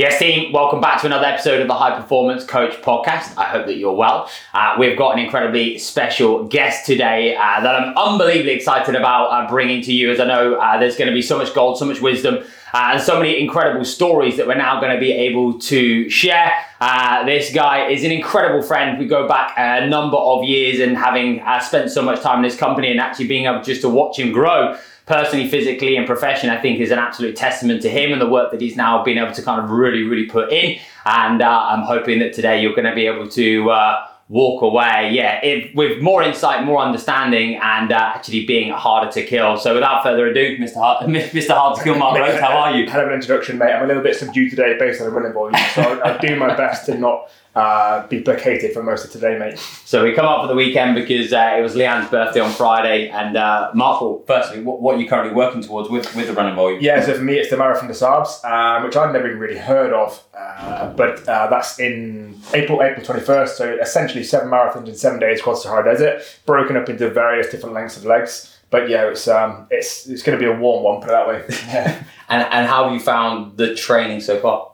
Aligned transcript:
Yes, 0.00 0.18
team, 0.18 0.50
welcome 0.50 0.80
back 0.80 1.02
to 1.02 1.06
another 1.06 1.26
episode 1.26 1.60
of 1.60 1.68
the 1.68 1.74
High 1.74 1.94
Performance 1.94 2.42
Coach 2.42 2.72
podcast. 2.80 3.36
I 3.36 3.44
hope 3.44 3.66
that 3.66 3.74
you're 3.74 3.92
well. 3.92 4.30
Uh, 4.54 4.74
we've 4.78 4.96
got 4.96 5.12
an 5.12 5.18
incredibly 5.18 5.76
special 5.76 6.44
guest 6.44 6.86
today 6.86 7.36
uh, 7.36 7.60
that 7.60 7.76
I'm 7.76 7.94
unbelievably 7.94 8.52
excited 8.52 8.94
about 8.94 9.26
uh, 9.26 9.46
bringing 9.50 9.82
to 9.82 9.92
you, 9.92 10.10
as 10.10 10.18
I 10.18 10.24
know 10.24 10.54
uh, 10.54 10.78
there's 10.80 10.96
going 10.96 11.08
to 11.08 11.12
be 11.12 11.20
so 11.20 11.36
much 11.36 11.52
gold, 11.52 11.76
so 11.76 11.84
much 11.84 12.00
wisdom, 12.00 12.36
uh, 12.72 12.92
and 12.94 13.02
so 13.02 13.18
many 13.18 13.38
incredible 13.38 13.84
stories 13.84 14.38
that 14.38 14.46
we're 14.46 14.54
now 14.54 14.80
going 14.80 14.94
to 14.94 14.98
be 14.98 15.12
able 15.12 15.58
to 15.58 16.08
share. 16.08 16.50
Uh, 16.80 17.22
this 17.26 17.52
guy 17.52 17.88
is 17.88 18.02
an 18.02 18.10
incredible 18.10 18.62
friend. 18.62 18.98
We 18.98 19.04
go 19.04 19.28
back 19.28 19.52
a 19.58 19.86
number 19.86 20.16
of 20.16 20.44
years 20.44 20.80
and 20.80 20.96
having 20.96 21.42
spent 21.60 21.90
so 21.90 22.00
much 22.00 22.22
time 22.22 22.38
in 22.38 22.44
this 22.44 22.56
company 22.56 22.90
and 22.90 23.00
actually 23.00 23.26
being 23.26 23.44
able 23.44 23.60
just 23.60 23.82
to 23.82 23.90
watch 23.90 24.18
him 24.18 24.32
grow 24.32 24.78
personally, 25.10 25.48
physically, 25.48 25.96
and 25.96 26.06
profession, 26.06 26.50
I 26.50 26.60
think 26.60 26.78
is 26.78 26.92
an 26.92 26.98
absolute 27.00 27.34
testament 27.34 27.82
to 27.82 27.90
him 27.90 28.12
and 28.12 28.20
the 28.20 28.28
work 28.28 28.52
that 28.52 28.60
he's 28.60 28.76
now 28.76 29.02
been 29.02 29.18
able 29.18 29.32
to 29.32 29.42
kind 29.42 29.60
of 29.60 29.68
really, 29.68 30.04
really 30.04 30.26
put 30.26 30.52
in. 30.52 30.78
And 31.04 31.42
uh, 31.42 31.66
I'm 31.70 31.82
hoping 31.82 32.20
that 32.20 32.32
today 32.32 32.62
you're 32.62 32.74
going 32.74 32.84
to 32.84 32.94
be 32.94 33.06
able 33.06 33.28
to. 33.28 33.70
Uh, 33.70 34.06
walk 34.30 34.62
away, 34.62 35.10
yeah, 35.12 35.44
if, 35.44 35.74
with 35.74 36.00
more 36.00 36.22
insight, 36.22 36.64
more 36.64 36.80
understanding, 36.80 37.58
and 37.60 37.90
uh, 37.92 38.12
actually 38.14 38.46
being 38.46 38.70
harder 38.70 39.10
to 39.10 39.26
kill. 39.26 39.56
So, 39.56 39.74
without 39.74 40.04
further 40.04 40.28
ado, 40.28 40.56
Mr. 40.56 40.74
Hard, 40.80 41.08
Mr. 41.08 41.48
Hard 41.48 41.76
to 41.78 41.82
Kill, 41.82 41.96
Marc 41.96 42.16
Rhodes, 42.16 42.38
how 42.38 42.56
are 42.56 42.76
you? 42.76 42.86
Hell 42.88 43.00
of 43.00 43.08
an 43.08 43.14
introduction, 43.14 43.58
mate. 43.58 43.72
I'm 43.72 43.82
a 43.82 43.86
little 43.88 44.04
bit 44.04 44.14
subdued 44.14 44.50
today 44.50 44.76
based 44.78 45.00
on 45.00 45.08
the 45.08 45.12
running 45.12 45.32
volume, 45.32 45.60
so 45.74 45.82
I'll 46.04 46.20
do 46.20 46.36
my 46.36 46.54
best 46.56 46.86
to 46.86 46.96
not 46.96 47.28
uh, 47.54 48.06
be 48.06 48.20
placated 48.20 48.72
for 48.72 48.82
most 48.82 49.04
of 49.04 49.10
today, 49.10 49.36
mate. 49.38 49.58
So 49.58 50.04
we 50.04 50.12
come 50.12 50.26
up 50.26 50.42
for 50.42 50.46
the 50.46 50.54
weekend 50.54 50.94
because 50.94 51.32
uh, 51.32 51.56
it 51.58 51.62
was 51.62 51.74
Leanne's 51.74 52.08
birthday 52.08 52.40
on 52.40 52.52
Friday. 52.52 53.08
And 53.08 53.36
uh, 53.36 53.70
Marc, 53.74 54.00
well, 54.00 54.22
firstly, 54.26 54.62
what, 54.62 54.80
what, 54.80 54.94
are 54.94 55.00
you 55.00 55.08
currently 55.08 55.34
working 55.34 55.60
towards 55.62 55.88
with, 55.88 56.14
with 56.14 56.28
the 56.28 56.32
running 56.32 56.54
volume? 56.54 56.80
Yeah, 56.80 57.04
so 57.04 57.14
for 57.14 57.22
me, 57.22 57.38
it's 57.38 57.50
the 57.50 57.56
Marathon 57.56 57.88
des 57.88 57.94
Sables, 57.94 58.40
um, 58.44 58.84
which 58.84 58.96
I'd 58.96 59.12
never 59.12 59.26
even 59.26 59.40
really 59.40 59.58
heard 59.58 59.92
of. 59.92 60.22
Uh, 60.32 60.92
but 60.92 61.28
uh, 61.28 61.48
that's 61.48 61.80
in 61.80 62.38
April, 62.54 62.82
April 62.82 63.04
21st. 63.04 63.48
So 63.48 63.76
essentially 63.80 64.22
seven 64.22 64.48
marathons 64.48 64.86
in 64.86 64.94
seven 64.94 65.18
days 65.18 65.40
across 65.40 65.62
the 65.62 65.68
Sahara 65.68 65.92
Desert, 65.92 66.22
broken 66.46 66.76
up 66.76 66.88
into 66.88 67.10
various 67.10 67.50
different 67.50 67.74
lengths 67.74 67.96
of 67.96 68.04
legs. 68.04 68.56
But 68.70 68.88
yeah, 68.88 69.08
it's 69.08 69.26
um, 69.26 69.66
it's 69.70 70.06
it's 70.06 70.22
going 70.22 70.38
to 70.38 70.44
be 70.44 70.48
a 70.48 70.56
warm 70.56 70.84
one, 70.84 71.00
put 71.00 71.08
it 71.08 71.12
that 71.12 71.26
way. 71.26 71.44
Yeah. 71.66 72.04
and 72.28 72.42
and 72.52 72.68
how 72.68 72.84
have 72.84 72.92
you 72.92 73.00
found 73.00 73.56
the 73.56 73.74
training 73.74 74.20
so 74.20 74.38
far? 74.38 74.70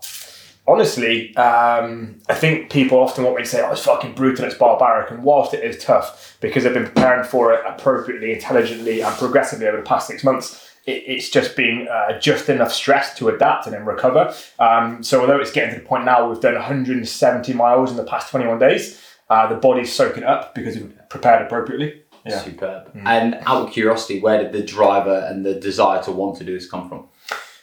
Honestly, 0.68 1.34
um, 1.36 2.20
I 2.28 2.34
think 2.34 2.70
people 2.70 2.98
often 2.98 3.24
want 3.24 3.36
me 3.36 3.42
to 3.42 3.48
say, 3.48 3.62
"Oh, 3.62 3.72
it's 3.72 3.84
fucking 3.84 4.14
brutal, 4.14 4.44
it's 4.44 4.54
barbaric," 4.54 5.10
and 5.10 5.22
whilst 5.22 5.54
it 5.54 5.64
is 5.64 5.82
tough 5.82 6.36
because 6.40 6.66
I've 6.66 6.74
been 6.74 6.84
preparing 6.84 7.24
for 7.24 7.52
it 7.52 7.60
appropriately, 7.66 8.32
intelligently, 8.32 9.00
and 9.00 9.14
progressively 9.16 9.66
over 9.66 9.78
the 9.78 9.82
past 9.82 10.06
six 10.08 10.24
months. 10.24 10.62
It, 10.86 11.02
it's 11.06 11.30
just 11.30 11.56
been 11.56 11.88
uh, 11.88 12.18
just 12.18 12.48
enough 12.48 12.72
stress 12.72 13.16
to 13.18 13.28
adapt 13.28 13.66
and 13.66 13.74
then 13.74 13.84
recover. 13.84 14.34
Um, 14.58 15.02
so 15.02 15.20
although 15.20 15.40
it's 15.40 15.52
getting 15.52 15.74
to 15.74 15.80
the 15.80 15.86
point 15.86 16.04
now, 16.04 16.28
we've 16.28 16.40
done 16.40 16.54
170 16.54 17.52
miles 17.54 17.90
in 17.90 17.96
the 17.96 18.04
past 18.04 18.30
21 18.30 18.58
days. 18.58 19.02
Uh, 19.28 19.48
the 19.48 19.56
body's 19.56 19.92
soaking 19.92 20.22
up 20.22 20.54
because 20.54 20.76
we've 20.76 20.96
prepared 21.08 21.42
appropriately. 21.42 22.02
Yeah. 22.24 22.40
Superb. 22.40 22.92
Mm. 22.92 23.06
And 23.06 23.34
out 23.46 23.66
of 23.66 23.72
curiosity, 23.72 24.20
where 24.20 24.42
did 24.42 24.52
the 24.52 24.62
driver 24.62 25.26
and 25.28 25.44
the 25.44 25.54
desire 25.54 26.02
to 26.04 26.12
want 26.12 26.38
to 26.38 26.44
do 26.44 26.54
this 26.54 26.68
come 26.68 26.88
from? 26.88 27.08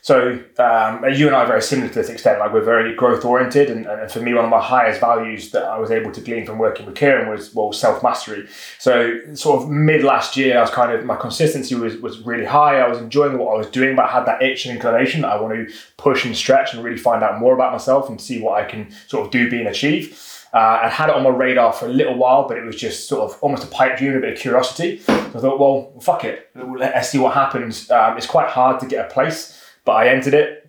So 0.03 0.37
um, 0.57 1.05
you 1.13 1.27
and 1.27 1.35
I 1.35 1.43
are 1.43 1.47
very 1.47 1.61
similar 1.61 1.87
to 1.87 1.93
this 1.95 2.09
extent. 2.09 2.37
Like 2.37 2.51
we're 2.51 2.61
very 2.61 2.93
growth 2.93 3.23
oriented, 3.23 3.69
and, 3.69 3.85
and, 3.85 4.11
for 4.11 4.19
me, 4.19 4.33
one 4.33 4.43
of 4.43 4.51
my 4.51 4.59
highest 4.59 4.99
values 4.99 5.51
that 5.51 5.63
I 5.63 5.79
was 5.79 5.91
able 5.91 6.11
to 6.11 6.19
glean 6.19 6.45
from 6.45 6.57
working 6.57 6.85
with 6.85 6.95
Kieran 6.95 7.29
was 7.29 7.55
well 7.55 7.71
self 7.71 8.03
mastery. 8.03 8.45
So 8.79 9.21
sort 9.33 9.63
of 9.63 9.69
mid 9.69 10.03
last 10.03 10.35
year, 10.35 10.57
I 10.57 10.61
was 10.61 10.71
kind 10.71 10.91
of 10.91 11.05
my 11.05 11.15
consistency 11.15 11.75
was 11.75 11.95
was 11.95 12.19
really 12.19 12.43
high. 12.43 12.81
I 12.81 12.87
was 12.89 12.97
enjoying 12.97 13.37
what 13.37 13.55
I 13.55 13.57
was 13.57 13.67
doing, 13.67 13.95
but 13.95 14.03
I 14.03 14.11
had 14.11 14.25
that 14.25 14.43
itch 14.43 14.65
and 14.65 14.75
inclination 14.75 15.21
that 15.21 15.31
I 15.31 15.39
want 15.39 15.53
to 15.53 15.73
push 15.95 16.25
and 16.25 16.35
stretch 16.35 16.73
and 16.73 16.83
really 16.83 16.97
find 16.97 17.23
out 17.23 17.39
more 17.39 17.53
about 17.53 17.71
myself 17.71 18.09
and 18.09 18.19
see 18.19 18.41
what 18.41 18.61
I 18.61 18.69
can 18.69 18.93
sort 19.07 19.25
of 19.25 19.31
do, 19.31 19.49
be, 19.49 19.59
and 19.59 19.69
achieve. 19.69 20.19
Uh, 20.53 20.81
I 20.83 20.89
had 20.89 21.07
it 21.07 21.15
on 21.15 21.23
my 21.23 21.29
radar 21.29 21.71
for 21.71 21.85
a 21.85 21.89
little 21.89 22.15
while, 22.15 22.45
but 22.45 22.57
it 22.57 22.65
was 22.65 22.75
just 22.75 23.07
sort 23.07 23.31
of 23.31 23.39
almost 23.41 23.63
a 23.63 23.67
pipe 23.67 23.97
dream, 23.97 24.17
a 24.17 24.19
bit 24.19 24.33
of 24.33 24.39
curiosity. 24.39 24.99
So 24.99 25.13
I 25.13 25.39
thought, 25.39 25.59
well, 25.59 25.97
fuck 26.01 26.25
it, 26.25 26.49
let's 26.55 27.09
see 27.09 27.19
what 27.19 27.33
happens. 27.33 27.89
Um, 27.89 28.17
it's 28.17 28.27
quite 28.27 28.49
hard 28.49 28.81
to 28.81 28.85
get 28.85 29.09
a 29.09 29.09
place 29.09 29.61
but 29.85 29.93
I 29.93 30.09
entered 30.09 30.33
it. 30.33 30.59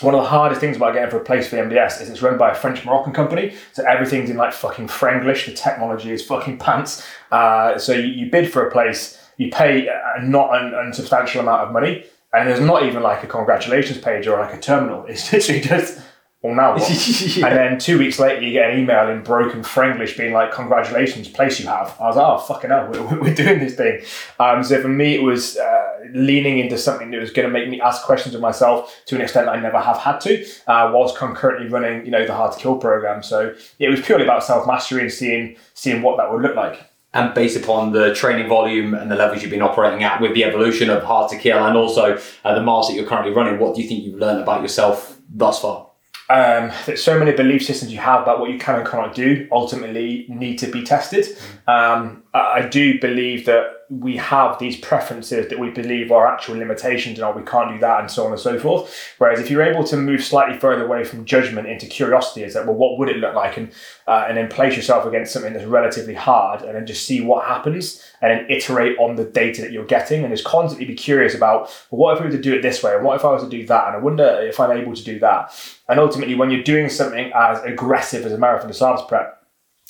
One 0.00 0.14
of 0.14 0.22
the 0.22 0.28
hardest 0.28 0.60
things 0.60 0.76
about 0.76 0.94
getting 0.94 1.10
for 1.10 1.18
a 1.18 1.24
place 1.24 1.48
for 1.48 1.56
the 1.56 1.62
MDS 1.62 2.02
is 2.02 2.10
it's 2.10 2.20
run 2.20 2.36
by 2.36 2.50
a 2.50 2.54
French 2.54 2.84
Moroccan 2.84 3.12
company, 3.12 3.54
so 3.72 3.84
everything's 3.84 4.28
in 4.28 4.36
like 4.36 4.52
fucking 4.52 4.88
Franglish. 4.88 5.46
The 5.46 5.52
technology 5.52 6.10
is 6.10 6.24
fucking 6.24 6.58
pants. 6.58 7.06
Uh, 7.30 7.78
so 7.78 7.92
you, 7.92 8.08
you, 8.08 8.30
bid 8.30 8.52
for 8.52 8.66
a 8.66 8.72
place, 8.72 9.20
you 9.36 9.50
pay 9.50 9.86
a 9.86 10.22
not 10.22 10.54
an 10.60 10.74
unsubstantial 10.74 11.40
amount 11.40 11.62
of 11.62 11.72
money, 11.72 12.04
and 12.32 12.48
there's 12.48 12.60
not 12.60 12.82
even 12.82 13.02
like 13.02 13.22
a 13.22 13.28
congratulations 13.28 13.98
page 13.98 14.26
or 14.26 14.38
like 14.38 14.52
a 14.52 14.60
terminal. 14.60 15.06
It's 15.06 15.32
literally 15.32 15.60
just 15.60 16.00
well, 16.44 16.54
now 16.54 16.74
what? 16.74 17.36
yeah. 17.36 17.46
And 17.48 17.56
then 17.56 17.78
two 17.78 17.98
weeks 17.98 18.18
later, 18.18 18.42
you 18.42 18.52
get 18.52 18.70
an 18.70 18.78
email 18.78 19.08
in 19.08 19.22
broken 19.22 19.62
Franglish 19.62 20.14
being 20.14 20.34
like, 20.34 20.52
congratulations, 20.52 21.26
place 21.26 21.58
you 21.58 21.66
have. 21.68 21.96
I 21.98 22.04
was 22.04 22.16
like, 22.16 22.26
oh, 22.26 22.38
fucking 22.38 22.68
hell, 22.68 22.90
we're, 22.92 23.20
we're 23.22 23.34
doing 23.34 23.60
this 23.60 23.76
thing. 23.76 24.02
Um, 24.38 24.62
so 24.62 24.82
for 24.82 24.88
me, 24.88 25.14
it 25.14 25.22
was 25.22 25.56
uh, 25.56 26.00
leaning 26.12 26.58
into 26.58 26.76
something 26.76 27.10
that 27.12 27.18
was 27.18 27.30
going 27.30 27.48
to 27.48 27.52
make 27.52 27.70
me 27.70 27.80
ask 27.80 28.02
questions 28.02 28.34
of 28.34 28.42
myself 28.42 28.94
to 29.06 29.14
an 29.14 29.22
extent 29.22 29.48
I 29.48 29.58
never 29.58 29.80
have 29.80 29.96
had 29.96 30.18
to, 30.20 30.44
uh, 30.66 30.90
whilst 30.92 31.16
concurrently 31.16 31.70
running, 31.70 32.04
you 32.04 32.10
know, 32.10 32.26
the 32.26 32.34
Hard 32.34 32.52
to 32.52 32.58
Kill 32.58 32.76
program. 32.76 33.22
So 33.22 33.54
it 33.78 33.88
was 33.88 34.02
purely 34.02 34.24
about 34.24 34.44
self-mastery 34.44 35.00
and 35.00 35.10
seeing, 35.10 35.56
seeing 35.72 36.02
what 36.02 36.18
that 36.18 36.30
would 36.30 36.42
look 36.42 36.56
like 36.56 36.90
and 37.14 37.32
based 37.32 37.56
upon 37.56 37.92
the 37.92 38.14
training 38.14 38.48
volume 38.48 38.92
and 38.92 39.10
the 39.10 39.14
levels 39.14 39.40
you've 39.40 39.50
been 39.50 39.62
operating 39.62 40.02
at 40.02 40.20
with 40.20 40.34
the 40.34 40.44
evolution 40.44 40.90
of 40.90 41.02
hard 41.04 41.30
to 41.30 41.38
kill 41.38 41.64
and 41.64 41.74
also 41.74 42.18
uh, 42.44 42.54
the 42.54 42.62
miles 42.62 42.88
that 42.88 42.94
you're 42.94 43.06
currently 43.06 43.32
running, 43.32 43.58
what 43.58 43.74
do 43.74 43.80
you 43.80 43.88
think 43.88 44.04
you've 44.04 44.18
learned 44.18 44.42
about 44.42 44.60
yourself 44.60 45.18
thus 45.30 45.60
far? 45.60 45.83
Um, 46.30 46.72
that 46.86 46.98
so 46.98 47.18
many 47.18 47.32
belief 47.32 47.64
systems 47.64 47.92
you 47.92 47.98
have 47.98 48.22
about 48.22 48.40
what 48.40 48.50
you 48.50 48.58
can 48.58 48.76
and 48.76 48.86
cannot 48.86 49.14
do 49.14 49.46
ultimately 49.52 50.26
need 50.28 50.58
to 50.58 50.66
be 50.68 50.82
tested. 50.82 51.26
Mm. 51.68 51.68
Um, 51.68 52.22
I, 52.32 52.38
I 52.38 52.68
do 52.68 52.98
believe 53.00 53.46
that 53.46 53.73
we 53.90 54.16
have 54.16 54.58
these 54.58 54.78
preferences 54.78 55.48
that 55.48 55.58
we 55.58 55.70
believe 55.70 56.10
are 56.10 56.26
actual 56.26 56.56
limitations 56.56 57.18
and 57.18 57.26
oh, 57.26 57.32
we 57.32 57.42
can't 57.42 57.72
do 57.72 57.78
that 57.78 58.00
and 58.00 58.10
so 58.10 58.24
on 58.24 58.32
and 58.32 58.40
so 58.40 58.58
forth. 58.58 59.14
Whereas 59.18 59.40
if 59.40 59.50
you're 59.50 59.62
able 59.62 59.84
to 59.84 59.96
move 59.96 60.24
slightly 60.24 60.58
further 60.58 60.84
away 60.84 61.04
from 61.04 61.24
judgment 61.24 61.68
into 61.68 61.86
curiosity, 61.86 62.42
is 62.42 62.54
that 62.54 62.66
well, 62.66 62.74
what 62.74 62.98
would 62.98 63.08
it 63.08 63.18
look 63.18 63.34
like, 63.34 63.56
and 63.56 63.72
uh, 64.06 64.26
and 64.28 64.36
then 64.36 64.48
place 64.48 64.76
yourself 64.76 65.06
against 65.06 65.32
something 65.32 65.52
that's 65.52 65.64
relatively 65.64 66.14
hard, 66.14 66.62
and 66.62 66.74
then 66.74 66.86
just 66.86 67.06
see 67.06 67.20
what 67.20 67.46
happens, 67.46 68.02
and 68.22 68.30
then 68.30 68.50
iterate 68.50 68.98
on 68.98 69.16
the 69.16 69.24
data 69.24 69.62
that 69.62 69.72
you're 69.72 69.86
getting, 69.86 70.24
and 70.24 70.32
just 70.32 70.44
constantly 70.44 70.86
be 70.86 70.94
curious 70.94 71.34
about 71.34 71.62
well, 71.90 71.98
what 71.98 72.14
if 72.14 72.20
we 72.20 72.26
were 72.26 72.36
to 72.36 72.42
do 72.42 72.54
it 72.54 72.62
this 72.62 72.82
way, 72.82 72.94
and 72.94 73.04
what 73.04 73.16
if 73.16 73.24
I 73.24 73.32
was 73.32 73.42
to 73.42 73.48
do 73.48 73.66
that, 73.66 73.86
and 73.88 73.96
I 73.96 73.98
wonder 73.98 74.40
if 74.42 74.58
I'm 74.60 74.76
able 74.76 74.94
to 74.94 75.04
do 75.04 75.18
that. 75.20 75.52
And 75.88 76.00
ultimately, 76.00 76.34
when 76.34 76.50
you're 76.50 76.62
doing 76.62 76.88
something 76.88 77.32
as 77.34 77.62
aggressive 77.62 78.24
as 78.24 78.32
a 78.32 78.38
marathon 78.38 78.72
Sables 78.72 79.06
prep, 79.06 79.43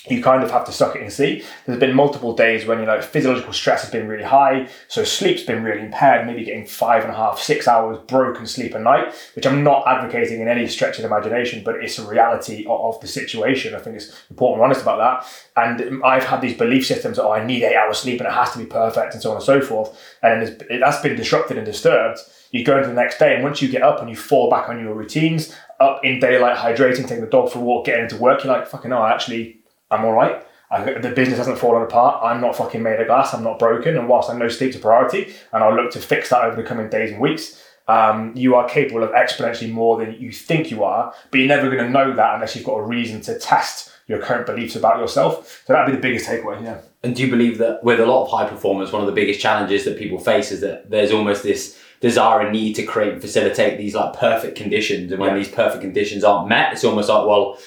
you 0.08 0.22
kind 0.22 0.42
of 0.42 0.50
have 0.50 0.66
to 0.66 0.72
suck 0.72 0.96
it 0.96 1.02
and 1.02 1.10
see. 1.10 1.42
There's 1.64 1.80
been 1.80 1.94
multiple 1.94 2.34
days 2.34 2.66
when 2.66 2.78
you 2.78 2.84
know 2.84 3.00
physiological 3.00 3.54
stress 3.54 3.82
has 3.82 3.90
been 3.90 4.06
really 4.06 4.24
high, 4.24 4.68
so 4.88 5.02
sleep's 5.02 5.42
been 5.42 5.62
really 5.62 5.80
impaired, 5.80 6.26
maybe 6.26 6.44
getting 6.44 6.66
five 6.66 7.04
and 7.04 7.12
a 7.12 7.16
half, 7.16 7.40
six 7.40 7.66
hours 7.66 7.98
broken 8.06 8.46
sleep 8.46 8.74
a 8.74 8.78
night, 8.78 9.14
which 9.34 9.46
I'm 9.46 9.64
not 9.64 9.86
advocating 9.86 10.40
in 10.40 10.48
any 10.48 10.66
stretch 10.66 10.98
of 10.98 11.06
imagination, 11.06 11.62
but 11.64 11.76
it's 11.76 11.98
a 11.98 12.06
reality 12.06 12.66
of, 12.68 12.94
the 13.00 13.08
situation. 13.08 13.74
I 13.74 13.80
think 13.80 13.96
it's 13.96 14.12
important 14.30 14.62
and 14.62 14.64
honest 14.64 14.82
about 14.82 14.98
that. 14.98 15.62
And 15.62 16.02
I've 16.04 16.24
had 16.24 16.40
these 16.40 16.56
belief 16.56 16.86
systems 16.86 17.16
that 17.16 17.24
oh, 17.24 17.32
I 17.32 17.44
need 17.44 17.64
eight 17.64 17.74
hours 17.74 17.98
sleep 17.98 18.20
and 18.20 18.28
it 18.28 18.32
has 18.32 18.52
to 18.52 18.58
be 18.58 18.66
perfect 18.66 19.14
and 19.14 19.22
so 19.22 19.30
on 19.30 19.36
and 19.36 19.44
so 19.44 19.60
forth. 19.60 19.98
And 20.22 20.42
it, 20.42 20.80
that's 20.80 21.02
been 21.02 21.16
disrupted 21.16 21.56
and 21.56 21.66
disturbed. 21.66 22.20
You 22.52 22.64
go 22.64 22.76
into 22.76 22.88
the 22.88 22.94
next 22.94 23.18
day, 23.18 23.34
and 23.34 23.42
once 23.42 23.60
you 23.60 23.68
get 23.68 23.82
up 23.82 24.00
and 24.00 24.08
you 24.08 24.14
fall 24.14 24.48
back 24.48 24.68
on 24.68 24.78
your 24.78 24.94
routines, 24.94 25.54
up 25.80 26.04
in 26.04 26.20
daylight, 26.20 26.56
hydrating, 26.56 27.02
taking 27.02 27.20
the 27.20 27.26
dog 27.26 27.50
for 27.50 27.58
a 27.58 27.62
walk, 27.62 27.86
getting 27.86 28.04
into 28.04 28.16
work, 28.16 28.44
you're 28.44 28.52
like, 28.52 28.68
fucking 28.68 28.90
no, 28.90 28.98
I 28.98 29.12
actually 29.12 29.63
I'm 29.90 30.04
all 30.04 30.12
right. 30.12 30.44
I, 30.70 30.98
the 30.98 31.10
business 31.10 31.38
hasn't 31.38 31.58
fallen 31.58 31.82
apart. 31.82 32.24
I'm 32.24 32.40
not 32.40 32.56
fucking 32.56 32.82
made 32.82 33.00
of 33.00 33.06
glass. 33.06 33.34
I'm 33.34 33.44
not 33.44 33.58
broken. 33.58 33.96
And 33.96 34.08
whilst 34.08 34.30
I 34.30 34.36
know 34.36 34.48
sleep's 34.48 34.76
a 34.76 34.80
priority, 34.80 35.34
and 35.52 35.62
I'll 35.62 35.74
look 35.74 35.92
to 35.92 36.00
fix 36.00 36.30
that 36.30 36.44
over 36.44 36.56
the 36.56 36.66
coming 36.66 36.88
days 36.88 37.12
and 37.12 37.20
weeks, 37.20 37.62
um, 37.86 38.32
you 38.34 38.54
are 38.54 38.68
capable 38.68 39.02
of 39.02 39.10
exponentially 39.10 39.70
more 39.70 39.98
than 39.98 40.14
you 40.14 40.32
think 40.32 40.70
you 40.70 40.82
are. 40.84 41.14
But 41.30 41.38
you're 41.38 41.48
never 41.48 41.70
going 41.70 41.84
to 41.84 41.90
know 41.90 42.14
that 42.14 42.34
unless 42.34 42.56
you've 42.56 42.64
got 42.64 42.78
a 42.78 42.82
reason 42.82 43.20
to 43.22 43.38
test 43.38 43.92
your 44.06 44.18
current 44.18 44.46
beliefs 44.46 44.76
about 44.76 44.98
yourself. 44.98 45.62
So 45.66 45.72
that'd 45.72 45.86
be 45.86 45.96
the 45.96 46.02
biggest 46.02 46.28
takeaway. 46.28 46.62
Yeah. 46.62 46.80
And 47.02 47.14
do 47.14 47.22
you 47.22 47.30
believe 47.30 47.58
that 47.58 47.84
with 47.84 48.00
a 48.00 48.06
lot 48.06 48.24
of 48.24 48.30
high 48.30 48.48
performers, 48.48 48.92
one 48.92 49.02
of 49.02 49.06
the 49.06 49.12
biggest 49.12 49.40
challenges 49.40 49.84
that 49.84 49.98
people 49.98 50.18
face 50.18 50.50
is 50.50 50.60
that 50.62 50.90
there's 50.90 51.12
almost 51.12 51.42
this 51.42 51.78
desire 52.00 52.40
and 52.40 52.52
need 52.52 52.74
to 52.74 52.82
create 52.82 53.14
and 53.14 53.22
facilitate 53.22 53.78
these 53.78 53.94
like 53.94 54.12
perfect 54.14 54.56
conditions, 54.56 55.10
and 55.10 55.20
when 55.20 55.30
yeah. 55.30 55.38
these 55.38 55.48
perfect 55.48 55.80
conditions 55.80 56.22
aren't 56.22 56.48
met, 56.48 56.72
it's 56.72 56.84
almost 56.84 57.08
like 57.08 57.26
well 57.26 57.58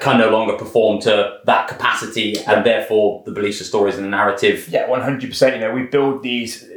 can 0.00 0.18
no 0.18 0.30
longer 0.30 0.56
perform 0.56 1.00
to 1.02 1.38
that 1.44 1.68
capacity, 1.68 2.38
and 2.46 2.64
therefore 2.64 3.22
the 3.26 3.32
beliefs, 3.32 3.58
the 3.58 3.64
stories, 3.64 3.96
and 3.96 4.04
the 4.04 4.08
narrative. 4.08 4.68
Yeah, 4.68 4.88
one 4.88 5.02
hundred 5.02 5.30
percent. 5.30 5.56
You 5.56 5.60
know, 5.60 5.72
we 5.72 5.84
build 5.84 6.22
these. 6.22 6.68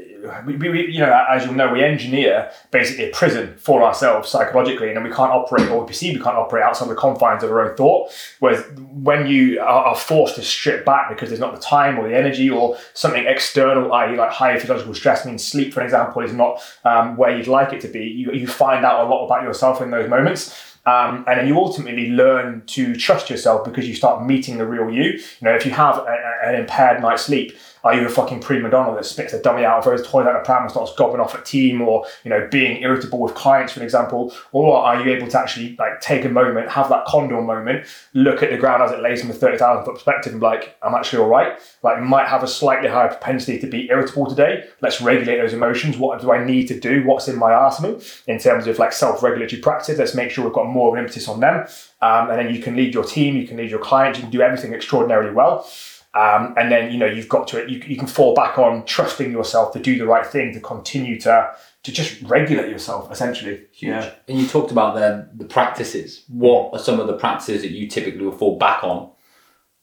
We, 0.43 0.55
we, 0.55 0.87
you 0.91 1.01
know, 1.01 1.25
as 1.29 1.45
you'll 1.45 1.53
know, 1.53 1.71
we 1.71 1.83
engineer 1.83 2.51
basically 2.71 3.05
a 3.05 3.11
prison 3.11 3.55
for 3.57 3.83
ourselves 3.83 4.27
psychologically, 4.27 4.87
and 4.87 4.97
then 4.97 5.03
we 5.03 5.11
can't 5.11 5.31
operate, 5.31 5.69
or 5.69 5.81
we 5.81 5.87
perceive 5.87 6.17
we 6.17 6.23
can't 6.23 6.35
operate 6.35 6.63
outside 6.63 6.89
the 6.89 6.95
confines 6.95 7.43
of 7.43 7.51
our 7.51 7.69
own 7.69 7.77
thought. 7.77 8.11
Whereas 8.39 8.65
when 8.75 9.27
you 9.27 9.61
are 9.61 9.95
forced 9.95 10.35
to 10.35 10.41
strip 10.41 10.83
back 10.83 11.09
because 11.09 11.29
there's 11.29 11.39
not 11.39 11.53
the 11.53 11.61
time 11.61 11.99
or 11.99 12.09
the 12.09 12.17
energy 12.17 12.49
or 12.49 12.75
something 12.95 13.23
external, 13.27 13.93
i.e., 13.93 14.17
like 14.17 14.31
high 14.31 14.57
physiological 14.57 14.95
stress, 14.95 15.27
means 15.27 15.45
sleep, 15.45 15.75
for 15.75 15.83
example, 15.83 16.23
is 16.23 16.33
not 16.33 16.59
um, 16.85 17.15
where 17.17 17.37
you'd 17.37 17.47
like 17.47 17.71
it 17.71 17.81
to 17.81 17.87
be. 17.87 18.05
You, 18.05 18.31
you 18.31 18.47
find 18.47 18.83
out 18.83 19.05
a 19.05 19.07
lot 19.07 19.25
about 19.25 19.43
yourself 19.43 19.79
in 19.79 19.91
those 19.91 20.09
moments 20.09 20.74
Um, 20.85 21.25
and 21.27 21.39
then 21.39 21.47
you 21.47 21.57
ultimately 21.57 22.11
learn 22.11 22.63
to 22.67 22.95
trust 22.95 23.29
yourself 23.29 23.65
because 23.65 23.87
you 23.87 23.95
start 23.95 24.25
meeting 24.25 24.57
the 24.59 24.67
real 24.67 24.89
you. 24.89 25.03
You 25.03 25.21
know, 25.41 25.55
if 25.55 25.65
you 25.65 25.71
have 25.71 25.97
a, 25.97 26.01
a, 26.01 26.49
an 26.49 26.55
impaired 26.55 27.01
night's 27.01 27.23
sleep, 27.23 27.57
are 27.85 27.93
you 27.93 28.05
a 28.05 28.09
fucking 28.09 28.41
prima 28.41 28.69
donna 28.69 28.95
that 28.95 29.05
spits 29.05 29.31
a 29.31 29.41
dummy 29.41 29.63
out, 29.63 29.83
throws 29.83 30.01
the 30.01 30.07
toilet 30.07 30.31
out 30.31 30.35
of 30.35 30.43
pram 30.43 30.63
and 30.63 30.71
starts 30.71 30.93
gobbing 30.95 31.21
off 31.21 31.35
at 31.35 31.45
team, 31.45 31.81
or 31.81 32.05
you 32.23 32.29
know, 32.29 32.47
being 32.51 32.81
irritable 32.81 33.19
with 33.19 33.35
clients, 33.35 33.71
for 33.73 33.83
example? 33.83 34.33
Or 34.51 34.75
are 34.75 35.01
you 35.01 35.13
able 35.13 35.27
to 35.27 35.39
actually 35.39 35.75
like 35.77 36.01
take 36.01 36.25
a 36.25 36.29
moment, 36.29 36.69
have 36.71 36.89
that 36.89 37.05
condor 37.05 37.39
moment, 37.41 37.85
look 38.13 38.41
at 38.41 38.49
the 38.49 38.57
ground 38.57 38.81
as 38.81 38.91
it 38.91 38.99
lays 39.01 39.21
from 39.21 39.29
a 39.29 39.33
thirty 39.33 39.57
thousand 39.57 39.85
foot 39.85 39.93
perspective, 39.93 40.33
and 40.33 40.41
be 40.41 40.45
like, 40.45 40.75
I'm 40.81 40.95
actually 40.95 41.19
all 41.19 41.29
right. 41.29 41.59
Like, 41.83 42.01
might 42.01 42.27
have 42.27 42.41
a 42.41 42.47
slightly 42.47 42.89
higher 42.89 43.07
propensity 43.07 43.59
to 43.59 43.67
be 43.67 43.87
irritable 43.89 44.25
today. 44.25 44.67
Let's 44.81 44.99
regulate 44.99 45.37
those 45.37 45.53
emotions. 45.53 45.97
What 45.97 46.19
do 46.21 46.31
I 46.31 46.43
need 46.43 46.67
to 46.69 46.79
do? 46.79 47.03
What's 47.05 47.27
in 47.27 47.37
my 47.37 47.53
arsenal 47.53 48.01
in 48.25 48.39
terms 48.39 48.65
of 48.65 48.79
like 48.79 48.93
self-regulatory 48.93 49.61
practice? 49.61 49.99
Let's 49.99 50.15
make 50.15 50.31
sure 50.31 50.43
we've 50.43 50.53
got 50.53 50.65
more 50.65 50.89
of 50.89 50.97
emphasis 50.97 51.27
on 51.27 51.39
them. 51.39 51.67
Um, 52.01 52.29
and 52.29 52.39
then 52.39 52.53
you 52.53 52.61
can 52.61 52.75
lead 52.75 52.93
your 52.93 53.03
team, 53.03 53.37
you 53.37 53.47
can 53.47 53.57
lead 53.57 53.69
your 53.69 53.79
clients, 53.79 54.17
you 54.17 54.23
can 54.23 54.31
do 54.31 54.41
everything 54.41 54.73
extraordinarily 54.73 55.31
well. 55.31 55.67
Um, 56.15 56.53
and 56.57 56.71
then 56.71 56.91
you 56.91 56.97
know 56.97 57.05
you've 57.05 57.27
got 57.27 57.47
to 57.49 57.69
you, 57.69 57.81
you 57.85 57.97
can 57.97 58.07
fall 58.07 58.33
back 58.33 58.57
on 58.57 58.85
trusting 58.85 59.31
yourself 59.31 59.73
to 59.73 59.79
do 59.79 59.97
the 59.97 60.05
right 60.05 60.25
thing 60.25 60.53
to 60.53 60.61
continue 60.61 61.19
to 61.21 61.53
to 61.83 61.91
just 61.91 62.21
regulate 62.23 62.69
yourself 62.69 63.11
essentially. 63.11 63.61
Huge. 63.73 63.89
Yeah. 63.89 64.13
And 64.29 64.39
you 64.39 64.47
talked 64.47 64.71
about 64.71 64.95
then 64.95 65.29
the 65.33 65.45
practices. 65.45 66.23
What 66.29 66.73
are 66.73 66.79
some 66.79 67.01
of 67.01 67.07
the 67.07 67.17
practices 67.17 67.61
that 67.63 67.71
you 67.71 67.87
typically 67.87 68.23
will 68.23 68.31
fall 68.31 68.57
back 68.57 68.83
on 68.83 69.11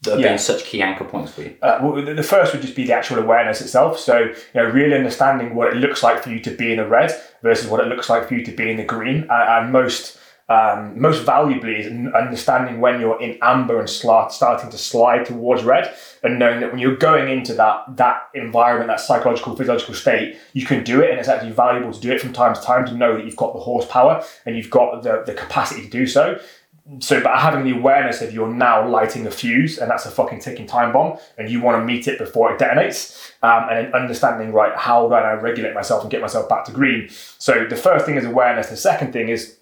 that 0.02 0.12
have 0.12 0.20
yeah. 0.20 0.28
been 0.28 0.38
such 0.38 0.64
key 0.64 0.82
anchor 0.82 1.04
points 1.04 1.32
for 1.32 1.42
you? 1.42 1.54
Uh, 1.60 1.78
well, 1.82 2.02
the 2.02 2.22
first 2.22 2.52
would 2.52 2.62
just 2.62 2.74
be 2.74 2.86
the 2.86 2.94
actual 2.94 3.18
awareness 3.18 3.60
itself. 3.60 3.98
So, 3.98 4.18
you 4.18 4.34
know, 4.54 4.64
really 4.64 4.96
understanding 4.96 5.54
what 5.54 5.68
it 5.68 5.76
looks 5.76 6.02
like 6.02 6.22
for 6.22 6.30
you 6.30 6.40
to 6.40 6.50
be 6.50 6.72
in 6.72 6.78
the 6.78 6.88
red 6.88 7.12
versus 7.42 7.68
what 7.68 7.80
it 7.80 7.88
looks 7.88 8.08
like 8.08 8.26
for 8.26 8.34
you 8.34 8.44
to 8.46 8.52
be 8.52 8.70
in 8.70 8.78
the 8.78 8.84
green. 8.84 9.26
And, 9.30 9.30
and 9.30 9.72
most 9.72 10.18
um, 10.48 11.00
most 11.00 11.24
valuably 11.24 11.76
is 11.76 11.86
understanding 12.14 12.80
when 12.80 13.00
you're 13.00 13.20
in 13.20 13.38
amber 13.42 13.78
and 13.78 13.88
start, 13.88 14.32
starting 14.32 14.70
to 14.70 14.78
slide 14.78 15.24
towards 15.24 15.62
red 15.62 15.94
and 16.22 16.38
knowing 16.38 16.60
that 16.60 16.70
when 16.70 16.80
you're 16.80 16.96
going 16.96 17.28
into 17.28 17.54
that 17.54 17.96
that 17.96 18.28
environment 18.34 18.88
that 18.88 19.00
psychological 19.00 19.56
physiological 19.56 19.94
state 19.94 20.36
you 20.52 20.66
can 20.66 20.82
do 20.84 21.00
it 21.00 21.10
and 21.10 21.18
it's 21.18 21.28
actually 21.28 21.52
valuable 21.52 21.92
to 21.92 22.00
do 22.00 22.12
it 22.12 22.20
from 22.20 22.32
time 22.32 22.54
to 22.54 22.60
time 22.60 22.84
to 22.84 22.94
know 22.94 23.16
that 23.16 23.24
you've 23.24 23.36
got 23.36 23.54
the 23.54 23.60
horsepower 23.60 24.22
and 24.44 24.56
you've 24.56 24.70
got 24.70 25.02
the, 25.02 25.22
the 25.26 25.34
capacity 25.34 25.82
to 25.82 25.90
do 25.90 26.06
so. 26.06 26.38
So 26.98 27.22
but 27.22 27.38
having 27.38 27.64
the 27.64 27.78
awareness 27.78 28.20
of 28.22 28.34
you're 28.34 28.52
now 28.52 28.86
lighting 28.88 29.24
a 29.26 29.30
fuse 29.30 29.78
and 29.78 29.88
that's 29.88 30.04
a 30.04 30.10
fucking 30.10 30.40
ticking 30.40 30.66
time 30.66 30.92
bomb 30.92 31.16
and 31.38 31.48
you 31.48 31.60
want 31.60 31.80
to 31.80 31.84
meet 31.84 32.08
it 32.08 32.18
before 32.18 32.52
it 32.52 32.58
detonates 32.58 33.30
um, 33.42 33.68
and 33.70 33.86
then 33.86 33.94
understanding 33.94 34.52
right 34.52 34.76
how 34.76 35.08
do 35.08 35.14
i 35.14 35.32
regulate 35.34 35.74
myself 35.74 36.02
and 36.02 36.10
get 36.10 36.20
myself 36.20 36.48
back 36.48 36.64
to 36.64 36.72
green. 36.72 37.08
So 37.38 37.66
the 37.70 37.76
first 37.76 38.04
thing 38.04 38.16
is 38.16 38.24
awareness 38.24 38.68
the 38.68 38.76
second 38.76 39.12
thing 39.12 39.28
is 39.28 39.58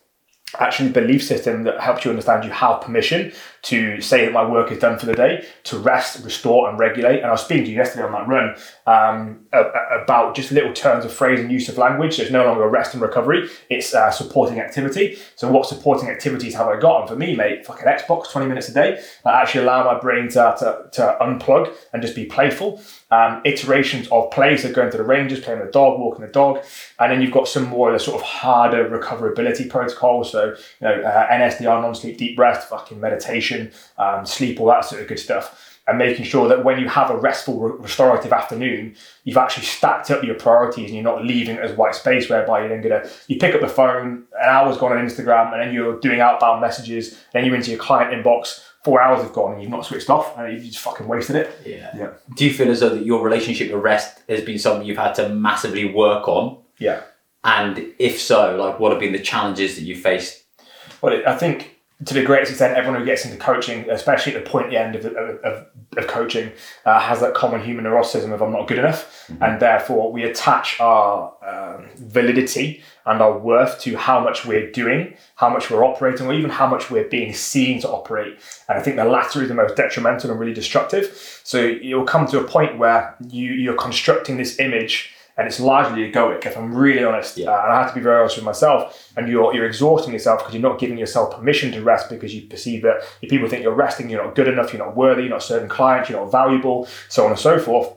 actually 0.59 0.91
belief 0.91 1.23
system 1.23 1.63
that 1.65 1.81
helps 1.81 2.05
you 2.05 2.11
understand 2.11 2.45
you 2.45 2.51
have 2.51 2.81
permission 2.81 3.33
to 3.63 4.01
say 4.01 4.25
that 4.25 4.33
my 4.33 4.49
work 4.49 4.73
is 4.73 4.79
done 4.79 4.99
for 4.99 5.07
the 5.07 5.13
day, 5.13 5.47
to 5.65 5.79
rest, 5.79 6.25
restore, 6.25 6.69
and 6.69 6.79
regulate. 6.79 7.19
And 7.19 7.27
I 7.27 7.33
was 7.33 7.43
speaking 7.43 7.65
to 7.65 7.71
you 7.71 7.77
yesterday 7.77 8.05
on 8.05 8.13
that 8.13 8.27
run 8.27 8.57
um, 8.87 9.47
about 9.53 10.35
just 10.35 10.51
little 10.51 10.73
turns 10.73 11.05
of 11.05 11.13
phrase 11.13 11.41
and 11.41 11.53
use 11.53 11.69
of 11.69 11.77
language. 11.77 12.17
So 12.17 12.23
it's 12.23 12.31
no 12.31 12.45
longer 12.47 12.67
rest 12.69 12.95
and 12.95 13.03
recovery, 13.03 13.49
it's 13.69 13.95
uh, 13.95 14.11
supporting 14.11 14.61
activity. 14.61 15.19
So, 15.37 15.51
what 15.51 15.67
supporting 15.67 16.09
activities 16.09 16.55
have 16.55 16.69
I 16.69 16.79
got? 16.79 17.01
And 17.01 17.09
for 17.11 17.17
me, 17.17 17.37
mate, 17.37 17.67
fucking 17.67 17.87
Xbox 17.87 18.31
20 18.31 18.49
minutes 18.49 18.69
a 18.69 18.75
day. 18.75 19.03
that 19.25 19.35
actually 19.35 19.65
allow 19.65 19.85
my 19.85 19.99
brain 20.01 20.29
to, 20.31 20.55
to, 20.59 20.89
to 20.93 21.17
unplug 21.21 21.75
and 21.93 22.03
just 22.03 22.15
be 22.15 22.25
playful. 22.25 22.81
Um, 23.13 23.43
iterations 23.45 24.07
of 24.13 24.31
play, 24.31 24.57
so 24.57 24.73
going 24.73 24.93
to 24.93 24.97
the 24.97 25.03
ranges, 25.03 25.41
playing 25.41 25.59
the 25.59 25.71
dog, 25.73 25.99
walking 25.99 26.25
the 26.25 26.31
dog, 26.31 26.65
and 27.01 27.11
then 27.11 27.21
you've 27.21 27.33
got 27.33 27.49
some 27.49 27.65
more 27.65 27.89
of 27.89 27.99
the 27.99 27.99
sort 27.99 28.21
of 28.21 28.23
harder 28.25 28.89
recoverability 28.89 29.69
protocols. 29.69 30.31
So, 30.31 30.51
you 30.51 30.57
know, 30.83 31.03
uh, 31.03 31.29
NSDR, 31.29 31.83
non-sleep 31.83 32.19
deep 32.19 32.37
breath, 32.37 32.67
fucking 32.67 33.01
meditation, 33.01 33.73
um, 33.99 34.25
sleep, 34.25 34.61
all 34.61 34.69
that 34.69 34.85
sort 34.85 35.03
of 35.03 35.09
good 35.09 35.19
stuff 35.19 35.71
and 35.91 35.99
making 35.99 36.25
sure 36.25 36.47
that 36.49 36.65
when 36.65 36.79
you 36.79 36.89
have 36.89 37.11
a 37.11 37.17
restful 37.17 37.59
restorative 37.59 38.33
afternoon 38.33 38.95
you've 39.25 39.37
actually 39.37 39.65
stacked 39.65 40.11
up 40.11 40.23
your 40.23 40.37
priorities 40.37 40.87
and 40.87 40.95
you're 40.95 41.03
not 41.03 41.25
leaving 41.25 41.57
it 41.57 41.63
as 41.63 41.77
white 41.77 41.95
space 41.95 42.29
whereby 42.29 42.61
you're 42.61 42.69
then 42.69 42.81
gonna 42.81 43.09
you 43.27 43.37
pick 43.39 43.55
up 43.55 43.61
the 43.61 43.69
phone 43.69 44.25
an 44.41 44.49
hour's 44.49 44.77
gone 44.77 44.93
on 44.93 45.05
instagram 45.05 45.53
and 45.53 45.61
then 45.61 45.75
you're 45.75 45.99
doing 46.01 46.21
outbound 46.21 46.61
messages 46.61 47.19
then 47.33 47.45
you're 47.45 47.57
into 47.57 47.71
your 47.71 47.81
client 47.81 48.13
inbox 48.13 48.65
four 48.85 49.01
hours 49.01 49.23
have 49.23 49.33
gone 49.33 49.53
and 49.53 49.63
you've 49.63 49.71
not 49.71 49.85
switched 49.85 50.09
off 50.11 50.37
and 50.39 50.53
you've 50.53 50.65
just 50.65 50.79
fucking 50.79 51.07
wasted 51.07 51.37
it. 51.37 51.61
Yeah. 51.65 51.91
Yeah. 51.97 52.11
Do 52.35 52.45
you 52.47 52.53
feel 52.53 52.71
as 52.71 52.81
though 52.81 52.91
that 52.91 53.05
your 53.05 53.23
relationship 53.23 53.73
with 53.73 53.83
rest 53.83 54.23
has 54.29 54.43
been 54.43 54.59
something 54.59 54.87
you've 54.87 54.97
had 54.99 55.15
to 55.15 55.29
massively 55.29 55.85
work 55.93 56.27
on? 56.29 56.59
Yeah. 56.79 57.03
And 57.45 57.93
if 57.99 58.21
so 58.21 58.57
like 58.57 58.81
what 58.81 58.93
have 58.93 59.01
been 59.01 59.13
the 59.13 59.19
challenges 59.19 59.77
that 59.77 59.83
you 59.83 59.97
faced? 59.97 60.45
Well 61.03 61.23
i 61.27 61.35
think 61.35 61.70
to 62.07 62.15
the 62.15 62.23
greatest 62.23 62.53
extent, 62.53 62.77
everyone 62.77 63.01
who 63.01 63.07
gets 63.07 63.27
into 63.27 63.37
coaching, 63.37 63.89
especially 63.91 64.35
at 64.35 64.43
the 64.43 64.51
point 64.51 64.67
at 64.67 64.71
the 64.71 64.79
end 64.79 64.97
of, 64.97 65.05
of, 65.05 65.67
of 65.99 66.07
coaching, 66.07 66.51
uh, 66.87 66.99
has 66.99 67.21
that 67.21 67.35
common 67.35 67.63
human 67.63 67.85
neuroticism 67.85 68.33
of 68.33 68.41
I'm 68.41 68.53
not 68.53 68.69
good 68.69 68.79
enough. 68.79 69.27
Mm-hmm. 69.29 69.43
And 69.43 69.61
therefore, 69.61 70.11
we 70.11 70.23
attach 70.23 70.81
our 70.81 71.35
um, 71.47 71.91
validity 71.97 72.83
and 73.05 73.21
our 73.21 73.37
worth 73.37 73.81
to 73.81 73.97
how 73.97 74.19
much 74.19 74.47
we're 74.47 74.71
doing, 74.71 75.15
how 75.35 75.51
much 75.51 75.71
we're 75.71 75.85
operating, 75.85 76.27
or 76.27 76.33
even 76.33 76.51
how 76.51 76.67
much 76.67 76.91
we're 76.91 77.09
being 77.09 77.35
seen 77.35 77.83
to 77.83 77.89
operate. 77.89 78.39
And 78.69 78.79
I 78.79 78.83
think 78.83 78.97
the 78.97 79.05
latter 79.05 79.43
is 79.43 79.49
the 79.49 79.55
most 79.55 79.77
detrimental 79.77 80.31
and 80.31 80.41
really 80.41 80.55
destructive. 80.55 81.41
So 81.45 81.61
you'll 81.67 82.05
come 82.05 82.27
to 82.29 82.41
a 82.41 82.45
point 82.45 82.79
where 82.79 83.15
you, 83.29 83.53
you're 83.53 83.77
constructing 83.77 84.39
this 84.39 84.59
image 84.59 85.13
and 85.41 85.49
it's 85.49 85.59
largely 85.59 86.03
egoic, 86.03 86.45
if 86.45 86.55
I'm 86.55 86.75
really 86.75 87.03
honest. 87.03 87.39
Yeah. 87.39 87.51
Uh, 87.51 87.63
and 87.63 87.73
I 87.73 87.81
have 87.81 87.89
to 87.89 87.95
be 87.95 88.03
very 88.03 88.21
honest 88.21 88.37
with 88.37 88.45
myself. 88.45 89.11
And 89.17 89.27
you're 89.27 89.55
you're 89.55 89.65
exhausting 89.65 90.13
yourself 90.13 90.41
because 90.41 90.53
you're 90.53 90.63
not 90.63 90.79
giving 90.79 90.99
yourself 90.99 91.35
permission 91.35 91.73
to 91.73 91.83
rest 91.83 92.11
because 92.11 92.35
you 92.35 92.43
perceive 92.43 92.83
that 92.83 93.05
if 93.23 93.31
people 93.31 93.49
think 93.49 93.63
you're 93.63 93.73
resting, 93.73 94.11
you're 94.11 94.23
not 94.23 94.35
good 94.35 94.49
enough, 94.49 94.71
you're 94.71 94.85
not 94.85 94.95
worthy, 94.95 95.23
you're 95.23 95.31
not 95.31 95.43
serving 95.43 95.71
clients, 95.71 96.11
you're 96.11 96.21
not 96.21 96.31
valuable, 96.31 96.87
so 97.09 97.25
on 97.25 97.31
and 97.31 97.41
so 97.41 97.59
forth. 97.59 97.91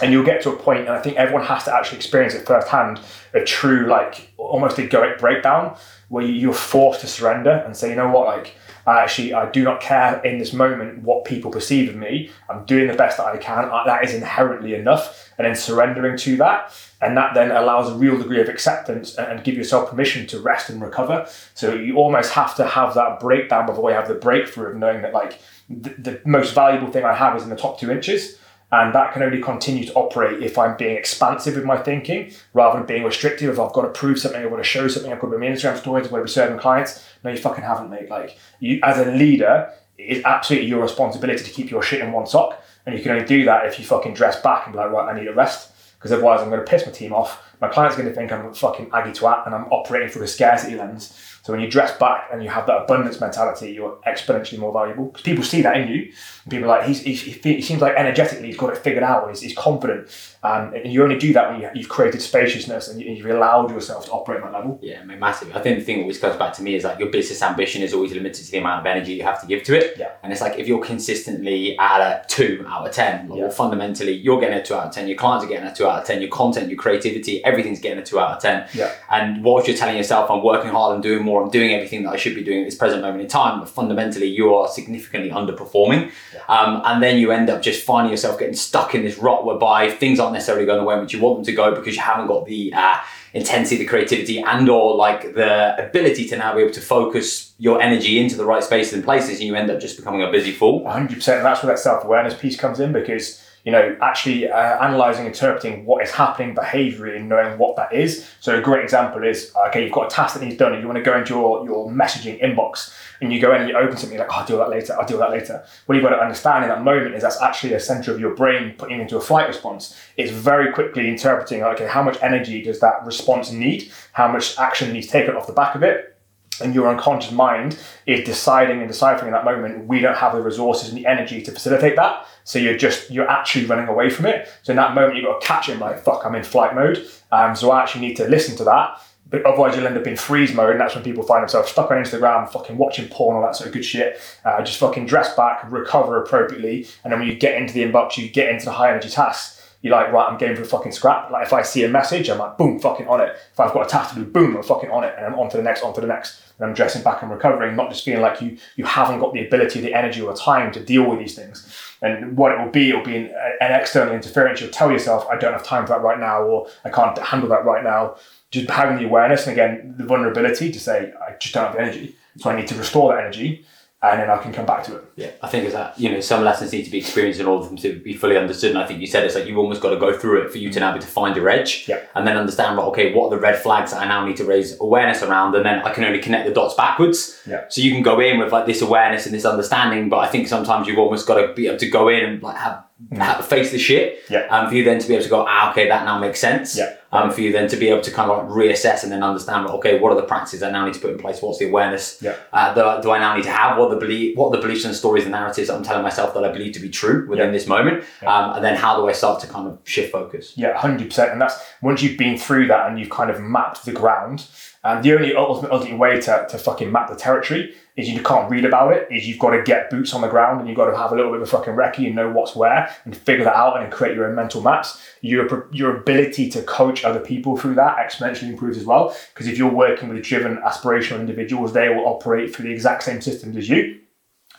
And 0.00 0.10
you'll 0.10 0.24
get 0.24 0.40
to 0.44 0.50
a 0.50 0.56
point, 0.56 0.80
and 0.80 0.90
I 0.90 1.02
think 1.02 1.18
everyone 1.18 1.44
has 1.44 1.64
to 1.64 1.74
actually 1.74 1.98
experience 1.98 2.32
it 2.32 2.46
firsthand, 2.46 2.98
a 3.34 3.44
true 3.44 3.86
like 3.86 4.32
almost 4.38 4.78
egoic 4.78 5.18
breakdown 5.18 5.76
where 6.10 6.24
you're 6.24 6.52
forced 6.52 7.00
to 7.00 7.06
surrender 7.06 7.62
and 7.64 7.76
say, 7.76 7.88
you 7.88 7.94
know 7.94 8.10
what, 8.10 8.26
like 8.26 8.56
I 8.84 9.00
actually 9.00 9.32
I 9.32 9.48
do 9.48 9.62
not 9.62 9.80
care 9.80 10.20
in 10.24 10.38
this 10.38 10.52
moment 10.52 11.02
what 11.04 11.24
people 11.24 11.52
perceive 11.52 11.88
of 11.88 11.94
me. 11.94 12.30
I'm 12.48 12.64
doing 12.64 12.88
the 12.88 12.94
best 12.94 13.16
that 13.16 13.26
I 13.26 13.36
can. 13.36 13.70
That 13.86 14.04
is 14.04 14.12
inherently 14.12 14.74
enough, 14.74 15.32
and 15.38 15.46
then 15.46 15.54
surrendering 15.54 16.18
to 16.18 16.36
that, 16.38 16.72
and 17.00 17.16
that 17.16 17.34
then 17.34 17.52
allows 17.52 17.88
a 17.90 17.94
real 17.94 18.18
degree 18.18 18.40
of 18.40 18.48
acceptance 18.48 19.14
and, 19.14 19.44
give 19.44 19.54
yourself 19.54 19.88
permission 19.88 20.26
to 20.26 20.40
rest 20.40 20.68
and 20.68 20.82
recover. 20.82 21.26
So 21.54 21.74
you 21.74 21.96
almost 21.96 22.32
have 22.32 22.56
to 22.56 22.66
have 22.66 22.94
that 22.94 23.20
breakdown 23.20 23.64
before 23.64 23.90
you 23.90 23.96
have 23.96 24.08
the 24.08 24.14
breakthrough 24.14 24.72
of 24.72 24.76
knowing 24.76 25.00
that 25.02 25.14
like 25.14 25.40
the, 25.70 25.90
the 25.90 26.20
most 26.26 26.54
valuable 26.54 26.90
thing 26.90 27.04
I 27.04 27.14
have 27.14 27.36
is 27.36 27.44
in 27.44 27.48
the 27.48 27.56
top 27.56 27.78
two 27.78 27.90
inches 27.90 28.36
and 28.72 28.94
that 28.94 29.12
can 29.12 29.22
only 29.22 29.40
continue 29.40 29.84
to 29.84 29.92
operate 29.94 30.42
if 30.42 30.56
I'm 30.56 30.76
being 30.76 30.96
expansive 30.96 31.56
with 31.56 31.64
my 31.64 31.76
thinking 31.76 32.32
rather 32.54 32.78
than 32.78 32.86
being 32.86 33.02
restrictive. 33.02 33.50
If 33.50 33.58
I've 33.58 33.72
got 33.72 33.82
to 33.82 33.88
prove 33.88 34.18
something, 34.18 34.40
I've 34.42 34.50
got 34.50 34.56
to 34.56 34.64
show 34.64 34.86
something, 34.86 35.12
I've 35.12 35.20
got 35.20 35.30
to 35.30 35.38
be 35.38 35.48
my 35.48 35.52
Instagram 35.52 35.76
stories, 35.76 36.06
I've 36.06 36.10
got 36.10 36.18
to 36.18 36.24
be 36.24 36.30
serving 36.30 36.58
clients. 36.58 37.04
No, 37.24 37.30
you 37.30 37.38
fucking 37.38 37.64
haven't, 37.64 37.90
mate. 37.90 38.08
Like, 38.08 38.38
you, 38.60 38.78
as 38.82 38.98
a 38.98 39.10
leader, 39.10 39.72
it's 39.98 40.24
absolutely 40.24 40.68
your 40.68 40.82
responsibility 40.82 41.42
to 41.42 41.50
keep 41.50 41.70
your 41.70 41.82
shit 41.82 42.00
in 42.00 42.12
one 42.12 42.26
sock. 42.26 42.62
And 42.86 42.96
you 42.96 43.02
can 43.02 43.12
only 43.12 43.26
do 43.26 43.44
that 43.44 43.66
if 43.66 43.78
you 43.78 43.84
fucking 43.84 44.14
dress 44.14 44.40
back 44.40 44.66
and 44.66 44.72
be 44.72 44.78
like, 44.78 44.90
right, 44.90 45.12
I 45.12 45.18
need 45.18 45.28
a 45.28 45.34
rest. 45.34 45.72
Because 45.98 46.12
otherwise, 46.12 46.40
I'm 46.40 46.48
going 46.48 46.64
to 46.64 46.70
piss 46.70 46.86
my 46.86 46.92
team 46.92 47.12
off. 47.12 47.42
My 47.60 47.68
client's 47.68 47.96
going 47.96 48.08
to 48.08 48.14
think 48.14 48.32
I'm 48.32 48.46
a 48.46 48.54
fucking 48.54 48.90
aggie 48.94 49.10
twat 49.10 49.44
and 49.44 49.54
I'm 49.54 49.64
operating 49.64 50.08
through 50.08 50.22
a 50.22 50.28
scarcity 50.28 50.76
lens. 50.76 51.29
So 51.42 51.52
when 51.52 51.62
you 51.62 51.70
dress 51.70 51.96
back 51.98 52.28
and 52.32 52.42
you 52.42 52.50
have 52.50 52.66
that 52.66 52.82
abundance 52.82 53.20
mentality, 53.20 53.72
you're 53.72 53.98
exponentially 54.06 54.58
more 54.58 54.72
valuable 54.72 55.06
because 55.06 55.22
people 55.22 55.42
see 55.42 55.62
that 55.62 55.76
in 55.76 55.88
you. 55.88 56.12
And 56.44 56.50
people 56.50 56.70
are 56.70 56.78
like, 56.78 56.86
he's, 56.86 57.00
he, 57.00 57.14
he 57.14 57.62
seems 57.62 57.80
like 57.80 57.94
energetically 57.96 58.48
he's 58.48 58.56
got 58.56 58.70
it 58.70 58.78
figured 58.78 59.02
out 59.02 59.22
and 59.22 59.30
he's, 59.30 59.40
he's 59.40 59.56
confident. 59.56 60.08
Um, 60.42 60.74
and 60.74 60.92
you 60.92 61.02
only 61.02 61.18
do 61.18 61.32
that 61.32 61.50
when 61.50 61.60
you, 61.60 61.82
have 61.82 61.88
created 61.88 62.20
spaciousness 62.22 62.88
and 62.88 63.00
you, 63.00 63.22
have 63.26 63.36
allowed 63.36 63.70
yourself 63.70 64.06
to 64.06 64.12
operate 64.12 64.42
at 64.42 64.52
that 64.52 64.58
level. 64.58 64.78
Yeah, 64.82 65.00
I 65.00 65.04
mean, 65.04 65.18
massive. 65.18 65.54
I 65.54 65.60
think 65.60 65.78
the 65.78 65.84
thing 65.84 65.96
that 65.96 66.02
always 66.02 66.18
comes 66.18 66.36
back 66.36 66.52
to 66.54 66.62
me 66.62 66.74
is 66.74 66.84
like 66.84 66.98
your 66.98 67.10
business 67.10 67.42
ambition 67.42 67.82
is 67.82 67.92
always 67.92 68.12
limited 68.12 68.44
to 68.44 68.50
the 68.50 68.58
amount 68.58 68.80
of 68.80 68.86
energy 68.86 69.14
you 69.14 69.22
have 69.22 69.40
to 69.40 69.46
give 69.46 69.62
to 69.64 69.76
it. 69.76 69.98
Yeah. 69.98 70.12
And 70.22 70.32
it's 70.32 70.40
like 70.40 70.58
if 70.58 70.66
you're 70.66 70.82
consistently 70.82 71.78
at 71.78 72.00
a 72.00 72.24
two 72.28 72.64
out 72.68 72.86
of 72.86 72.92
10, 72.94 73.32
yeah. 73.32 73.44
or 73.44 73.50
fundamentally 73.50 74.12
you're 74.12 74.40
getting 74.40 74.58
a 74.58 74.62
two 74.62 74.74
out 74.74 74.86
of 74.86 74.92
10, 74.92 75.08
your 75.08 75.16
clients 75.16 75.44
are 75.44 75.48
getting 75.48 75.68
a 75.68 75.74
two 75.74 75.86
out 75.86 76.00
of 76.00 76.06
10, 76.06 76.20
your 76.20 76.30
content, 76.30 76.68
your 76.68 76.78
creativity, 76.78 77.44
everything's 77.44 77.80
getting 77.80 77.98
a 77.98 78.04
two 78.04 78.18
out 78.18 78.36
of 78.36 78.42
10. 78.42 78.68
Yeah. 78.74 78.92
And 79.10 79.44
what 79.44 79.66
you're 79.66 79.76
telling 79.76 79.96
yourself, 79.96 80.30
I'm 80.30 80.42
working 80.42 80.70
hard, 80.70 80.94
I'm 80.94 81.02
doing 81.02 81.22
more, 81.22 81.29
I'm 81.38 81.50
doing 81.50 81.72
everything 81.72 82.02
that 82.04 82.10
I 82.10 82.16
should 82.16 82.34
be 82.34 82.42
doing 82.42 82.60
at 82.60 82.64
this 82.64 82.74
present 82.74 83.02
moment 83.02 83.22
in 83.22 83.28
time, 83.28 83.60
but 83.60 83.68
fundamentally 83.68 84.26
you 84.26 84.54
are 84.54 84.68
significantly 84.68 85.30
underperforming. 85.30 86.10
Yeah. 86.34 86.40
Um, 86.48 86.82
and 86.84 87.02
then 87.02 87.18
you 87.18 87.30
end 87.32 87.50
up 87.50 87.62
just 87.62 87.84
finding 87.84 88.10
yourself 88.10 88.38
getting 88.38 88.54
stuck 88.54 88.94
in 88.94 89.02
this 89.02 89.18
rut 89.18 89.44
whereby 89.44 89.90
things 89.90 90.18
aren't 90.18 90.32
necessarily 90.32 90.66
going 90.66 90.78
the 90.78 90.84
way 90.84 90.94
in 90.94 91.00
which 91.00 91.12
you 91.12 91.20
want 91.20 91.38
them 91.38 91.44
to 91.44 91.52
go 91.52 91.74
because 91.74 91.94
you 91.94 92.02
haven't 92.02 92.26
got 92.26 92.46
the 92.46 92.72
uh, 92.74 92.98
intensity, 93.32 93.76
the 93.76 93.86
creativity, 93.86 94.40
and 94.40 94.68
or 94.68 94.96
like 94.96 95.34
the 95.34 95.88
ability 95.88 96.26
to 96.28 96.36
now 96.36 96.54
be 96.54 96.62
able 96.62 96.72
to 96.72 96.80
focus 96.80 97.52
your 97.58 97.80
energy 97.80 98.18
into 98.18 98.36
the 98.36 98.44
right 98.44 98.64
spaces 98.64 98.94
and 98.94 99.04
places, 99.04 99.38
and 99.38 99.42
you 99.42 99.54
end 99.54 99.70
up 99.70 99.80
just 99.80 99.96
becoming 99.96 100.22
a 100.22 100.30
busy 100.30 100.52
fool. 100.52 100.82
100%. 100.82 101.10
And 101.10 101.44
that's 101.44 101.62
where 101.62 101.74
that 101.74 101.78
self 101.78 102.04
awareness 102.04 102.34
piece 102.34 102.56
comes 102.56 102.80
in 102.80 102.92
because 102.92 103.44
you 103.64 103.72
know, 103.72 103.96
actually 104.00 104.48
uh, 104.48 104.84
analyzing, 104.84 105.26
interpreting 105.26 105.84
what 105.84 106.02
is 106.02 106.10
happening 106.10 106.54
behaviorally 106.54 107.16
and 107.16 107.28
knowing 107.28 107.58
what 107.58 107.76
that 107.76 107.92
is. 107.92 108.28
So 108.40 108.58
a 108.58 108.60
great 108.60 108.82
example 108.82 109.22
is, 109.22 109.52
okay, 109.68 109.84
you've 109.84 109.92
got 109.92 110.10
a 110.10 110.14
task 110.14 110.34
that 110.34 110.44
needs 110.44 110.56
done 110.56 110.72
and 110.72 110.80
you 110.80 110.88
want 110.88 110.96
to 110.96 111.02
go 111.02 111.16
into 111.16 111.34
your, 111.34 111.64
your 111.64 111.90
messaging 111.90 112.42
inbox 112.42 112.94
and 113.20 113.32
you 113.32 113.40
go 113.40 113.54
in 113.54 113.60
and 113.60 113.68
you 113.68 113.76
open 113.76 113.96
something 113.96 114.18
like, 114.18 114.28
oh, 114.30 114.36
I'll 114.36 114.46
deal 114.46 114.58
with 114.58 114.66
that 114.66 114.70
later, 114.70 114.96
I'll 114.98 115.06
deal 115.06 115.18
with 115.18 115.26
that 115.28 115.32
later. 115.32 115.64
What 115.86 115.94
you've 115.94 116.04
got 116.04 116.10
to 116.10 116.22
understand 116.22 116.64
in 116.64 116.70
that 116.70 116.82
moment 116.82 117.14
is 117.14 117.22
that's 117.22 117.40
actually 117.42 117.74
a 117.74 117.80
center 117.80 118.12
of 118.12 118.20
your 118.20 118.34
brain 118.34 118.74
putting 118.78 119.00
into 119.00 119.16
a 119.16 119.20
flight 119.20 119.46
response. 119.46 119.96
It's 120.16 120.30
very 120.30 120.72
quickly 120.72 121.08
interpreting, 121.08 121.62
okay, 121.62 121.86
how 121.86 122.02
much 122.02 122.16
energy 122.22 122.62
does 122.62 122.80
that 122.80 123.04
response 123.04 123.52
need? 123.52 123.92
How 124.12 124.28
much 124.32 124.58
action 124.58 124.92
needs 124.92 125.08
taken 125.08 125.36
off 125.36 125.46
the 125.46 125.52
back 125.52 125.74
of 125.74 125.82
it? 125.82 126.16
And 126.60 126.74
your 126.74 126.88
unconscious 126.88 127.32
mind 127.32 127.78
is 128.06 128.24
deciding 128.24 128.80
and 128.80 128.88
deciphering 128.88 129.28
in 129.28 129.32
that 129.32 129.44
moment 129.44 129.86
we 129.86 130.00
don't 130.00 130.16
have 130.16 130.34
the 130.34 130.40
resources 130.40 130.88
and 130.88 130.98
the 130.98 131.06
energy 131.06 131.42
to 131.42 131.52
facilitate 131.52 131.96
that. 131.96 132.26
So 132.44 132.58
you're 132.58 132.76
just 132.76 133.10
you're 133.10 133.28
actually 133.28 133.66
running 133.66 133.88
away 133.88 134.10
from 134.10 134.26
it. 134.26 134.48
So 134.62 134.72
in 134.72 134.76
that 134.76 134.94
moment 134.94 135.16
you've 135.16 135.26
got 135.26 135.40
to 135.40 135.46
catch 135.46 135.68
it 135.68 135.78
like 135.78 136.02
fuck 136.02 136.24
i'm 136.24 136.34
in 136.34 136.42
flight 136.42 136.74
mode. 136.74 137.06
Um, 137.32 137.54
so 137.54 137.70
i 137.70 137.82
actually 137.82 138.06
need 138.06 138.16
to 138.16 138.28
listen 138.28 138.56
to 138.56 138.64
that. 138.64 139.00
But 139.28 139.44
otherwise 139.46 139.76
you'll 139.76 139.86
end 139.86 139.96
up 139.96 140.06
in 140.06 140.16
freeze 140.16 140.52
mode 140.52 140.72
and 140.72 140.80
that's 140.80 140.94
when 140.94 141.04
people 141.04 141.22
find 141.22 141.42
themselves 141.42 141.70
stuck 141.70 141.90
on 141.90 141.96
instagram 141.96 142.50
fucking 142.50 142.76
watching 142.76 143.08
porn 143.08 143.36
all 143.36 143.42
that 143.42 143.56
sort 143.56 143.68
of 143.68 143.74
good 143.74 143.84
shit. 143.84 144.20
Uh, 144.44 144.62
just 144.62 144.78
fucking 144.78 145.06
dress 145.06 145.34
back 145.36 145.70
recover 145.70 146.22
appropriately 146.22 146.86
and 147.04 147.12
then 147.12 147.20
when 147.20 147.28
you 147.28 147.34
get 147.34 147.60
into 147.60 147.72
the 147.72 147.82
inbox 147.82 148.16
you 148.16 148.28
get 148.28 148.48
into 148.48 148.64
the 148.64 148.72
high 148.72 148.90
energy 148.90 149.08
tasks 149.08 149.59
you're 149.82 149.94
like, 149.94 150.12
right, 150.12 150.30
I'm 150.30 150.36
game 150.36 150.54
for 150.54 150.62
a 150.62 150.66
fucking 150.66 150.92
scrap. 150.92 151.30
Like 151.30 151.46
if 151.46 151.52
I 151.52 151.62
see 151.62 151.84
a 151.84 151.88
message, 151.88 152.28
I'm 152.28 152.38
like, 152.38 152.58
boom, 152.58 152.78
fucking 152.78 153.08
on 153.08 153.20
it. 153.20 153.34
If 153.52 153.58
I've 153.58 153.72
got 153.72 153.86
a 153.86 153.88
task 153.88 154.14
to 154.14 154.20
do, 154.20 154.26
boom, 154.26 154.56
I'm 154.56 154.62
fucking 154.62 154.90
on 154.90 155.04
it, 155.04 155.14
and 155.16 155.26
I'm 155.26 155.38
on 155.38 155.48
to 155.50 155.56
the 155.56 155.62
next, 155.62 155.82
on 155.82 155.94
to 155.94 156.00
the 156.02 156.06
next. 156.06 156.42
And 156.58 156.68
I'm 156.68 156.74
dressing 156.74 157.02
back 157.02 157.22
and 157.22 157.30
recovering, 157.30 157.74
not 157.76 157.88
just 157.88 158.04
feeling 158.04 158.20
like 158.20 158.42
you 158.42 158.58
you 158.76 158.84
haven't 158.84 159.20
got 159.20 159.32
the 159.32 159.46
ability, 159.46 159.80
the 159.80 159.94
energy, 159.94 160.20
or 160.20 160.34
time 160.34 160.70
to 160.72 160.84
deal 160.84 161.08
with 161.08 161.18
these 161.18 161.34
things. 161.34 161.66
And 162.02 162.36
what 162.36 162.52
it 162.52 162.58
will 162.58 162.70
be, 162.70 162.90
it 162.90 162.96
will 162.96 163.04
be 163.04 163.16
an, 163.16 163.34
an 163.60 163.72
external 163.72 164.14
interference. 164.14 164.60
You'll 164.60 164.70
tell 164.70 164.90
yourself, 164.90 165.26
I 165.30 165.36
don't 165.38 165.52
have 165.52 165.64
time 165.64 165.86
for 165.86 165.94
that 165.94 166.02
right 166.02 166.18
now, 166.18 166.42
or 166.42 166.68
I 166.84 166.90
can't 166.90 167.16
handle 167.16 167.48
that 167.48 167.64
right 167.64 167.82
now. 167.82 168.16
Just 168.50 168.68
having 168.68 168.98
the 168.98 169.06
awareness 169.06 169.46
and 169.46 169.52
again 169.52 169.94
the 169.96 170.04
vulnerability 170.04 170.70
to 170.72 170.80
say, 170.80 171.12
I 171.26 171.36
just 171.38 171.54
don't 171.54 171.64
have 171.64 171.74
the 171.74 171.80
energy, 171.80 172.16
so 172.36 172.50
I 172.50 172.56
need 172.56 172.68
to 172.68 172.74
restore 172.74 173.14
that 173.14 173.20
energy 173.20 173.64
and 174.02 174.20
then 174.20 174.30
I 174.30 174.38
can 174.38 174.52
come 174.52 174.64
back 174.64 174.82
to 174.84 174.96
it. 174.96 175.04
Yeah, 175.16 175.30
I 175.42 175.48
think 175.48 175.64
it's 175.64 175.74
that 175.74 175.98
you 176.00 176.10
know 176.10 176.20
some 176.20 176.42
lessons 176.42 176.72
need 176.72 176.84
to 176.84 176.90
be 176.90 176.98
experienced 176.98 177.38
in 177.38 177.46
order 177.46 177.64
for 177.64 177.68
them 177.68 177.76
to 177.78 178.00
be 178.00 178.14
fully 178.14 178.36
understood. 178.36 178.70
And 178.70 178.78
I 178.78 178.86
think 178.86 179.00
you 179.00 179.06
said 179.06 179.24
it's 179.24 179.34
like 179.34 179.46
you've 179.46 179.58
almost 179.58 179.82
got 179.82 179.90
to 179.90 179.98
go 179.98 180.16
through 180.16 180.42
it 180.42 180.50
for 180.50 180.58
you 180.58 180.70
to 180.72 180.80
now 180.80 180.94
be 180.94 181.00
to 181.00 181.06
find 181.06 181.36
your 181.36 181.48
edge, 181.48 181.84
yeah. 181.86 182.00
and 182.14 182.26
then 182.26 182.36
understand 182.36 182.78
well, 182.78 182.86
okay, 182.88 183.12
what 183.12 183.26
are 183.26 183.36
the 183.36 183.42
red 183.42 183.58
flags 183.58 183.92
that 183.92 184.00
I 184.00 184.06
now 184.06 184.24
need 184.24 184.36
to 184.38 184.44
raise 184.44 184.80
awareness 184.80 185.22
around, 185.22 185.54
and 185.54 185.64
then 185.64 185.80
I 185.80 185.92
can 185.92 186.04
only 186.04 186.20
connect 186.20 186.48
the 186.48 186.54
dots 186.54 186.74
backwards. 186.74 187.42
Yeah. 187.46 187.64
So 187.68 187.82
you 187.82 187.92
can 187.92 188.02
go 188.02 188.20
in 188.20 188.38
with 188.38 188.52
like 188.52 188.66
this 188.66 188.80
awareness 188.80 189.26
and 189.26 189.34
this 189.34 189.44
understanding, 189.44 190.08
but 190.08 190.18
I 190.18 190.28
think 190.28 190.48
sometimes 190.48 190.86
you've 190.86 190.98
almost 190.98 191.26
got 191.26 191.40
to 191.40 191.52
be 191.52 191.66
able 191.66 191.78
to 191.78 191.90
go 191.90 192.08
in 192.08 192.24
and 192.24 192.42
like 192.42 192.56
have 192.56 192.84
mm. 193.08 193.44
face 193.44 193.70
the 193.70 193.78
shit. 193.78 194.20
Yeah. 194.28 194.46
And 194.50 194.68
for 194.68 194.74
you 194.74 194.84
then 194.84 194.98
to 194.98 195.08
be 195.08 195.14
able 195.14 195.24
to 195.24 195.30
go, 195.30 195.44
ah, 195.48 195.70
okay, 195.70 195.88
that 195.88 196.04
now 196.04 196.18
makes 196.18 196.40
sense. 196.40 196.76
Yeah. 196.76 196.96
Um, 197.12 197.32
for 197.32 197.40
you 197.40 197.50
then 197.50 197.68
to 197.68 197.76
be 197.76 197.88
able 197.88 198.02
to 198.02 198.10
kind 198.12 198.30
of 198.30 198.38
like 198.38 198.46
reassess 198.56 199.02
and 199.02 199.10
then 199.10 199.24
understand, 199.24 199.66
okay, 199.66 199.98
what 199.98 200.12
are 200.12 200.14
the 200.20 200.26
practices 200.28 200.62
I 200.62 200.70
now 200.70 200.86
need 200.86 200.94
to 200.94 201.00
put 201.00 201.10
in 201.10 201.18
place? 201.18 201.42
What's 201.42 201.58
the 201.58 201.68
awareness 201.68 202.22
yeah. 202.22 202.36
uh, 202.52 202.72
that, 202.74 203.02
do 203.02 203.10
I 203.10 203.18
now 203.18 203.34
need 203.34 203.42
to 203.42 203.50
have? 203.50 203.78
What 203.78 203.86
are 203.86 203.94
the 203.96 204.00
belief, 204.00 204.36
what 204.36 204.52
the 204.52 204.58
beliefs 204.58 204.84
and 204.84 204.94
stories 204.94 205.24
and 205.24 205.32
narratives 205.32 205.66
that 205.66 205.74
I'm 205.74 205.82
telling 205.82 206.04
myself 206.04 206.34
that 206.34 206.44
I 206.44 206.52
believe 206.52 206.72
to 206.74 206.80
be 206.80 206.88
true 206.88 207.28
within 207.28 207.46
yeah. 207.46 207.52
this 207.52 207.66
moment? 207.66 208.04
Yeah. 208.22 208.32
Um, 208.32 208.56
and 208.56 208.64
then 208.64 208.76
how 208.76 208.96
do 208.96 209.08
I 209.08 209.12
start 209.12 209.40
to 209.40 209.48
kind 209.48 209.66
of 209.66 209.80
shift 209.82 210.12
focus? 210.12 210.52
Yeah, 210.56 210.78
hundred 210.78 211.08
percent. 211.08 211.32
And 211.32 211.40
that's 211.40 211.60
once 211.82 212.00
you've 212.00 212.16
been 212.16 212.38
through 212.38 212.68
that 212.68 212.88
and 212.88 213.00
you've 213.00 213.10
kind 213.10 213.30
of 213.30 213.40
mapped 213.40 213.84
the 213.84 213.92
ground. 213.92 214.46
And 214.82 215.04
the 215.04 215.14
only 215.14 215.34
ultimate, 215.34 215.70
ultimate 215.72 215.98
way 215.98 216.20
to, 216.22 216.46
to 216.48 216.58
fucking 216.58 216.90
map 216.90 217.10
the 217.10 217.16
territory 217.16 217.74
is 217.96 218.08
you 218.08 218.22
can't 218.22 218.50
read 218.50 218.64
about 218.64 218.94
it, 218.94 219.08
is 219.10 219.28
you've 219.28 219.38
got 219.38 219.50
to 219.50 219.62
get 219.62 219.90
boots 219.90 220.14
on 220.14 220.22
the 220.22 220.28
ground 220.28 220.58
and 220.58 220.68
you've 220.68 220.76
got 220.76 220.90
to 220.90 220.96
have 220.96 221.12
a 221.12 221.14
little 221.14 221.30
bit 221.30 221.42
of 221.42 221.48
a 221.48 221.50
fucking 221.50 221.74
recce 221.74 222.06
and 222.06 222.14
know 222.14 222.30
what's 222.30 222.56
where 222.56 222.94
and 223.04 223.14
figure 223.14 223.44
that 223.44 223.54
out 223.54 223.82
and 223.82 223.92
create 223.92 224.14
your 224.14 224.26
own 224.26 224.34
mental 224.34 224.62
maps. 224.62 225.02
Your, 225.20 225.68
your 225.70 225.98
ability 225.98 226.48
to 226.50 226.62
coach 226.62 227.04
other 227.04 227.20
people 227.20 227.58
through 227.58 227.74
that 227.74 227.98
exponentially 227.98 228.48
improves 228.48 228.78
as 228.78 228.86
well. 228.86 229.14
Because 229.34 229.48
if 229.48 229.58
you're 229.58 229.70
working 229.70 230.08
with 230.08 230.22
driven, 230.24 230.56
aspirational 230.58 231.20
individuals, 231.20 231.74
they 231.74 231.90
will 231.90 232.06
operate 232.06 232.56
through 232.56 232.66
the 232.66 232.72
exact 232.72 233.02
same 233.02 233.20
systems 233.20 233.58
as 233.58 233.68
you. 233.68 234.00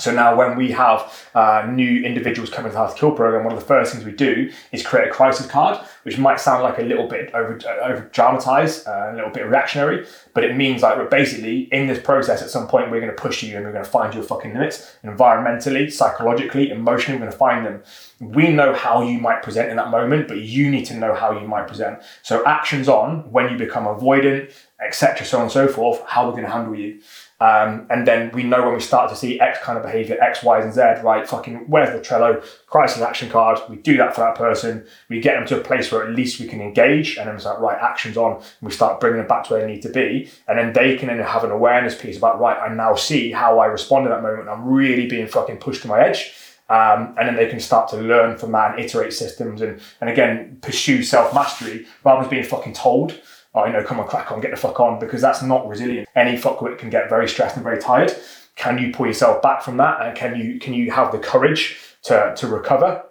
So 0.01 0.12
now, 0.12 0.36
when 0.36 0.58
we 0.58 0.72
have 0.72 1.30
uh, 1.36 1.68
new 1.72 2.04
individuals 2.04 2.50
coming 2.50 2.72
to 2.72 2.74
the 2.74 2.84
Health 2.84 2.98
Kill 2.98 3.12
program, 3.12 3.44
one 3.44 3.54
of 3.54 3.60
the 3.60 3.66
first 3.66 3.94
things 3.94 4.04
we 4.04 4.12
do 4.12 4.51
is 4.72 4.84
create 4.84 5.08
a 5.08 5.12
crisis 5.12 5.46
card, 5.46 5.80
which 6.03 6.17
might 6.17 6.39
sound 6.39 6.63
like 6.63 6.79
a 6.79 6.84
little 6.84 7.08
bit 7.08 7.34
over, 7.34 7.60
over 7.81 8.10
dramatized, 8.12 8.88
uh, 8.88 9.12
a 9.12 9.15
little 9.15 9.29
bit 9.29 9.46
reactionary, 9.46 10.05
but 10.34 10.43
it 10.43 10.55
means 10.55 10.81
like 10.81 10.98
we're 10.98 11.08
basically 11.08 11.62
in 11.72 11.88
this 11.88 12.00
process, 12.00 12.41
at 12.41 12.50
some 12.50 12.67
point, 12.67 12.89
we're 12.89 13.00
going 13.00 13.15
to 13.15 13.22
push 13.22 13.43
you 13.43 13.55
and 13.55 13.65
we're 13.65 13.72
going 13.72 13.84
to 13.84 13.89
find 13.89 14.13
your 14.13 14.24
fucking 14.24 14.53
limits 14.53 14.96
environmentally, 15.03 15.91
psychologically, 15.91 16.70
emotionally. 16.70 17.20
We're 17.20 17.25
going 17.25 17.31
to 17.31 17.38
find 17.38 17.65
them. 17.65 17.84
We 18.20 18.50
know 18.50 18.74
how 18.74 19.01
you 19.01 19.20
might 19.20 19.43
present 19.43 19.70
in 19.70 19.77
that 19.77 19.89
moment, 19.89 20.27
but 20.27 20.39
you 20.39 20.70
need 20.70 20.86
to 20.86 20.96
know 20.96 21.13
how 21.13 21.39
you 21.39 21.48
might 21.48 21.67
present. 21.67 22.00
So 22.24 22.46
actions 22.46 22.88
on 22.88 23.31
when 23.31 23.51
you 23.51 23.58
become 23.58 23.86
avoidant, 23.86 24.53
etc., 24.86 25.25
so 25.25 25.38
on 25.38 25.43
and 25.43 25.51
so 25.51 25.67
forth. 25.67 26.01
How 26.08 26.25
we're 26.25 26.31
going 26.31 26.46
to 26.46 26.51
handle 26.51 26.75
you. 26.75 27.01
Um, 27.41 27.88
and 27.89 28.08
then 28.08 28.29
we 28.34 28.43
know 28.43 28.63
when 28.63 28.75
we 28.75 28.79
start 28.79 29.10
to 29.10 29.15
see 29.15 29.39
X 29.39 29.58
kind 29.63 29.75
of 29.75 29.84
behavior, 29.84 30.15
X, 30.22 30.43
Y, 30.43 30.62
and 30.62 30.72
Z, 30.72 30.81
right? 31.03 31.27
Fucking, 31.27 31.65
where's 31.67 31.91
the 31.91 32.00
Trello 32.00 32.46
crisis 32.67 33.01
action 33.01 33.31
card? 33.31 33.60
We 33.67 33.77
do 33.77 33.98
that 33.98 34.13
for 34.13 34.22
that 34.22 34.36
person. 34.36 34.86
We 35.10 35.20
get 35.22 35.34
them 35.34 35.48
to 35.48 35.60
a 35.60 35.63
place 35.63 35.90
where 35.91 36.07
at 36.07 36.15
least 36.15 36.39
we 36.39 36.48
can 36.48 36.62
engage, 36.62 37.17
and 37.17 37.27
then 37.27 37.36
it's 37.36 37.45
like, 37.45 37.60
right, 37.60 37.77
actions 37.81 38.17
on. 38.17 38.38
And 38.38 38.43
we 38.62 38.71
start 38.71 39.00
bringing 39.00 39.19
them 39.19 39.27
back 39.27 39.45
to 39.45 39.53
where 39.53 39.62
they 39.62 39.71
need 39.71 39.81
to 39.83 39.89
be. 39.89 40.29
And 40.48 40.57
then 40.57 40.74
they 40.74 40.98
can 40.98 41.07
then 41.07 41.19
have 41.19 41.43
an 41.43 41.51
awareness 41.51 42.00
piece 42.00 42.17
about, 42.17 42.39
right, 42.39 42.57
I 42.57 42.74
now 42.74 42.95
see 42.95 43.31
how 43.31 43.60
I 43.60 43.65
respond 43.65 44.05
in 44.05 44.12
that 44.12 44.21
moment. 44.21 44.50
I'm 44.50 44.65
really 44.65 45.07
being 45.07 45.27
fucking 45.27 45.57
pushed 45.57 45.81
to 45.83 45.88
my 45.88 46.00
edge. 46.00 46.33
Um, 46.69 47.15
and 47.19 47.27
then 47.27 47.36
they 47.36 47.50
can 47.50 47.60
start 47.60 47.89
to 47.89 47.98
learn 47.98 48.38
from 48.38 48.53
that 48.53 48.71
and 48.71 48.79
iterate 48.79 49.12
systems 49.12 49.62
and, 49.62 49.81
and 50.00 50.10
again, 50.10 50.57
pursue 50.62 51.03
self 51.03 51.33
mastery 51.33 51.86
rather 52.05 52.21
than 52.21 52.29
being 52.29 52.45
fucking 52.45 52.74
told 52.74 53.19
oh, 53.53 53.65
you 53.65 53.74
know, 53.74 53.83
come 53.83 54.00
on, 54.00 54.07
crack 54.07 54.31
on, 54.31 54.41
get 54.41 54.51
the 54.51 54.57
fuck 54.57 54.79
on, 54.79 55.00
because 55.00 55.21
that's 55.21 55.41
not 55.41 55.67
resilient. 55.67 56.07
Any 56.15 56.38
fuckwit 56.38 56.77
can 56.77 56.89
get 56.89 57.10
very 57.10 57.27
stressed 57.27 57.55
and 57.55 57.63
very 57.63 57.81
tired. 57.81 58.15
Can 58.55 58.77
you 58.77 58.93
pull 58.93 59.07
yourself 59.07 59.41
back 59.41 59.62
from 59.62 59.77
that? 59.77 60.01
And 60.01 60.15
can 60.15 60.36
you 60.36 60.60
can 60.60 60.74
you 60.74 60.91
have 60.91 61.12
the 61.12 61.19
courage 61.19 61.77
to, 62.03 62.33
to 62.38 62.48
recover 62.48 63.03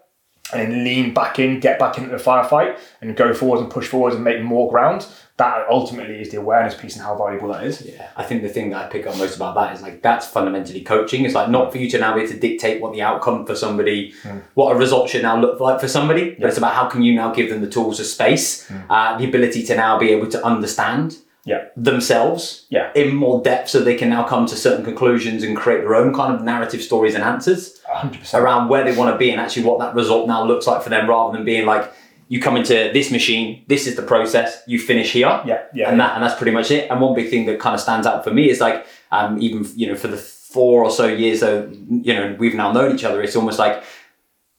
and 0.52 0.72
then 0.72 0.84
lean 0.84 1.14
back 1.14 1.38
in, 1.38 1.60
get 1.60 1.78
back 1.78 1.98
into 1.98 2.10
the 2.10 2.16
firefight 2.16 2.78
and 3.00 3.16
go 3.16 3.32
forwards 3.34 3.62
and 3.62 3.70
push 3.70 3.88
forwards 3.88 4.14
and 4.14 4.24
make 4.24 4.42
more 4.42 4.70
ground? 4.70 5.06
that 5.40 5.66
ultimately 5.70 6.20
is 6.20 6.30
the 6.30 6.36
awareness 6.36 6.74
piece 6.74 6.96
and 6.96 7.04
how 7.04 7.16
valuable 7.16 7.48
that 7.48 7.64
is. 7.64 7.80
Yeah, 7.80 8.10
I 8.14 8.24
think 8.24 8.42
the 8.42 8.48
thing 8.48 8.70
that 8.70 8.84
I 8.84 8.88
pick 8.88 9.06
up 9.06 9.16
most 9.16 9.36
about 9.36 9.54
that 9.54 9.74
is 9.74 9.80
like 9.80 10.02
that's 10.02 10.26
fundamentally 10.26 10.82
coaching. 10.82 11.24
It's 11.24 11.34
like 11.34 11.48
not 11.48 11.72
for 11.72 11.78
you 11.78 11.88
to 11.90 11.98
now 11.98 12.14
be 12.14 12.20
able 12.20 12.32
to 12.32 12.38
dictate 12.38 12.82
what 12.82 12.92
the 12.92 13.00
outcome 13.00 13.46
for 13.46 13.54
somebody, 13.54 14.12
mm. 14.22 14.42
what 14.52 14.76
a 14.76 14.78
result 14.78 15.08
should 15.08 15.22
now 15.22 15.40
look 15.40 15.58
like 15.58 15.80
for 15.80 15.88
somebody, 15.88 16.22
yeah. 16.22 16.34
but 16.40 16.48
it's 16.48 16.58
about 16.58 16.74
how 16.74 16.90
can 16.90 17.02
you 17.02 17.14
now 17.14 17.32
give 17.32 17.48
them 17.48 17.62
the 17.62 17.70
tools 17.70 17.98
of 17.98 18.06
space, 18.06 18.68
mm. 18.68 18.84
uh, 18.90 19.16
the 19.16 19.26
ability 19.26 19.64
to 19.64 19.74
now 19.74 19.98
be 19.98 20.10
able 20.10 20.28
to 20.28 20.44
understand 20.44 21.16
yeah. 21.50 21.64
themselves 21.76 22.66
yeah. 22.70 22.92
in 22.94 23.14
more 23.14 23.42
depth 23.42 23.68
so 23.68 23.80
they 23.80 23.96
can 23.96 24.08
now 24.08 24.22
come 24.26 24.46
to 24.46 24.56
certain 24.56 24.84
conclusions 24.84 25.42
and 25.42 25.56
create 25.56 25.80
their 25.80 25.96
own 25.96 26.14
kind 26.14 26.34
of 26.34 26.42
narrative 26.42 26.80
stories 26.80 27.14
and 27.14 27.24
answers 27.24 27.80
100%. 27.92 28.40
around 28.40 28.68
where 28.68 28.84
they 28.84 28.96
want 28.96 29.12
to 29.12 29.18
be 29.18 29.30
and 29.30 29.40
actually 29.40 29.64
what 29.64 29.80
that 29.80 29.94
result 29.94 30.28
now 30.28 30.44
looks 30.44 30.66
like 30.66 30.80
for 30.82 30.90
them 30.90 31.08
rather 31.08 31.36
than 31.36 31.44
being 31.44 31.66
like 31.66 31.92
you 32.28 32.40
come 32.40 32.56
into 32.56 32.90
this 32.94 33.10
machine, 33.10 33.64
this 33.66 33.88
is 33.88 33.96
the 33.96 34.02
process, 34.02 34.62
you 34.68 34.78
finish 34.78 35.10
here. 35.10 35.42
Yeah, 35.44 35.64
yeah. 35.74 35.90
And 35.90 35.98
that 35.98 36.14
and 36.14 36.22
that's 36.22 36.36
pretty 36.36 36.52
much 36.52 36.70
it. 36.70 36.88
And 36.88 37.00
one 37.00 37.12
big 37.12 37.28
thing 37.28 37.44
that 37.46 37.58
kind 37.58 37.74
of 37.74 37.80
stands 37.80 38.06
out 38.06 38.22
for 38.22 38.32
me 38.32 38.48
is 38.48 38.60
like 38.60 38.86
um, 39.10 39.42
even 39.42 39.66
you 39.74 39.88
know 39.88 39.96
for 39.96 40.06
the 40.06 40.16
four 40.16 40.84
or 40.84 40.92
so 40.92 41.08
years 41.08 41.40
that 41.40 41.76
you 41.90 42.14
know 42.14 42.36
we've 42.38 42.54
now 42.54 42.70
known 42.70 42.94
each 42.94 43.02
other, 43.02 43.20
it's 43.20 43.34
almost 43.34 43.58
like 43.58 43.82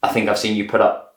I 0.03 0.09
think 0.09 0.27
I've 0.27 0.37
seen 0.37 0.57
you 0.57 0.67
put 0.67 0.81
up 0.81 1.10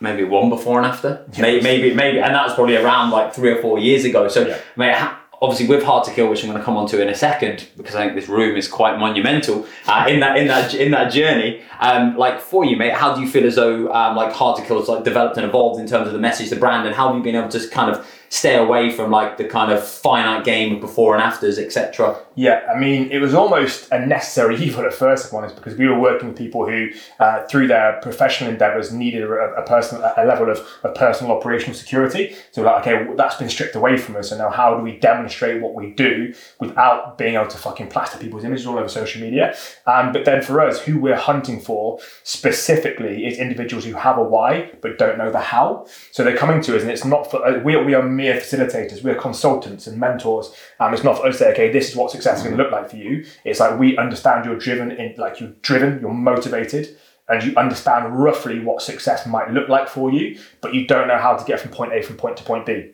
maybe 0.00 0.24
one 0.24 0.50
before 0.50 0.78
and 0.78 0.86
after. 0.86 1.24
Yes. 1.28 1.38
Maybe, 1.38 1.62
maybe, 1.62 1.94
maybe, 1.94 2.18
and 2.20 2.34
that 2.34 2.44
was 2.44 2.54
probably 2.54 2.76
around 2.76 3.10
like 3.10 3.34
three 3.34 3.50
or 3.50 3.60
four 3.60 3.78
years 3.78 4.04
ago. 4.04 4.28
So, 4.28 4.46
yeah. 4.46 4.60
mate, 4.76 4.94
obviously 5.42 5.66
with 5.66 5.84
hard 5.84 6.04
to 6.04 6.10
kill 6.12 6.28
which 6.28 6.42
i'm 6.42 6.48
going 6.48 6.58
to 6.58 6.64
come 6.64 6.76
on 6.76 6.86
to 6.86 7.00
in 7.00 7.08
a 7.08 7.14
second 7.14 7.68
because 7.76 7.94
i 7.94 8.04
think 8.04 8.14
this 8.14 8.28
room 8.28 8.56
is 8.56 8.68
quite 8.68 8.98
monumental 8.98 9.66
uh, 9.86 10.06
in 10.08 10.20
that 10.20 10.36
in 10.36 10.46
that 10.46 10.74
in 10.74 10.90
that 10.90 11.12
journey 11.12 11.62
um, 11.80 12.16
like 12.16 12.40
for 12.40 12.64
you 12.64 12.76
mate 12.76 12.92
how 12.92 13.14
do 13.14 13.20
you 13.20 13.28
feel 13.28 13.46
as 13.46 13.56
though 13.56 13.92
um, 13.92 14.16
like 14.16 14.32
hard 14.32 14.56
to 14.56 14.64
kill 14.64 14.78
has 14.78 14.88
like 14.88 15.04
developed 15.04 15.36
and 15.36 15.46
evolved 15.46 15.78
in 15.80 15.86
terms 15.86 16.06
of 16.06 16.12
the 16.12 16.18
message 16.18 16.48
the 16.50 16.56
brand 16.56 16.86
and 16.86 16.96
how 16.96 17.08
have 17.08 17.16
you 17.16 17.22
been 17.22 17.34
able 17.34 17.48
to 17.48 17.68
kind 17.68 17.94
of 17.94 18.06
stay 18.28 18.56
away 18.56 18.90
from 18.90 19.10
like 19.10 19.36
the 19.36 19.44
kind 19.44 19.72
of 19.72 19.86
finite 19.86 20.44
game 20.44 20.74
of 20.74 20.80
before 20.80 21.14
and 21.14 21.22
afters, 21.22 21.58
etc. 21.58 22.18
Yeah, 22.34 22.66
I 22.72 22.78
mean, 22.78 23.10
it 23.10 23.18
was 23.18 23.34
almost 23.34 23.90
a 23.90 24.04
necessary 24.04 24.56
evil 24.62 24.84
at 24.84 24.94
first, 24.94 25.26
if 25.26 25.32
I'm 25.32 25.38
honest, 25.38 25.56
because 25.56 25.76
we 25.76 25.88
were 25.88 25.98
working 25.98 26.28
with 26.28 26.38
people 26.38 26.68
who, 26.68 26.90
uh, 27.18 27.46
through 27.46 27.68
their 27.68 27.98
professional 28.02 28.50
endeavors, 28.50 28.92
needed 28.92 29.22
a, 29.22 29.32
a 29.32 29.62
personal 29.66 30.12
a 30.16 30.24
level 30.24 30.50
of, 30.50 30.66
of 30.82 30.94
personal 30.94 31.32
operational 31.32 31.74
security. 31.74 32.36
So 32.52 32.62
like, 32.62 32.86
okay, 32.86 33.04
well, 33.04 33.16
that's 33.16 33.36
been 33.36 33.48
stripped 33.48 33.74
away 33.74 33.96
from 33.96 34.16
us, 34.16 34.30
and 34.30 34.40
now 34.40 34.50
how 34.50 34.76
do 34.76 34.82
we 34.82 34.98
demonstrate 34.98 35.62
what 35.62 35.74
we 35.74 35.92
do 35.92 36.34
without 36.60 37.18
being 37.18 37.34
able 37.34 37.48
to 37.48 37.58
fucking 37.58 37.88
plaster 37.88 38.18
people's 38.18 38.44
images 38.44 38.66
all 38.66 38.78
over 38.78 38.88
social 38.88 39.20
media? 39.22 39.56
Um, 39.86 40.12
but 40.12 40.24
then 40.24 40.42
for 40.42 40.60
us, 40.60 40.80
who 40.80 40.98
we're 41.00 41.16
hunting 41.16 41.60
for 41.60 41.98
specifically 42.22 43.26
is 43.26 43.38
individuals 43.38 43.84
who 43.84 43.94
have 43.94 44.18
a 44.18 44.22
why 44.22 44.72
but 44.80 44.98
don't 44.98 45.18
know 45.18 45.30
the 45.30 45.40
how. 45.40 45.86
So 46.12 46.22
they're 46.22 46.36
coming 46.36 46.60
to 46.62 46.76
us, 46.76 46.82
and 46.82 46.90
it's 46.90 47.04
not 47.04 47.30
for 47.30 47.44
uh, 47.44 47.60
we, 47.60 47.76
we 47.76 47.94
are 47.94 48.02
mere 48.16 48.34
facilitators, 48.34 49.02
we're 49.02 49.14
consultants 49.14 49.86
and 49.86 49.98
mentors. 49.98 50.54
Um, 50.80 50.94
it's 50.94 51.04
not 51.04 51.18
for 51.18 51.26
us 51.26 51.38
to 51.38 51.44
say, 51.44 51.52
okay, 51.52 51.70
this 51.70 51.90
is 51.90 51.96
what 51.96 52.10
success 52.10 52.38
is 52.38 52.44
going 52.44 52.56
to 52.56 52.62
look 52.62 52.72
like 52.72 52.90
for 52.90 52.96
you. 52.96 53.24
It's 53.44 53.60
like 53.60 53.78
we 53.78 53.96
understand 53.98 54.44
you're 54.44 54.58
driven 54.58 54.90
in, 54.92 55.14
like 55.16 55.40
you're 55.40 55.52
driven, 55.62 56.00
you're 56.00 56.12
motivated, 56.12 56.96
and 57.28 57.42
you 57.42 57.54
understand 57.56 58.18
roughly 58.18 58.60
what 58.60 58.82
success 58.82 59.26
might 59.26 59.50
look 59.50 59.68
like 59.68 59.88
for 59.88 60.10
you, 60.10 60.40
but 60.60 60.74
you 60.74 60.86
don't 60.86 61.08
know 61.08 61.18
how 61.18 61.36
to 61.36 61.44
get 61.44 61.60
from 61.60 61.70
point 61.70 61.92
A 61.92 62.02
from 62.02 62.16
point 62.16 62.36
to 62.38 62.44
point 62.44 62.66
B 62.66 62.92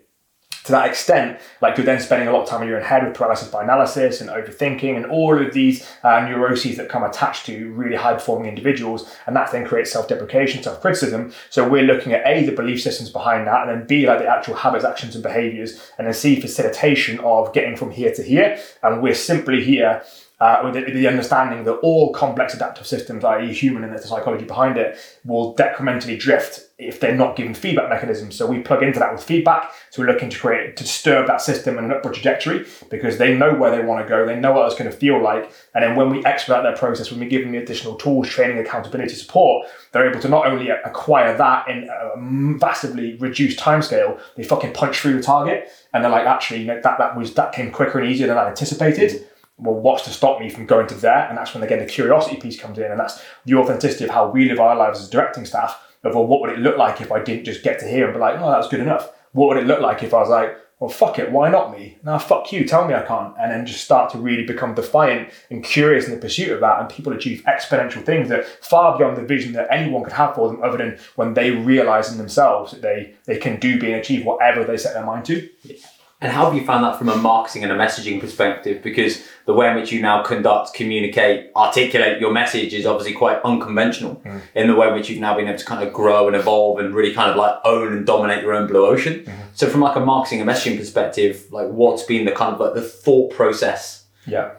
to 0.64 0.72
that 0.72 0.88
extent, 0.88 1.40
like 1.60 1.76
you're 1.76 1.86
then 1.86 2.00
spending 2.00 2.28
a 2.28 2.32
lot 2.32 2.42
of 2.42 2.48
time 2.48 2.62
in 2.62 2.68
your 2.68 2.78
own 2.78 2.84
head 2.84 3.04
with 3.04 3.16
paralysis 3.16 3.48
by 3.48 3.64
analysis 3.64 4.20
and 4.20 4.30
overthinking 4.30 4.96
and 4.96 5.06
all 5.06 5.40
of 5.40 5.52
these 5.52 5.88
uh, 6.04 6.20
neuroses 6.20 6.76
that 6.76 6.88
come 6.88 7.02
attached 7.02 7.46
to 7.46 7.72
really 7.72 7.96
high 7.96 8.14
performing 8.14 8.48
individuals. 8.48 9.12
And 9.26 9.34
that 9.34 9.50
then 9.50 9.66
creates 9.66 9.90
self 9.90 10.06
deprecation, 10.06 10.62
self 10.62 10.80
criticism. 10.80 11.32
So 11.50 11.68
we're 11.68 11.82
looking 11.82 12.12
at 12.12 12.26
A, 12.26 12.46
the 12.46 12.52
belief 12.52 12.80
systems 12.80 13.10
behind 13.10 13.46
that, 13.48 13.68
and 13.68 13.80
then 13.80 13.86
B, 13.86 14.06
like 14.06 14.20
the 14.20 14.28
actual 14.28 14.54
habits, 14.54 14.84
actions, 14.84 15.14
and 15.14 15.22
behaviors, 15.22 15.90
and 15.98 16.06
then 16.06 16.14
C, 16.14 16.40
facilitation 16.40 17.18
of 17.20 17.52
getting 17.52 17.76
from 17.76 17.90
here 17.90 18.14
to 18.14 18.22
here. 18.22 18.60
And 18.82 19.02
we're 19.02 19.14
simply 19.14 19.64
here 19.64 20.02
uh, 20.42 20.60
with 20.64 20.74
the, 20.74 20.90
the, 20.90 21.06
understanding 21.06 21.62
that 21.62 21.74
all 21.84 22.12
complex 22.12 22.52
adaptive 22.52 22.84
systems, 22.84 23.22
i.e., 23.22 23.52
human 23.52 23.84
and 23.84 23.94
the 23.94 23.98
psychology 23.98 24.44
behind 24.44 24.76
it, 24.76 24.98
will 25.24 25.54
decrementally 25.54 26.18
drift 26.18 26.68
if 26.78 26.98
they're 26.98 27.14
not 27.14 27.36
given 27.36 27.54
feedback 27.54 27.88
mechanisms. 27.88 28.34
So 28.34 28.48
we 28.48 28.58
plug 28.58 28.82
into 28.82 28.98
that 28.98 29.12
with 29.12 29.22
feedback. 29.22 29.70
So 29.90 30.02
we're 30.02 30.08
looking 30.08 30.30
to 30.30 30.38
create 30.40 30.76
to 30.78 30.82
disturb 30.82 31.28
that 31.28 31.42
system 31.42 31.78
in 31.78 31.84
an 31.84 31.92
upward 31.92 32.14
trajectory 32.14 32.66
because 32.90 33.18
they 33.18 33.36
know 33.36 33.54
where 33.54 33.70
they 33.70 33.84
want 33.84 34.04
to 34.04 34.08
go, 34.08 34.26
they 34.26 34.34
know 34.34 34.50
what 34.50 34.66
it's 34.66 34.74
going 34.74 34.90
to 34.90 34.96
feel 34.96 35.22
like, 35.22 35.52
and 35.76 35.84
then 35.84 35.94
when 35.94 36.10
we 36.10 36.24
expedite 36.24 36.64
that 36.64 36.76
process, 36.76 37.12
when 37.12 37.20
we 37.20 37.28
give 37.28 37.42
them 37.42 37.52
the 37.52 37.58
additional 37.58 37.94
tools, 37.94 38.28
training, 38.28 38.58
accountability, 38.58 39.14
support, 39.14 39.68
they're 39.92 40.10
able 40.10 40.20
to 40.20 40.28
not 40.28 40.48
only 40.48 40.70
acquire 40.70 41.36
that 41.36 41.68
in 41.68 41.88
a 41.88 42.16
massively 42.16 43.14
reduced 43.18 43.60
timescale, 43.60 44.18
they 44.34 44.42
fucking 44.42 44.72
punch 44.72 44.98
through 44.98 45.14
the 45.14 45.22
target, 45.22 45.70
and 45.94 46.02
they're 46.02 46.10
like, 46.10 46.26
actually, 46.26 46.62
you 46.62 46.66
know, 46.66 46.80
that 46.82 46.98
that 46.98 47.16
was 47.16 47.32
that 47.34 47.52
came 47.52 47.70
quicker 47.70 48.00
and 48.00 48.10
easier 48.10 48.26
than 48.26 48.36
I 48.36 48.48
anticipated 48.48 49.28
well, 49.58 49.74
what's 49.74 50.04
to 50.04 50.10
stop 50.10 50.40
me 50.40 50.50
from 50.50 50.66
going 50.66 50.86
to 50.88 50.94
there? 50.94 51.28
And 51.28 51.38
that's 51.38 51.54
when 51.54 51.62
again 51.62 51.78
the 51.78 51.86
curiosity 51.86 52.36
piece 52.36 52.60
comes 52.60 52.78
in, 52.78 52.90
and 52.90 52.98
that's 52.98 53.22
the 53.44 53.54
authenticity 53.54 54.04
of 54.04 54.10
how 54.10 54.30
we 54.30 54.48
live 54.48 54.60
our 54.60 54.76
lives 54.76 55.00
as 55.00 55.10
directing 55.10 55.44
staff. 55.44 55.88
Of 56.04 56.14
well, 56.14 56.26
what 56.26 56.40
would 56.40 56.50
it 56.50 56.58
look 56.58 56.76
like 56.76 57.00
if 57.00 57.12
I 57.12 57.22
didn't 57.22 57.44
just 57.44 57.62
get 57.62 57.78
to 57.78 57.88
here 57.88 58.06
and 58.06 58.14
be 58.14 58.18
like, 58.18 58.40
oh, 58.40 58.50
that's 58.50 58.68
good 58.68 58.80
enough? 58.80 59.10
What 59.32 59.48
would 59.48 59.58
it 59.58 59.66
look 59.66 59.80
like 59.80 60.02
if 60.02 60.12
I 60.12 60.18
was 60.18 60.30
like, 60.30 60.56
well, 60.82 60.90
fuck 60.90 61.20
it, 61.20 61.30
why 61.30 61.48
not 61.48 61.70
me? 61.70 61.96
Now, 62.02 62.18
fuck 62.18 62.50
you, 62.50 62.64
tell 62.64 62.88
me 62.88 62.92
I 62.92 63.02
can't. 63.02 63.36
And 63.38 63.52
then 63.52 63.64
just 63.64 63.84
start 63.84 64.10
to 64.10 64.18
really 64.18 64.44
become 64.44 64.74
defiant 64.74 65.30
and 65.48 65.62
curious 65.62 66.06
in 66.06 66.10
the 66.10 66.20
pursuit 66.20 66.50
of 66.50 66.58
that. 66.58 66.80
And 66.80 66.88
people 66.88 67.12
achieve 67.12 67.44
exponential 67.46 68.04
things 68.04 68.28
that 68.30 68.44
far 68.64 68.98
beyond 68.98 69.16
the 69.16 69.22
vision 69.22 69.52
that 69.52 69.68
anyone 69.70 70.02
could 70.02 70.12
have 70.14 70.34
for 70.34 70.48
them, 70.48 70.60
other 70.60 70.78
than 70.78 70.98
when 71.14 71.34
they 71.34 71.52
realize 71.52 72.10
in 72.10 72.18
themselves 72.18 72.72
that 72.72 72.82
they, 72.82 73.14
they 73.26 73.38
can 73.38 73.60
do, 73.60 73.78
be, 73.78 73.92
and 73.92 74.00
achieve 74.00 74.26
whatever 74.26 74.64
they 74.64 74.76
set 74.76 74.94
their 74.94 75.06
mind 75.06 75.24
to. 75.26 75.48
Yeah. 75.62 75.76
And 76.22 76.30
how 76.30 76.44
have 76.44 76.54
you 76.54 76.64
found 76.64 76.84
that 76.84 76.96
from 76.98 77.08
a 77.08 77.16
marketing 77.16 77.64
and 77.64 77.72
a 77.72 77.76
messaging 77.76 78.20
perspective? 78.20 78.80
Because 78.80 79.26
the 79.44 79.52
way 79.52 79.68
in 79.68 79.74
which 79.74 79.90
you 79.90 80.00
now 80.00 80.22
conduct, 80.22 80.72
communicate, 80.72 81.50
articulate 81.56 82.20
your 82.20 82.32
message 82.32 82.72
is 82.72 82.86
obviously 82.86 83.12
quite 83.12 83.42
unconventional 83.42 84.22
mm. 84.24 84.40
in 84.54 84.68
the 84.68 84.76
way 84.76 84.86
in 84.86 84.94
which 84.94 85.10
you've 85.10 85.18
now 85.18 85.34
been 85.34 85.48
able 85.48 85.58
to 85.58 85.64
kind 85.64 85.84
of 85.86 85.92
grow 85.92 86.28
and 86.28 86.36
evolve 86.36 86.78
and 86.78 86.94
really 86.94 87.12
kind 87.12 87.28
of 87.28 87.36
like 87.36 87.56
own 87.64 87.92
and 87.92 88.06
dominate 88.06 88.40
your 88.40 88.54
own 88.54 88.68
blue 88.68 88.86
ocean. 88.86 89.24
Mm-hmm. 89.24 89.40
So 89.54 89.68
from 89.68 89.80
like 89.80 89.96
a 89.96 90.00
marketing 90.00 90.40
and 90.40 90.48
messaging 90.48 90.78
perspective, 90.78 91.44
like 91.50 91.66
what's 91.66 92.04
been 92.04 92.24
the 92.24 92.32
kind 92.32 92.54
of 92.54 92.60
like 92.60 92.74
the 92.74 92.82
thought 92.82 93.32
process? 93.32 94.04
Yeah. 94.24 94.52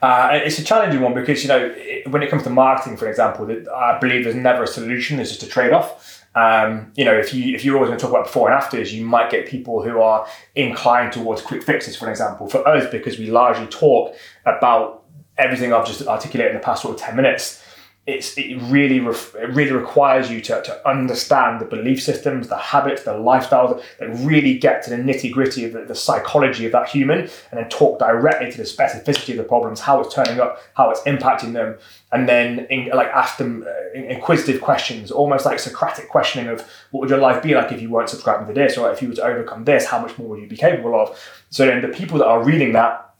Uh, 0.00 0.40
it's 0.44 0.60
a 0.60 0.64
challenging 0.64 1.00
one 1.00 1.14
because 1.14 1.42
you 1.42 1.48
know 1.48 1.74
when 2.10 2.22
it 2.22 2.30
comes 2.30 2.44
to 2.44 2.50
marketing, 2.50 2.96
for 2.96 3.08
example, 3.08 3.48
I 3.74 3.98
believe 3.98 4.22
there's 4.22 4.36
never 4.36 4.62
a 4.62 4.66
solution. 4.68 5.16
There's 5.16 5.30
just 5.30 5.42
a 5.42 5.48
trade-off. 5.48 6.21
Um, 6.34 6.92
you 6.96 7.04
know, 7.04 7.14
if 7.14 7.34
you 7.34 7.54
if 7.54 7.64
you're 7.64 7.76
always 7.76 7.88
going 7.88 7.98
to 7.98 8.02
talk 8.02 8.10
about 8.10 8.26
before 8.26 8.50
and 8.50 8.56
afters, 8.56 8.94
you 8.94 9.04
might 9.04 9.30
get 9.30 9.46
people 9.46 9.82
who 9.82 10.00
are 10.00 10.26
inclined 10.54 11.12
towards 11.12 11.42
quick 11.42 11.62
fixes, 11.62 11.96
for 11.96 12.08
example. 12.08 12.48
For 12.48 12.66
us, 12.66 12.90
because 12.90 13.18
we 13.18 13.30
largely 13.30 13.66
talk 13.66 14.14
about 14.46 15.04
everything 15.36 15.72
I've 15.72 15.86
just 15.86 16.06
articulated 16.06 16.54
in 16.54 16.60
the 16.60 16.64
past 16.64 16.82
sort 16.82 16.94
of 16.94 17.00
ten 17.00 17.16
minutes, 17.16 17.61
it's 18.04 18.36
it 18.36 18.56
really 18.62 18.96
it 18.96 19.54
really 19.54 19.70
requires 19.70 20.28
you 20.28 20.40
to, 20.40 20.60
to 20.62 20.88
understand 20.88 21.60
the 21.60 21.64
belief 21.64 22.02
systems, 22.02 22.48
the 22.48 22.56
habits, 22.56 23.04
the 23.04 23.12
lifestyles 23.12 23.80
that 24.00 24.08
really 24.26 24.58
get 24.58 24.82
to 24.82 24.90
the 24.90 24.96
nitty 24.96 25.30
gritty 25.30 25.64
of 25.64 25.72
the, 25.72 25.84
the, 25.84 25.94
psychology 25.94 26.66
of 26.66 26.72
that 26.72 26.88
human, 26.88 27.20
and 27.20 27.30
then 27.52 27.68
talk 27.68 28.00
directly 28.00 28.50
to 28.50 28.58
the 28.58 28.64
specificity 28.64 29.30
of 29.30 29.36
the 29.36 29.44
problems, 29.44 29.78
how 29.78 30.00
it's 30.00 30.12
turning 30.12 30.40
up, 30.40 30.58
how 30.74 30.90
it's 30.90 31.00
impacting 31.02 31.52
them, 31.52 31.78
and 32.10 32.28
then 32.28 32.66
in, 32.70 32.88
like 32.88 33.06
ask 33.08 33.38
them 33.38 33.64
uh, 33.68 33.96
inquisitive 33.96 34.60
questions, 34.60 35.12
almost 35.12 35.46
like 35.46 35.60
Socratic 35.60 36.08
questioning 36.08 36.48
of 36.48 36.68
what 36.90 37.02
would 37.02 37.10
your 37.10 37.20
life 37.20 37.40
be 37.40 37.54
like 37.54 37.70
if 37.70 37.80
you 37.80 37.88
weren't 37.88 38.08
subscribing 38.08 38.48
to 38.48 38.52
this, 38.52 38.76
or 38.76 38.90
if 38.90 39.00
you 39.00 39.08
were 39.08 39.14
to 39.14 39.22
overcome 39.22 39.64
this, 39.64 39.86
how 39.86 40.00
much 40.00 40.18
more 40.18 40.26
would 40.26 40.40
you 40.40 40.48
be 40.48 40.56
capable 40.56 41.00
of? 41.00 41.16
So 41.50 41.66
then 41.66 41.80
the 41.80 41.88
people 41.88 42.18
that 42.18 42.26
are 42.26 42.42
reading 42.42 42.72
that 42.72 43.11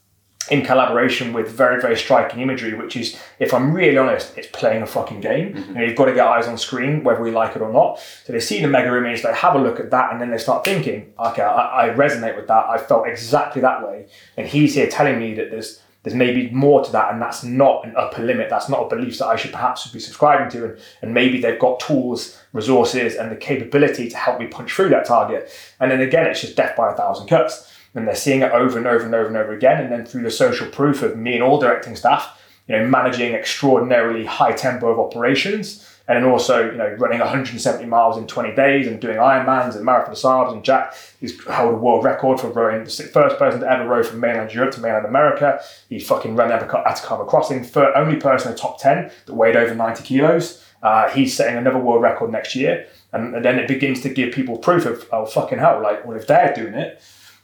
in 0.51 0.65
collaboration 0.65 1.33
with 1.33 1.49
very, 1.49 1.81
very 1.81 1.97
striking 1.97 2.41
imagery, 2.41 2.75
which 2.75 2.97
is, 2.97 3.19
if 3.39 3.55
I'm 3.55 3.73
really 3.73 3.97
honest, 3.97 4.37
it's 4.37 4.49
playing 4.49 4.83
a 4.83 4.87
fucking 4.87 5.21
game. 5.21 5.55
Mm-hmm. 5.55 5.69
You 5.69 5.75
know, 5.75 5.83
you've 5.83 5.97
got 5.97 6.07
to 6.07 6.15
get 6.15 6.27
eyes 6.27 6.49
on 6.49 6.59
screen, 6.59 7.05
whether 7.05 7.23
we 7.23 7.31
like 7.31 7.55
it 7.55 7.63
or 7.63 7.73
not. 7.73 8.01
So 8.25 8.33
they 8.33 8.41
see 8.41 8.61
the 8.61 8.69
mega 8.69 8.97
image, 8.97 9.23
they 9.23 9.33
have 9.33 9.55
a 9.55 9.59
look 9.59 9.79
at 9.79 9.91
that, 9.91 10.13
and 10.13 10.21
then 10.21 10.31
they 10.31 10.39
start 10.39 10.65
thinking, 10.65 11.13
okay, 11.19 11.43
I, 11.43 11.89
I 11.89 11.95
resonate 11.95 12.37
with 12.37 12.49
that. 12.49 12.67
I 12.67 12.79
felt 12.79 13.07
exactly 13.07 13.63
that 13.63 13.87
way. 13.87 14.07
And 14.37 14.47
he's 14.49 14.75
here 14.75 14.89
telling 14.89 15.19
me 15.19 15.35
that 15.35 15.51
there's 15.51 15.81
there's 16.03 16.17
maybe 16.17 16.51
more 16.51 16.85
to 16.85 16.91
that, 16.91 17.13
and 17.13 17.23
that's 17.23 17.45
not 17.45 17.87
an 17.87 17.95
upper 17.97 18.23
limit. 18.23 18.51
That's 18.51 18.69
not 18.69 18.81
a 18.81 18.89
belief 18.89 19.19
that 19.19 19.29
I 19.29 19.37
should 19.37 19.53
perhaps 19.53 19.87
be 19.87 20.01
subscribing 20.01 20.51
to. 20.51 20.65
And, 20.65 20.81
and 21.01 21.15
maybe 21.15 21.41
they've 21.41 21.61
got 21.61 21.79
tools, 21.79 22.43
resources, 22.53 23.15
and 23.15 23.31
the 23.31 23.37
capability 23.37 24.09
to 24.09 24.17
help 24.17 24.41
me 24.41 24.49
punch 24.49 24.73
through 24.73 24.89
that 24.89 25.05
target. 25.05 25.49
And 25.79 25.93
then 25.93 26.01
again, 26.01 26.27
it's 26.27 26.41
just 26.41 26.57
death 26.57 26.77
by 26.77 26.93
a 26.93 26.97
thousand 26.97 27.29
cuts 27.29 27.73
and 27.95 28.07
they're 28.07 28.15
seeing 28.15 28.43
it 28.43 28.53
over 28.53 28.79
and 28.79 28.87
over 28.87 29.05
and 29.05 29.15
over 29.15 29.29
and 29.29 29.37
over 29.37 29.53
again. 29.53 29.83
And 29.83 29.93
then 29.93 30.07
through 30.07 30.23
the 30.23 30.31
social 30.31 30.69
proof 30.69 31.03
of 31.03 31.17
me 31.17 31.35
and 31.35 31.43
all 31.43 31.61
directing 31.61 31.97
staff, 31.97 32.41
you 32.67 32.77
know, 32.77 32.87
managing 32.87 33.35
extraordinarily 33.35 34.25
high 34.25 34.53
tempo 34.53 34.89
of 34.89 34.99
operations, 34.99 35.89
and 36.09 36.17
then 36.23 36.31
also, 36.31 36.71
you 36.71 36.77
know, 36.77 36.89
running 36.99 37.21
170 37.21 37.87
miles 37.87 38.19
in 38.19 38.27
20 38.27 38.55
days 38.55 38.87
and 38.87 39.01
doing 39.01 39.19
Ironmans 39.19 39.77
and 39.77 39.85
Marathon 39.85 40.15
Saabs. 40.15 40.53
And 40.53 40.65
Jack 40.65 40.95
he's 41.21 41.43
held 41.47 41.75
a 41.75 41.77
world 41.77 42.05
record 42.05 42.41
for 42.41 42.49
rowing 42.49 42.85
the 42.85 42.91
first 42.91 43.39
person 43.39 43.61
to 43.61 43.71
ever 43.71 43.87
row 43.87 44.03
from 44.03 44.21
mainland 44.21 44.53
Europe 44.53 44.75
to 44.75 44.81
mainland 44.81 45.07
America. 45.07 45.61
He 45.89 46.01
fucking 46.01 46.35
ran 46.35 46.51
Atacama 46.51 47.25
Crossing, 47.25 47.63
for 47.63 47.97
only 47.97 48.17
person 48.17 48.49
in 48.49 48.55
the 48.55 48.61
top 48.61 48.81
10 48.81 49.11
that 49.27 49.35
weighed 49.35 49.57
over 49.57 49.75
90 49.75 50.03
kilos. 50.03 50.65
Uh, 50.83 51.09
he's 51.11 51.37
setting 51.37 51.57
another 51.57 51.79
world 51.79 52.03
record 52.03 52.33
next 52.33 52.57
year. 52.57 52.87
And, 53.13 53.37
and 53.37 53.45
then 53.45 53.59
it 53.59 53.69
begins 53.69 54.01
to 54.01 54.09
give 54.09 54.35
people 54.35 54.59
proof 54.59 54.87
of, 54.87 55.09
oh, 55.13 55.27
fucking 55.27 55.59
hell, 55.59 55.81
like, 55.81 56.05
well, 56.05 56.17
if 56.17 56.27
they're 56.27 56.53
doing 56.53 56.75
it, 56.75 57.01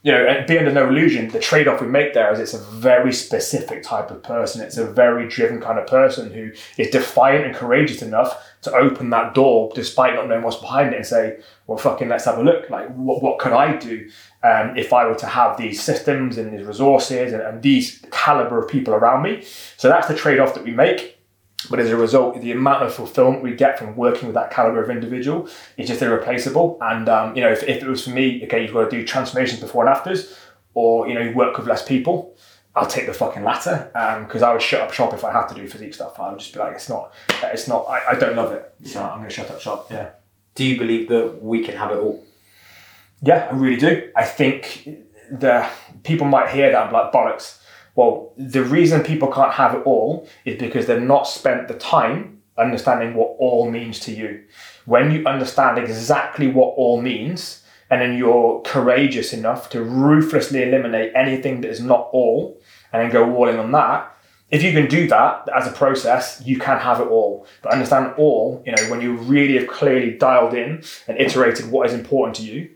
you 0.09 0.15
know, 0.15 0.43
be 0.49 0.59
under 0.59 0.73
no 0.73 0.89
illusion, 0.89 1.29
the 1.29 1.39
trade 1.39 1.69
off 1.69 1.83
we 1.83 1.87
make 1.87 2.15
there 2.15 2.33
is 2.33 2.41
it's 2.41 2.55
a 2.55 2.59
very 2.59 3.13
specific 3.13 3.83
type 3.83 4.11
of 4.11 4.23
person. 4.23 4.63
It's 4.63 4.79
a 4.79 4.91
very 4.91 5.29
driven 5.29 5.61
kind 5.61 5.79
of 5.79 5.87
person 5.87 6.33
who 6.33 6.51
is 6.79 6.89
defiant 6.89 7.45
and 7.45 7.55
courageous 7.55 8.01
enough 8.01 8.43
to 8.63 8.73
open 8.73 9.11
that 9.11 9.35
door 9.35 9.71
despite 9.75 10.15
not 10.15 10.27
knowing 10.27 10.43
what's 10.43 10.57
behind 10.57 10.95
it 10.95 10.97
and 10.97 11.07
say, 11.07 11.41
well, 11.67 11.77
fucking 11.77 12.09
let's 12.09 12.25
have 12.25 12.39
a 12.39 12.43
look. 12.43 12.71
Like, 12.71 12.89
what, 12.95 13.23
what 13.23 13.39
could 13.39 13.53
I 13.53 13.77
do 13.77 14.09
um, 14.43 14.79
if 14.79 14.95
I 14.95 15.05
were 15.05 15.15
to 15.17 15.27
have 15.27 15.59
these 15.59 15.83
systems 15.83 16.39
and 16.39 16.57
these 16.59 16.67
resources 16.67 17.35
and, 17.35 17.43
and 17.43 17.63
these 17.63 18.03
caliber 18.11 18.65
of 18.65 18.71
people 18.71 18.95
around 18.95 19.23
me? 19.23 19.45
So 19.77 19.91
that's 19.91 20.09
the 20.09 20.17
trade 20.17 20.41
off 20.41 20.55
that 20.55 20.65
we 20.65 20.71
make. 20.71 21.18
But 21.69 21.81
as 21.81 21.91
a 21.91 21.97
result, 21.97 22.41
the 22.41 22.53
amount 22.53 22.85
of 22.85 22.95
fulfillment 22.95 23.43
we 23.43 23.55
get 23.55 23.79
from 23.79 23.97
working 23.97 24.29
with 24.29 24.35
that 24.35 24.51
caliber 24.51 24.83
of 24.83 24.91
individual 24.91 25.49
is 25.77 25.89
just 25.89 26.01
irreplaceable. 26.01 26.79
And 26.81 27.09
um, 27.09 27.35
you 27.35 27.43
know, 27.43 27.51
if, 27.51 27.63
if 27.65 27.83
it 27.83 27.89
was 27.89 28.05
for 28.05 28.11
me, 28.11 28.45
okay, 28.45 28.63
you've 28.63 28.73
got 28.73 28.89
to 28.89 28.91
do 28.91 29.05
transformations 29.05 29.61
before 29.61 29.85
and 29.85 29.95
afters, 29.95 30.37
or 30.75 31.09
you 31.09 31.15
know, 31.15 31.21
you 31.21 31.35
work 31.35 31.59
with 31.59 31.67
less 31.67 31.85
people. 31.85 32.37
I'll 32.77 32.87
take 32.87 33.07
the 33.07 33.13
fucking 33.13 33.43
latter 33.43 33.91
because 34.25 34.43
um, 34.43 34.49
I 34.49 34.53
would 34.53 34.63
shut 34.63 34.83
up 34.83 34.93
shop 34.93 35.13
if 35.13 35.25
I 35.25 35.33
had 35.33 35.49
to 35.49 35.55
do 35.55 35.67
physique 35.67 35.95
stuff. 35.95 36.21
I 36.21 36.31
would 36.31 36.39
just 36.39 36.53
be 36.53 36.61
like, 36.61 36.75
it's 36.75 36.89
not, 36.89 37.13
it's 37.43 37.67
not. 37.67 37.87
I, 37.89 38.11
I 38.11 38.15
don't 38.15 38.37
love 38.37 38.53
it, 38.53 38.73
so 38.85 39.03
I'm 39.03 39.19
going 39.19 39.29
to 39.29 39.35
shut 39.35 39.51
up 39.51 39.61
shop. 39.61 39.91
Yeah. 39.91 40.11
Do 40.55 40.65
you 40.65 40.79
believe 40.79 41.09
that 41.09 41.43
we 41.43 41.65
can 41.65 41.77
have 41.77 41.91
it 41.91 41.99
all? 41.99 42.25
Yeah, 43.21 43.49
I 43.51 43.57
really 43.57 43.81
do. 43.81 44.13
I 44.15 44.25
think 44.25 44.89
the 45.31 45.69
people 46.05 46.29
might 46.29 46.51
hear 46.51 46.71
that 46.71 46.83
and 46.83 46.91
be 46.91 46.97
like 46.97 47.11
bollocks 47.11 47.59
well, 47.99 48.33
the 48.37 48.63
reason 48.63 49.03
people 49.03 49.27
can't 49.27 49.55
have 49.55 49.75
it 49.75 49.83
all 49.85 50.29
is 50.45 50.57
because 50.57 50.87
they've 50.87 51.03
not 51.03 51.27
spent 51.27 51.67
the 51.67 51.75
time 51.75 52.41
understanding 52.57 53.15
what 53.15 53.35
all 53.41 53.69
means 53.69 53.99
to 53.99 54.13
you. 54.13 54.45
When 54.85 55.11
you 55.11 55.27
understand 55.27 55.79
exactly 55.79 56.47
what 56.47 56.75
all 56.77 57.03
means, 57.03 57.65
and 57.91 58.01
then 58.01 58.17
you're 58.17 58.63
courageous 58.63 59.33
enough 59.33 59.69
to 59.71 59.83
ruthlessly 59.83 60.63
eliminate 60.63 61.11
anything 61.17 61.61
that 61.63 61.71
is 61.71 61.81
not 61.81 62.09
all, 62.13 62.61
and 62.93 63.03
then 63.03 63.11
go 63.11 63.35
all 63.35 63.49
in 63.49 63.57
on 63.57 63.73
that, 63.73 64.15
if 64.53 64.63
you 64.63 64.71
can 64.71 64.87
do 64.87 65.09
that 65.09 65.49
as 65.53 65.67
a 65.67 65.73
process, 65.73 66.41
you 66.45 66.57
can 66.57 66.79
have 66.79 67.01
it 67.01 67.09
all. 67.09 67.49
But 67.63 67.73
understand 67.73 68.15
all, 68.17 68.63
you 68.65 68.77
know, 68.77 68.83
when 68.93 69.01
you 69.01 69.17
really 69.17 69.59
have 69.59 69.67
clearly 69.67 70.13
dialed 70.13 70.55
in 70.55 70.85
and 71.09 71.19
iterated 71.19 71.69
what 71.69 71.89
is 71.89 71.95
important 71.95 72.37
to 72.37 72.45
you, 72.45 72.71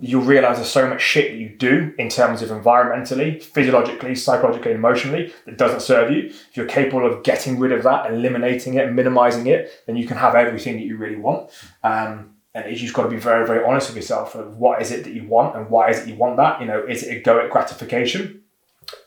you'll 0.00 0.22
realize 0.22 0.56
there's 0.56 0.70
so 0.70 0.88
much 0.88 1.00
shit 1.00 1.32
that 1.32 1.38
you 1.38 1.48
do 1.48 1.94
in 1.98 2.08
terms 2.08 2.42
of 2.42 2.50
environmentally, 2.50 3.40
physiologically, 3.40 4.14
psychologically, 4.14 4.72
emotionally 4.72 5.32
that 5.46 5.56
doesn't 5.56 5.82
serve 5.82 6.10
you. 6.10 6.24
If 6.24 6.56
you're 6.56 6.66
capable 6.66 7.06
of 7.06 7.22
getting 7.22 7.58
rid 7.60 7.70
of 7.70 7.84
that, 7.84 8.10
eliminating 8.10 8.74
it, 8.74 8.92
minimizing 8.92 9.46
it, 9.46 9.70
then 9.86 9.96
you 9.96 10.06
can 10.06 10.16
have 10.16 10.34
everything 10.34 10.76
that 10.76 10.84
you 10.84 10.96
really 10.96 11.16
want. 11.16 11.50
Um, 11.84 12.34
and 12.54 12.70
you 12.70 12.76
just 12.76 12.94
got 12.94 13.04
to 13.04 13.08
be 13.08 13.18
very, 13.18 13.46
very 13.46 13.64
honest 13.64 13.88
with 13.88 13.96
yourself 13.96 14.34
of 14.34 14.56
what 14.56 14.82
is 14.82 14.90
it 14.90 15.04
that 15.04 15.12
you 15.12 15.26
want 15.26 15.56
and 15.56 15.70
why 15.70 15.90
is 15.90 16.00
it 16.00 16.08
you 16.08 16.16
want 16.16 16.36
that? 16.38 16.60
You 16.60 16.66
know, 16.66 16.84
is 16.84 17.02
it 17.04 17.24
egoic 17.24 17.50
gratification 17.50 18.42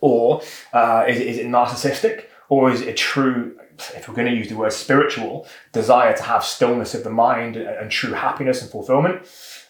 or 0.02 0.42
uh, 0.74 1.06
is, 1.08 1.20
it, 1.20 1.28
is 1.28 1.38
it 1.38 1.48
narcissistic 1.48 2.26
or 2.50 2.72
is 2.72 2.82
it 2.82 2.90
a 2.90 2.94
true 2.94 3.58
if 3.96 4.08
we're 4.08 4.16
going 4.16 4.28
to 4.28 4.36
use 4.36 4.50
the 4.50 4.56
word 4.56 4.74
spiritual, 4.74 5.48
desire 5.72 6.16
to 6.16 6.24
have 6.24 6.44
stillness 6.44 6.96
of 6.96 7.04
the 7.04 7.10
mind 7.10 7.56
and, 7.56 7.68
and 7.68 7.92
true 7.92 8.14
happiness 8.14 8.62
and 8.62 8.72
fulfillment. 8.72 9.22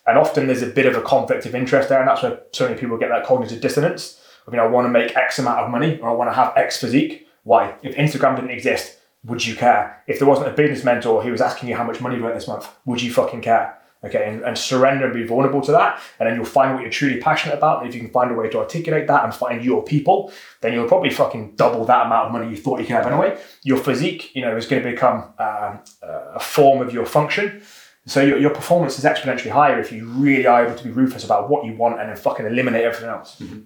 And 0.08 0.18
often 0.18 0.48
there's 0.48 0.62
a 0.62 0.68
bit 0.68 0.86
of 0.86 0.96
a 0.96 1.02
conflict 1.02 1.46
of 1.46 1.54
interest 1.54 1.90
there, 1.90 2.00
and 2.00 2.08
that's 2.08 2.24
where 2.24 2.40
so 2.54 2.66
many 2.66 2.80
people 2.80 2.98
get 2.98 3.10
that 3.10 3.26
cognitive 3.26 3.62
dissonance. 3.62 4.22
I 4.48 4.52
mean, 4.52 4.62
I 4.62 4.66
want 4.66 4.86
to 4.86 4.90
make 4.90 5.16
X 5.16 5.38
amount 5.40 5.60
of 5.60 5.70
money, 5.70 6.00
or 6.00 6.10
I 6.10 6.14
want 6.14 6.30
to 6.30 6.34
have 6.34 6.54
X 6.56 6.80
physique. 6.80 7.28
Why? 7.44 7.76
If 7.84 7.96
Instagram 7.96 8.38
didn't 8.38 8.52
exist, 8.52 8.98
would 9.26 9.46
you 9.46 9.56
care? 9.56 10.02
If 10.08 10.20
there 10.20 10.28
wasn't 10.28 10.48
a 10.48 10.54
business 10.54 10.84
mentor 10.86 11.22
who 11.22 11.32
was 11.32 11.42
asking 11.42 11.68
you 11.70 11.76
how 11.76 11.84
much 11.84 12.00
money 12.00 12.16
you 12.16 12.26
earned 12.26 12.38
this 12.38 12.48
month, 12.48 12.70
would 12.86 13.02
you 13.02 13.12
fucking 13.12 13.42
care? 13.42 13.78
Okay, 14.06 14.30
and, 14.30 14.44
and 14.44 14.56
surrender 14.56 15.06
and 15.06 15.14
be 15.14 15.24
vulnerable 15.24 15.60
to 15.62 15.72
that, 15.72 16.00
and 16.20 16.30
then 16.30 16.36
you'll 16.36 16.46
find 16.46 16.74
what 16.74 16.84
you're 16.84 16.92
truly 16.92 17.20
passionate 17.20 17.58
about. 17.58 17.82
And 17.82 17.90
if 17.90 17.96
you 17.96 18.02
can 18.02 18.12
find 18.12 18.30
a 18.30 18.36
way 18.36 18.48
to 18.48 18.60
articulate 18.60 19.08
that 19.08 19.24
and 19.24 19.34
find 19.34 19.66
your 19.66 19.84
people, 19.84 20.32
then 20.62 20.74
you'll 20.74 20.88
probably 20.88 21.10
fucking 21.10 21.56
double 21.56 21.84
that 21.86 22.06
amount 22.06 22.28
of 22.28 22.32
money 22.32 22.50
you 22.50 22.56
thought 22.56 22.80
you 22.80 22.86
could 22.86 22.96
have 22.96 23.08
anyway. 23.08 23.38
Your 23.64 23.80
physique, 23.80 24.36
you 24.36 24.44
know, 24.44 24.56
is 24.56 24.68
going 24.68 24.84
to 24.84 24.92
become 24.92 25.34
uh, 25.40 25.78
a 26.04 26.40
form 26.40 26.80
of 26.80 26.94
your 26.94 27.08
function. 27.08 27.64
So 28.08 28.24
your, 28.24 28.38
your 28.40 28.50
performance 28.50 28.98
is 28.98 29.06
exponentially 29.06 29.52
higher 29.52 29.80
if 29.80 29.92
you 29.92 30.08
really 30.08 30.48
are 30.48 30.66
able 30.66 30.76
to 30.76 30.84
be 30.84 30.90
ruthless 30.90 31.24
about 31.24 31.50
what 31.50 31.66
you 31.66 31.76
want 31.76 32.00
and 32.00 32.10
then 32.10 32.16
fucking 32.16 32.46
eliminate 32.46 32.84
everything 32.84 33.10
else. 33.10 33.40
Mm-hmm 33.40 33.62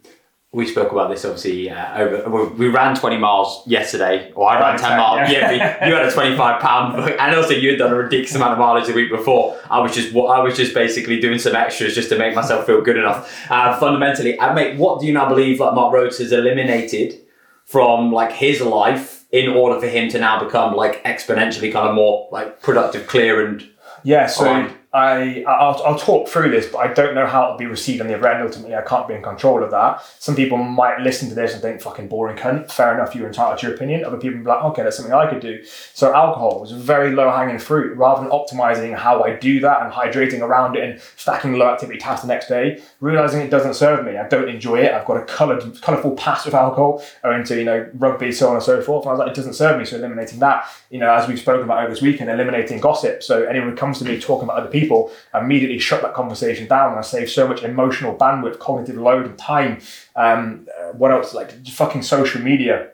we 0.54 0.68
spoke 0.68 0.92
about 0.92 1.10
this 1.10 1.24
obviously 1.24 1.70
uh, 1.70 1.98
over. 1.98 2.50
We 2.50 2.68
ran 2.68 2.96
twenty 2.96 3.18
miles 3.18 3.66
yesterday, 3.66 4.34
or 4.36 4.50
I 4.50 4.60
ran 4.60 4.78
ten 4.78 4.98
miles. 4.98 5.30
Yeah, 5.32 5.52
yeah 5.52 5.88
you 5.88 5.96
had 5.96 6.06
a 6.06 6.12
twenty-five 6.12 6.62
pound, 6.62 7.10
and 7.20 7.36
also 7.36 7.54
you 7.54 7.70
had 7.70 7.80
done 7.80 7.94
a 7.94 7.96
ridiculous 7.96 8.36
amount 8.36 8.54
of 8.54 8.60
mileage 8.60 8.88
the 8.88 8.94
week 8.94 9.10
before. 9.10 9.58
I 9.70 9.80
was 9.80 9.96
just, 9.96 10.14
I 10.14 10.40
was 10.40 10.58
just 10.58 10.74
basically 10.74 11.22
doing 11.22 11.40
some 11.40 11.56
extras 11.56 11.96
just 11.96 12.10
to 12.10 12.18
make 12.18 12.36
myself 12.36 12.66
feel 12.66 12.82
good 12.82 12.98
enough. 12.98 13.50
Uh, 13.50 13.80
fundamentally, 13.80 14.40
I 14.40 14.54
make. 14.54 14.78
What 14.78 15.00
do 15.00 15.08
you 15.08 15.14
now 15.14 15.30
believe? 15.30 15.62
Like 15.62 15.74
Marc 15.74 15.94
Rhodes 15.94 16.18
has 16.18 16.34
eliminated 16.34 17.22
from 17.64 18.12
like 18.12 18.34
his 18.34 18.60
life 18.60 19.26
in 19.32 19.48
order 19.50 19.80
for 19.80 19.88
him 19.88 20.10
to 20.10 20.20
now 20.20 20.44
become 20.44 20.76
like 20.76 21.02
exponentially 21.06 21.72
kind 21.72 21.88
of 21.88 21.96
more 21.96 22.28
like 22.30 22.62
productive, 22.62 23.08
clear, 23.08 23.46
and 23.46 23.66
yeah. 24.04 24.28
So. 24.28 24.81
I 24.94 25.44
I'll, 25.48 25.82
I'll 25.86 25.98
talk 25.98 26.28
through 26.28 26.52
this, 26.52 26.68
but 26.68 26.80
I 26.80 26.94
don't 26.94 27.16
know 27.16 27.26
how 27.26 27.46
it'll 27.46 27.58
be 27.58 27.66
received 27.66 28.02
on 28.02 28.08
the 28.08 28.16
other 28.16 28.28
end. 28.28 28.44
Ultimately, 28.44 28.76
I 28.76 28.82
can't 28.82 29.08
be 29.08 29.14
in 29.14 29.24
control 29.24 29.64
of 29.64 29.72
that. 29.72 30.04
Some 30.20 30.36
people 30.36 30.58
might 30.58 31.00
listen 31.00 31.30
to 31.30 31.36
this 31.36 31.54
and 31.54 31.62
think, 31.62 31.82
"Fucking 31.82 32.10
boring 32.10 32.36
cunt." 32.36 32.70
Fair 32.70 32.94
enough, 32.94 33.16
you're 33.16 33.28
entitled 33.28 33.60
to 33.60 33.68
your 33.68 33.76
opinion. 33.76 34.04
Other 34.04 34.18
people 34.18 34.40
be 34.40 34.46
like, 34.46 34.64
"Okay, 34.66 34.84
that's 34.84 34.98
something 34.98 35.14
I 35.14 35.28
could 35.28 35.40
do." 35.40 35.64
So 35.94 36.14
alcohol 36.14 36.60
was 36.60 36.72
very 36.72 37.12
low 37.12 37.32
hanging 37.32 37.58
fruit. 37.58 37.96
Rather 37.96 38.22
than 38.22 38.32
optimizing 38.32 38.94
how 38.94 39.24
I 39.24 39.34
do 39.34 39.62
that 39.62 39.82
and 39.82 39.94
hydrating 39.94 40.42
around 40.42 40.76
it 40.76 40.84
and 40.84 41.02
stacking 41.16 41.54
low 41.54 41.70
activity 41.70 41.98
tasks 41.98 42.24
the 42.24 42.28
next 42.28 42.50
day, 42.50 42.82
realizing 43.00 43.40
it 43.40 43.50
doesn't 43.50 43.76
serve 43.76 44.06
me. 44.06 44.18
I 44.18 44.28
don't 44.28 44.50
enjoy 44.50 44.80
it. 44.80 44.92
I've 44.92 45.06
got 45.06 45.16
a 45.16 45.24
colored, 45.24 45.82
colorful 45.82 46.12
past 46.12 46.46
with 46.46 46.54
alcohol, 46.54 47.02
owing 47.24 47.46
to 47.46 47.56
you 47.58 47.64
know 47.64 47.88
rugby, 47.98 48.34
so 48.34 48.50
on 48.50 48.56
and 48.56 48.64
so 48.64 48.82
forth. 48.82 49.06
And 49.06 49.12
I 49.12 49.14
was 49.14 49.20
like, 49.20 49.30
it 49.30 49.36
doesn't 49.36 49.54
serve 49.54 49.80
me. 49.80 49.86
So 49.86 49.96
eliminating 49.96 50.40
that, 50.40 50.66
you 50.90 51.00
know, 51.00 51.14
as 51.14 51.30
we've 51.30 51.40
spoken 51.40 51.64
about 51.64 51.80
over 51.80 51.94
this 51.94 52.02
weekend, 52.02 52.30
eliminating 52.30 52.82
gossip. 52.82 53.24
So 53.24 53.44
anyone 53.44 53.70
who 53.70 53.76
comes 53.78 54.00
to 54.00 54.06
me 54.06 54.20
talking 54.20 54.44
about 54.44 54.58
other 54.58 54.70
people, 54.70 54.81
immediately 54.90 55.12
immediately 55.34 55.80
shut 55.80 56.02
that 56.02 56.14
conversation 56.14 56.68
down 56.68 56.92
and 56.92 57.00
I 57.00 57.02
save 57.02 57.30
so 57.30 57.48
much 57.48 57.64
emotional 57.64 58.16
bandwidth, 58.16 58.60
cognitive 58.60 58.98
load, 58.98 59.26
and 59.26 59.38
time. 59.38 59.80
Um, 60.16 60.68
uh, 60.80 60.92
what 60.94 61.12
else? 61.12 61.34
Like 61.34 61.66
fucking 61.68 62.02
social 62.02 62.42
media, 62.42 62.90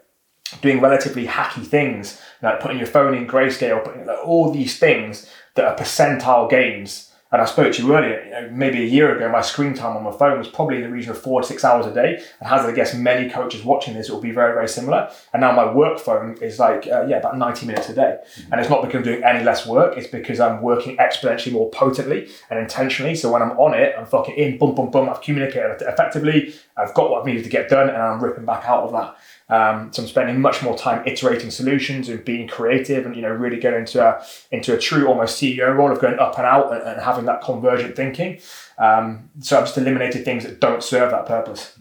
doing 0.61 0.81
relatively 0.81 1.25
hacky 1.25 1.65
things, 1.65 2.21
like 2.41 2.59
putting 2.59 2.77
your 2.77 2.87
phone 2.87 3.13
in 3.13 3.27
grayscale, 3.27 3.83
putting 3.83 4.05
like, 4.05 4.19
all 4.23 4.51
these 4.51 4.77
things 4.77 5.29
that 5.55 5.65
are 5.65 5.75
percentile 5.75 6.49
gains 6.49 7.06
and 7.31 7.41
I 7.41 7.45
spoke 7.45 7.73
to 7.73 7.81
you 7.81 7.95
earlier, 7.95 8.23
you 8.23 8.31
know, 8.31 8.49
maybe 8.51 8.81
a 8.81 8.85
year 8.85 9.15
ago, 9.15 9.29
my 9.29 9.41
screen 9.41 9.73
time 9.73 9.97
on 9.97 10.03
my 10.03 10.11
phone 10.11 10.37
was 10.37 10.47
probably 10.47 10.77
in 10.77 10.83
the 10.83 10.89
region 10.89 11.11
of 11.11 11.21
four 11.21 11.41
to 11.41 11.47
six 11.47 11.65
hours 11.65 11.85
a 11.85 11.93
day. 11.93 12.23
And 12.39 12.51
as 12.51 12.65
I 12.65 12.71
guess 12.71 12.93
many 12.93 13.29
coaches 13.29 13.63
watching 13.63 13.95
this, 13.95 14.07
it 14.07 14.13
will 14.13 14.21
be 14.21 14.31
very, 14.31 14.53
very 14.53 14.67
similar. 14.69 15.11
And 15.33 15.41
now 15.41 15.51
my 15.51 15.71
work 15.71 15.99
phone 15.99 16.37
is 16.41 16.57
like, 16.57 16.87
uh, 16.87 17.05
yeah, 17.05 17.17
about 17.17 17.37
90 17.37 17.65
minutes 17.65 17.89
a 17.89 17.95
day. 17.95 18.17
Mm-hmm. 18.21 18.53
And 18.53 18.61
it's 18.61 18.69
not 18.69 18.81
because 18.81 18.97
I'm 18.97 19.03
doing 19.03 19.23
any 19.23 19.43
less 19.43 19.67
work, 19.67 19.97
it's 19.97 20.07
because 20.07 20.39
I'm 20.39 20.61
working 20.61 20.95
exponentially 20.97 21.51
more 21.51 21.69
potently 21.69 22.29
and 22.49 22.59
intentionally. 22.59 23.15
So 23.15 23.31
when 23.31 23.41
I'm 23.41 23.51
on 23.51 23.73
it, 23.73 23.93
I'm 23.97 24.05
fucking 24.05 24.35
in, 24.35 24.57
boom, 24.57 24.73
boom, 24.73 24.89
boom, 24.89 25.09
I've 25.09 25.21
communicated 25.21 25.81
effectively, 25.81 26.53
I've 26.77 26.93
got 26.93 27.09
what 27.09 27.21
I've 27.21 27.25
needed 27.25 27.43
to 27.43 27.49
get 27.49 27.69
done, 27.69 27.89
and 27.89 27.97
I'm 27.97 28.23
ripping 28.23 28.45
back 28.45 28.65
out 28.65 28.83
of 28.83 28.91
that. 28.93 29.17
Um, 29.49 29.93
so 29.93 30.01
I'm 30.01 30.09
spending 30.09 30.41
much 30.41 30.61
more 30.61 30.77
time 30.77 31.07
iterating 31.07 31.51
solutions 31.51 32.09
and 32.09 32.23
being 32.23 32.47
creative, 32.47 33.05
and 33.05 33.15
you 33.15 33.21
know, 33.21 33.29
really 33.29 33.59
getting 33.59 33.81
into 33.81 34.05
a 34.05 34.23
into 34.51 34.73
a 34.73 34.77
true 34.77 35.07
almost 35.07 35.41
CEO 35.41 35.75
role 35.75 35.91
of 35.91 35.99
going 35.99 36.19
up 36.19 36.37
and 36.37 36.45
out 36.45 36.73
and, 36.73 36.81
and 36.83 37.01
having 37.01 37.25
that 37.25 37.41
convergent 37.41 37.95
thinking. 37.95 38.39
Um, 38.77 39.29
so 39.39 39.57
I've 39.57 39.65
just 39.65 39.77
eliminated 39.77 40.25
things 40.25 40.43
that 40.43 40.59
don't 40.59 40.83
serve 40.83 41.11
that 41.11 41.25
purpose. 41.25 41.79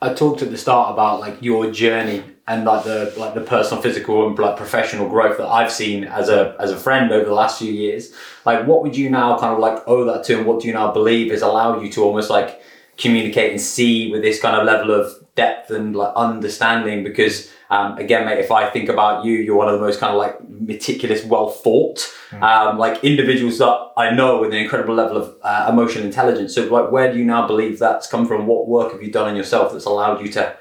I 0.00 0.12
talked 0.14 0.42
at 0.42 0.50
the 0.50 0.58
start 0.58 0.92
about 0.92 1.20
like 1.20 1.40
your 1.42 1.70
journey 1.70 2.22
and 2.48 2.64
like 2.64 2.84
the 2.84 3.12
like 3.16 3.34
the 3.34 3.40
personal, 3.40 3.82
physical, 3.82 4.26
and 4.26 4.38
like 4.38 4.56
professional 4.56 5.08
growth 5.08 5.38
that 5.38 5.48
I've 5.48 5.72
seen 5.72 6.04
as 6.04 6.28
a 6.28 6.56
as 6.60 6.70
a 6.70 6.76
friend 6.76 7.10
over 7.12 7.24
the 7.24 7.34
last 7.34 7.58
few 7.58 7.72
years. 7.72 8.14
Like, 8.44 8.66
what 8.66 8.82
would 8.82 8.96
you 8.96 9.10
now 9.10 9.38
kind 9.38 9.52
of 9.52 9.58
like 9.58 9.82
owe 9.86 10.04
that 10.04 10.24
to, 10.24 10.38
and 10.38 10.46
what 10.46 10.60
do 10.60 10.68
you 10.68 10.74
now 10.74 10.92
believe 10.92 11.30
has 11.30 11.42
allowed 11.42 11.82
you 11.82 11.90
to 11.92 12.04
almost 12.04 12.30
like 12.30 12.62
communicate 12.96 13.50
and 13.50 13.60
see 13.60 14.10
with 14.10 14.22
this 14.22 14.40
kind 14.40 14.56
of 14.56 14.64
level 14.64 14.92
of 14.92 15.25
depth 15.36 15.70
and 15.70 15.94
like 15.94 16.12
understanding 16.16 17.04
because 17.04 17.50
um, 17.70 17.96
again 17.98 18.24
mate 18.26 18.38
if 18.38 18.50
i 18.50 18.68
think 18.68 18.88
about 18.88 19.24
you 19.24 19.34
you're 19.34 19.56
one 19.56 19.68
of 19.68 19.74
the 19.74 19.84
most 19.86 20.00
kind 20.00 20.12
of 20.12 20.18
like 20.18 20.36
meticulous 20.48 21.24
well 21.24 21.48
thought 21.50 21.98
mm. 22.30 22.42
um, 22.42 22.78
like 22.78 23.02
individuals 23.04 23.58
that 23.58 23.76
i 23.96 24.10
know 24.10 24.40
with 24.40 24.50
an 24.50 24.58
incredible 24.58 24.94
level 24.94 25.16
of 25.16 25.36
uh, 25.42 25.66
emotional 25.70 26.04
intelligence. 26.04 26.54
So 26.54 26.64
like 26.64 26.90
where 26.90 27.12
do 27.12 27.18
you 27.18 27.24
now 27.24 27.46
believe 27.46 27.78
that's 27.78 28.06
come 28.06 28.26
from? 28.26 28.46
What 28.46 28.68
work 28.68 28.92
have 28.92 29.02
you 29.02 29.12
done 29.12 29.28
on 29.28 29.36
yourself 29.36 29.72
that's 29.72 29.84
allowed 29.84 30.20
you 30.20 30.32
to 30.32 30.56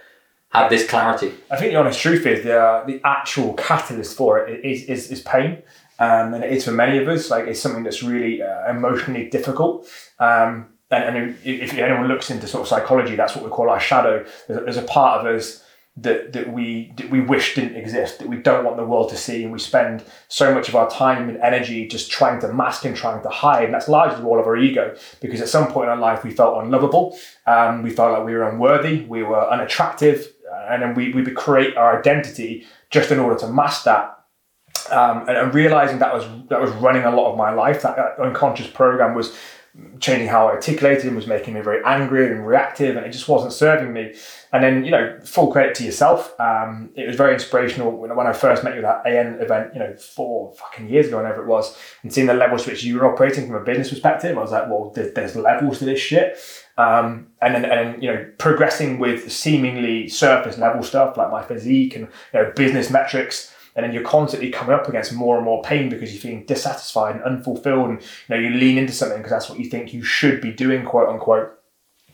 have 0.49 0.69
this 0.69 0.87
clarity? 0.87 1.33
I 1.49 1.57
think 1.57 1.71
the 1.71 1.79
honest 1.79 1.99
truth 1.99 2.25
is 2.25 2.43
the, 2.43 2.59
uh, 2.59 2.85
the 2.85 3.01
actual 3.03 3.53
catalyst 3.53 4.15
for 4.15 4.45
it 4.45 4.63
is, 4.65 4.83
is, 4.83 5.11
is 5.11 5.21
pain. 5.21 5.63
Um, 5.97 6.33
and 6.33 6.43
it 6.43 6.51
is 6.51 6.65
for 6.65 6.71
many 6.71 6.97
of 6.97 7.07
us. 7.07 7.29
Like 7.29 7.47
it's 7.47 7.59
something 7.59 7.83
that's 7.83 8.03
really 8.03 8.41
uh, 8.41 8.69
emotionally 8.69 9.29
difficult. 9.29 9.87
Um, 10.19 10.67
and, 10.91 11.35
if 11.43 11.73
anyone 11.73 12.07
looks 12.07 12.29
into 12.29 12.47
sort 12.47 12.61
of 12.61 12.67
psychology, 12.67 13.15
that's 13.15 13.35
what 13.35 13.43
we 13.43 13.49
call 13.49 13.69
our 13.69 13.79
shadow. 13.79 14.25
There's, 14.47 14.77
a 14.77 14.83
part 14.83 15.25
of 15.25 15.35
us 15.35 15.63
that 15.97 16.33
that 16.33 16.51
we 16.51 16.91
that 16.97 17.09
we 17.09 17.21
wish 17.21 17.55
didn't 17.55 17.75
exist, 17.75 18.19
that 18.19 18.27
we 18.27 18.37
don't 18.37 18.65
want 18.65 18.77
the 18.77 18.85
world 18.85 19.09
to 19.09 19.17
see, 19.17 19.43
and 19.43 19.51
we 19.51 19.59
spend 19.59 20.03
so 20.27 20.53
much 20.53 20.67
of 20.67 20.75
our 20.75 20.89
time 20.89 21.29
and 21.29 21.37
energy 21.39 21.87
just 21.87 22.11
trying 22.11 22.39
to 22.41 22.51
mask 22.53 22.85
and 22.85 22.95
trying 22.95 23.23
to 23.23 23.29
hide. 23.29 23.65
And 23.65 23.73
that's 23.73 23.87
largely 23.87 24.23
all 24.25 24.39
of 24.39 24.45
our 24.45 24.57
ego, 24.57 24.95
because 25.21 25.41
at 25.41 25.47
some 25.47 25.71
point 25.71 25.85
in 25.85 25.91
our 25.91 25.97
life 25.97 26.23
we 26.23 26.31
felt 26.31 26.63
unlovable, 26.63 27.17
um, 27.47 27.81
we 27.81 27.89
felt 27.89 28.11
like 28.11 28.25
we 28.25 28.33
were 28.33 28.43
unworthy, 28.43 29.05
we 29.05 29.23
were 29.23 29.49
unattractive, 29.49 30.33
and 30.69 30.83
then 30.83 30.95
we 30.95 31.13
we 31.13 31.23
create 31.31 31.77
our 31.77 31.97
identity 31.97 32.65
just 32.91 33.09
in 33.11 33.19
order 33.19 33.39
to 33.39 33.47
mask 33.47 33.85
that. 33.85 34.11
Um, 34.91 35.27
and, 35.27 35.35
and 35.37 35.53
realizing 35.53 35.97
that 35.99 36.13
was 36.13 36.25
that 36.49 36.61
was 36.61 36.71
running 36.73 37.05
a 37.05 37.15
lot 37.15 37.31
of 37.31 37.37
my 37.37 37.51
life. 37.51 37.81
That, 37.81 37.95
that 37.95 38.19
unconscious 38.19 38.67
program 38.67 39.15
was 39.15 39.35
changing 39.99 40.27
how 40.27 40.47
I 40.47 40.51
articulated 40.51 41.05
and 41.05 41.15
was 41.15 41.27
making 41.27 41.53
me 41.53 41.61
very 41.61 41.83
angry 41.85 42.31
and 42.31 42.45
reactive, 42.45 42.95
and 42.95 43.05
it 43.05 43.11
just 43.11 43.27
wasn't 43.27 43.53
serving 43.53 43.91
me. 43.91 44.13
And 44.53 44.63
then, 44.63 44.85
you 44.85 44.91
know, 44.91 45.19
full 45.23 45.51
credit 45.51 45.75
to 45.75 45.83
yourself. 45.83 46.33
Um, 46.39 46.91
it 46.95 47.07
was 47.07 47.15
very 47.15 47.33
inspirational 47.33 47.91
when, 47.91 48.15
when 48.15 48.27
I 48.27 48.33
first 48.33 48.63
met 48.63 48.75
you 48.75 48.85
at 48.85 49.03
that 49.03 49.11
AN 49.11 49.39
event, 49.41 49.73
you 49.73 49.79
know, 49.79 49.95
four 49.95 50.53
fucking 50.55 50.89
years 50.89 51.07
ago, 51.07 51.17
whenever 51.17 51.41
it 51.41 51.47
was, 51.47 51.77
and 52.03 52.13
seeing 52.13 52.27
the 52.27 52.33
levels 52.33 52.65
which 52.65 52.83
you 52.83 52.97
were 52.97 53.11
operating 53.11 53.47
from 53.47 53.55
a 53.55 53.63
business 53.63 53.89
perspective. 53.89 54.37
I 54.37 54.41
was 54.41 54.51
like, 54.51 54.69
well, 54.69 54.91
there's, 54.95 55.13
there's 55.13 55.35
levels 55.35 55.79
to 55.79 55.85
this 55.85 55.99
shit. 55.99 56.37
Um, 56.77 57.27
and 57.41 57.55
then, 57.55 57.65
and 57.65 58.03
you 58.03 58.13
know, 58.13 58.29
progressing 58.37 58.99
with 58.99 59.31
seemingly 59.31 60.07
surface 60.07 60.57
level 60.57 60.83
stuff 60.83 61.15
like 61.17 61.31
my 61.31 61.43
physique 61.43 61.95
and 61.95 62.07
you 62.33 62.41
know, 62.41 62.51
business 62.55 62.89
metrics 62.89 63.54
and 63.75 63.83
then 63.83 63.93
you're 63.93 64.03
constantly 64.03 64.49
coming 64.49 64.73
up 64.73 64.87
against 64.87 65.13
more 65.13 65.35
and 65.35 65.45
more 65.45 65.61
pain 65.61 65.89
because 65.89 66.13
you're 66.13 66.21
feeling 66.21 66.45
dissatisfied 66.45 67.15
and 67.15 67.23
unfulfilled. 67.23 67.89
And 67.89 68.01
you 68.01 68.07
know 68.29 68.37
you 68.37 68.49
lean 68.51 68.77
into 68.77 68.93
something 68.93 69.17
because 69.17 69.31
that's 69.31 69.49
what 69.49 69.59
you 69.59 69.65
think 69.65 69.93
you 69.93 70.03
should 70.03 70.41
be 70.41 70.51
doing 70.51 70.85
quote 70.85 71.09
unquote. 71.09 71.51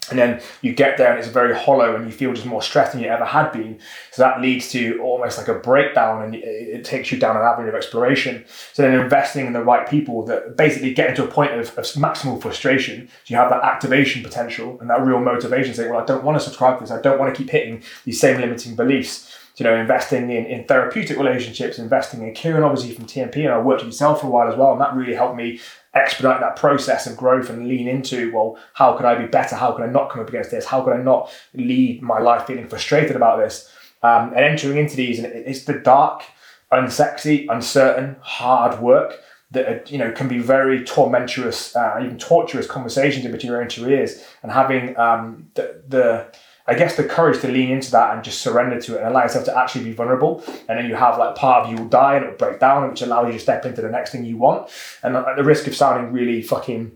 And 0.10 0.17
then 0.17 0.41
you 0.62 0.74
get 0.74 0.97
there 0.97 1.12
and 1.12 1.19
it's 1.19 1.28
very 1.28 1.56
hollow 1.56 1.95
and 1.95 2.06
you 2.06 2.12
feel 2.12 2.34
just 2.34 2.47
more 2.47 2.62
stressed 2.62 2.93
than 2.93 3.02
you 3.02 3.08
ever 3.08 3.24
had 3.24 3.52
been. 3.52 3.80
So 4.12 4.24
that 4.24 4.41
leads 4.41 4.69
to 4.71 5.00
almost 5.00 5.38
like 5.38 5.47
a 5.47 5.54
breakdown 5.54 6.24
and 6.24 6.36
it 6.36 6.84
takes 6.84 7.12
you 7.12 7.19
down 7.19 7.38
an 7.38 7.43
avenue 7.43 7.69
of 7.69 7.76
exploration. 7.76 8.43
So 8.74 8.82
then 8.82 9.00
investing 9.00 9.45
in 9.45 9.54
the 9.54 9.63
right 9.63 9.88
people 9.88 10.26
that 10.26 10.58
basically 10.58 10.93
get 10.93 11.12
into 11.12 11.24
a 11.24 11.28
point 11.28 11.54
of, 11.54 11.69
of 11.78 11.86
maximal 11.93 12.41
frustration. 12.41 13.08
So 13.08 13.13
you 13.28 13.38
have 13.38 13.52
that 13.52 13.63
activation 13.63 14.24
potential 14.24 14.80
and 14.82 14.89
that 14.89 15.06
real 15.06 15.19
motivation 15.19 15.74
saying 15.76 15.91
well 15.91 16.02
i 16.02 16.06
don't 16.06 16.24
want 16.24 16.38
to 16.38 16.43
subscribe 16.43 16.80
to 16.80 16.84
this. 16.84 16.91
I 16.91 17.00
don't 17.00 17.19
want 17.19 17.34
to 17.34 17.39
keep 17.39 17.52
hitting 17.52 17.84
these 18.04 18.19
same 18.19 18.41
limiting 18.41 18.76
beliefs 18.76 19.38
you 19.58 19.64
know, 19.64 19.76
investing 19.76 20.30
in, 20.30 20.46
in 20.46 20.66
therapeutic 20.66 21.18
relationships, 21.18 21.78
investing 21.78 22.22
in 22.22 22.34
Kieran, 22.34 22.64
obviously 22.64 22.94
from 22.94 23.06
TMP, 23.06 23.38
and 23.38 23.50
I 23.50 23.60
worked 23.60 23.82
with 23.82 23.94
yourself 23.94 24.22
for 24.22 24.28
a 24.28 24.30
while 24.30 24.50
as 24.50 24.58
well, 24.58 24.72
and 24.72 24.82
that 24.82 24.96
really 24.96 25.14
helped 25.14 25.36
me 25.36 25.60
expedite 25.94 26.40
that 26.40 26.56
process 26.56 27.06
of 27.06 27.18
growth 27.18 27.50
and 27.50 27.68
lean 27.68 27.88
into, 27.88 28.32
well, 28.34 28.58
how 28.74 28.96
could 28.96 29.06
I 29.06 29.16
be 29.16 29.28
better? 29.28 29.56
How 29.56 29.74
could 29.74 29.84
I 29.84 29.92
not 29.92 30.10
come 30.10 30.22
up 30.22 30.30
against 30.30 30.52
this? 30.52 30.66
How 30.66 30.82
could 30.82 30.94
I 30.94 31.02
not 31.02 31.32
lead 31.54 32.02
my 32.02 32.20
life 32.20 32.48
feeling 32.48 32.68
frustrated 32.68 33.16
about 33.16 33.40
this? 33.40 33.70
Um, 34.04 34.30
and 34.30 34.40
entering 34.40 34.78
into 34.78 34.96
these, 34.96 35.20
and 35.20 35.28
it's 35.28 35.66
the 35.66 35.74
dark, 35.74 36.24
unsexy, 36.72 37.48
uncertain, 37.50 38.16
hard 38.22 38.80
work 38.80 39.20
that 39.52 39.92
you 39.92 39.98
know 39.98 40.12
can 40.12 40.28
be 40.28 40.40
very 40.40 40.80
tormentorous, 40.80 41.76
uh, 41.76 42.04
even 42.04 42.18
torturous 42.18 42.66
conversations 42.66 43.26
in 43.26 43.32
between 43.32 43.52
your 43.52 43.62
own 43.62 43.68
two 43.68 43.88
ears, 43.90 44.24
and 44.42 44.52
having 44.52 44.98
um, 44.98 45.50
the, 45.56 45.84
the 45.88 46.26
I 46.67 46.76
guess 46.76 46.95
the 46.95 47.04
courage 47.04 47.41
to 47.41 47.47
lean 47.47 47.69
into 47.69 47.91
that 47.91 48.13
and 48.13 48.24
just 48.24 48.41
surrender 48.41 48.80
to 48.80 48.95
it 48.95 49.00
and 49.00 49.08
allow 49.08 49.24
yourself 49.24 49.45
to 49.45 49.58
actually 49.58 49.86
be 49.86 49.93
vulnerable. 49.93 50.43
And 50.69 50.78
then 50.78 50.86
you 50.88 50.95
have 50.95 51.17
like 51.17 51.36
part 51.36 51.65
of 51.65 51.71
you 51.71 51.78
will 51.78 51.89
die 51.89 52.15
and 52.15 52.26
it 52.26 52.30
will 52.30 52.38
break 52.38 52.60
down, 52.60 52.89
which 52.89 53.02
allows 53.02 53.28
you 53.28 53.34
to 53.34 53.39
step 53.39 53.65
into 53.65 53.82
the 53.82 53.89
next 53.89 54.12
thing 54.12 54.26
you 54.26 54.38
want. 54.38 54.69
And 55.04 55.15
at 55.15 55.36
the 55.36 55.43
risk 55.43 55.67
of 55.67 55.76
sounding 55.76 56.13
really 56.13 56.41
fucking 56.41 56.91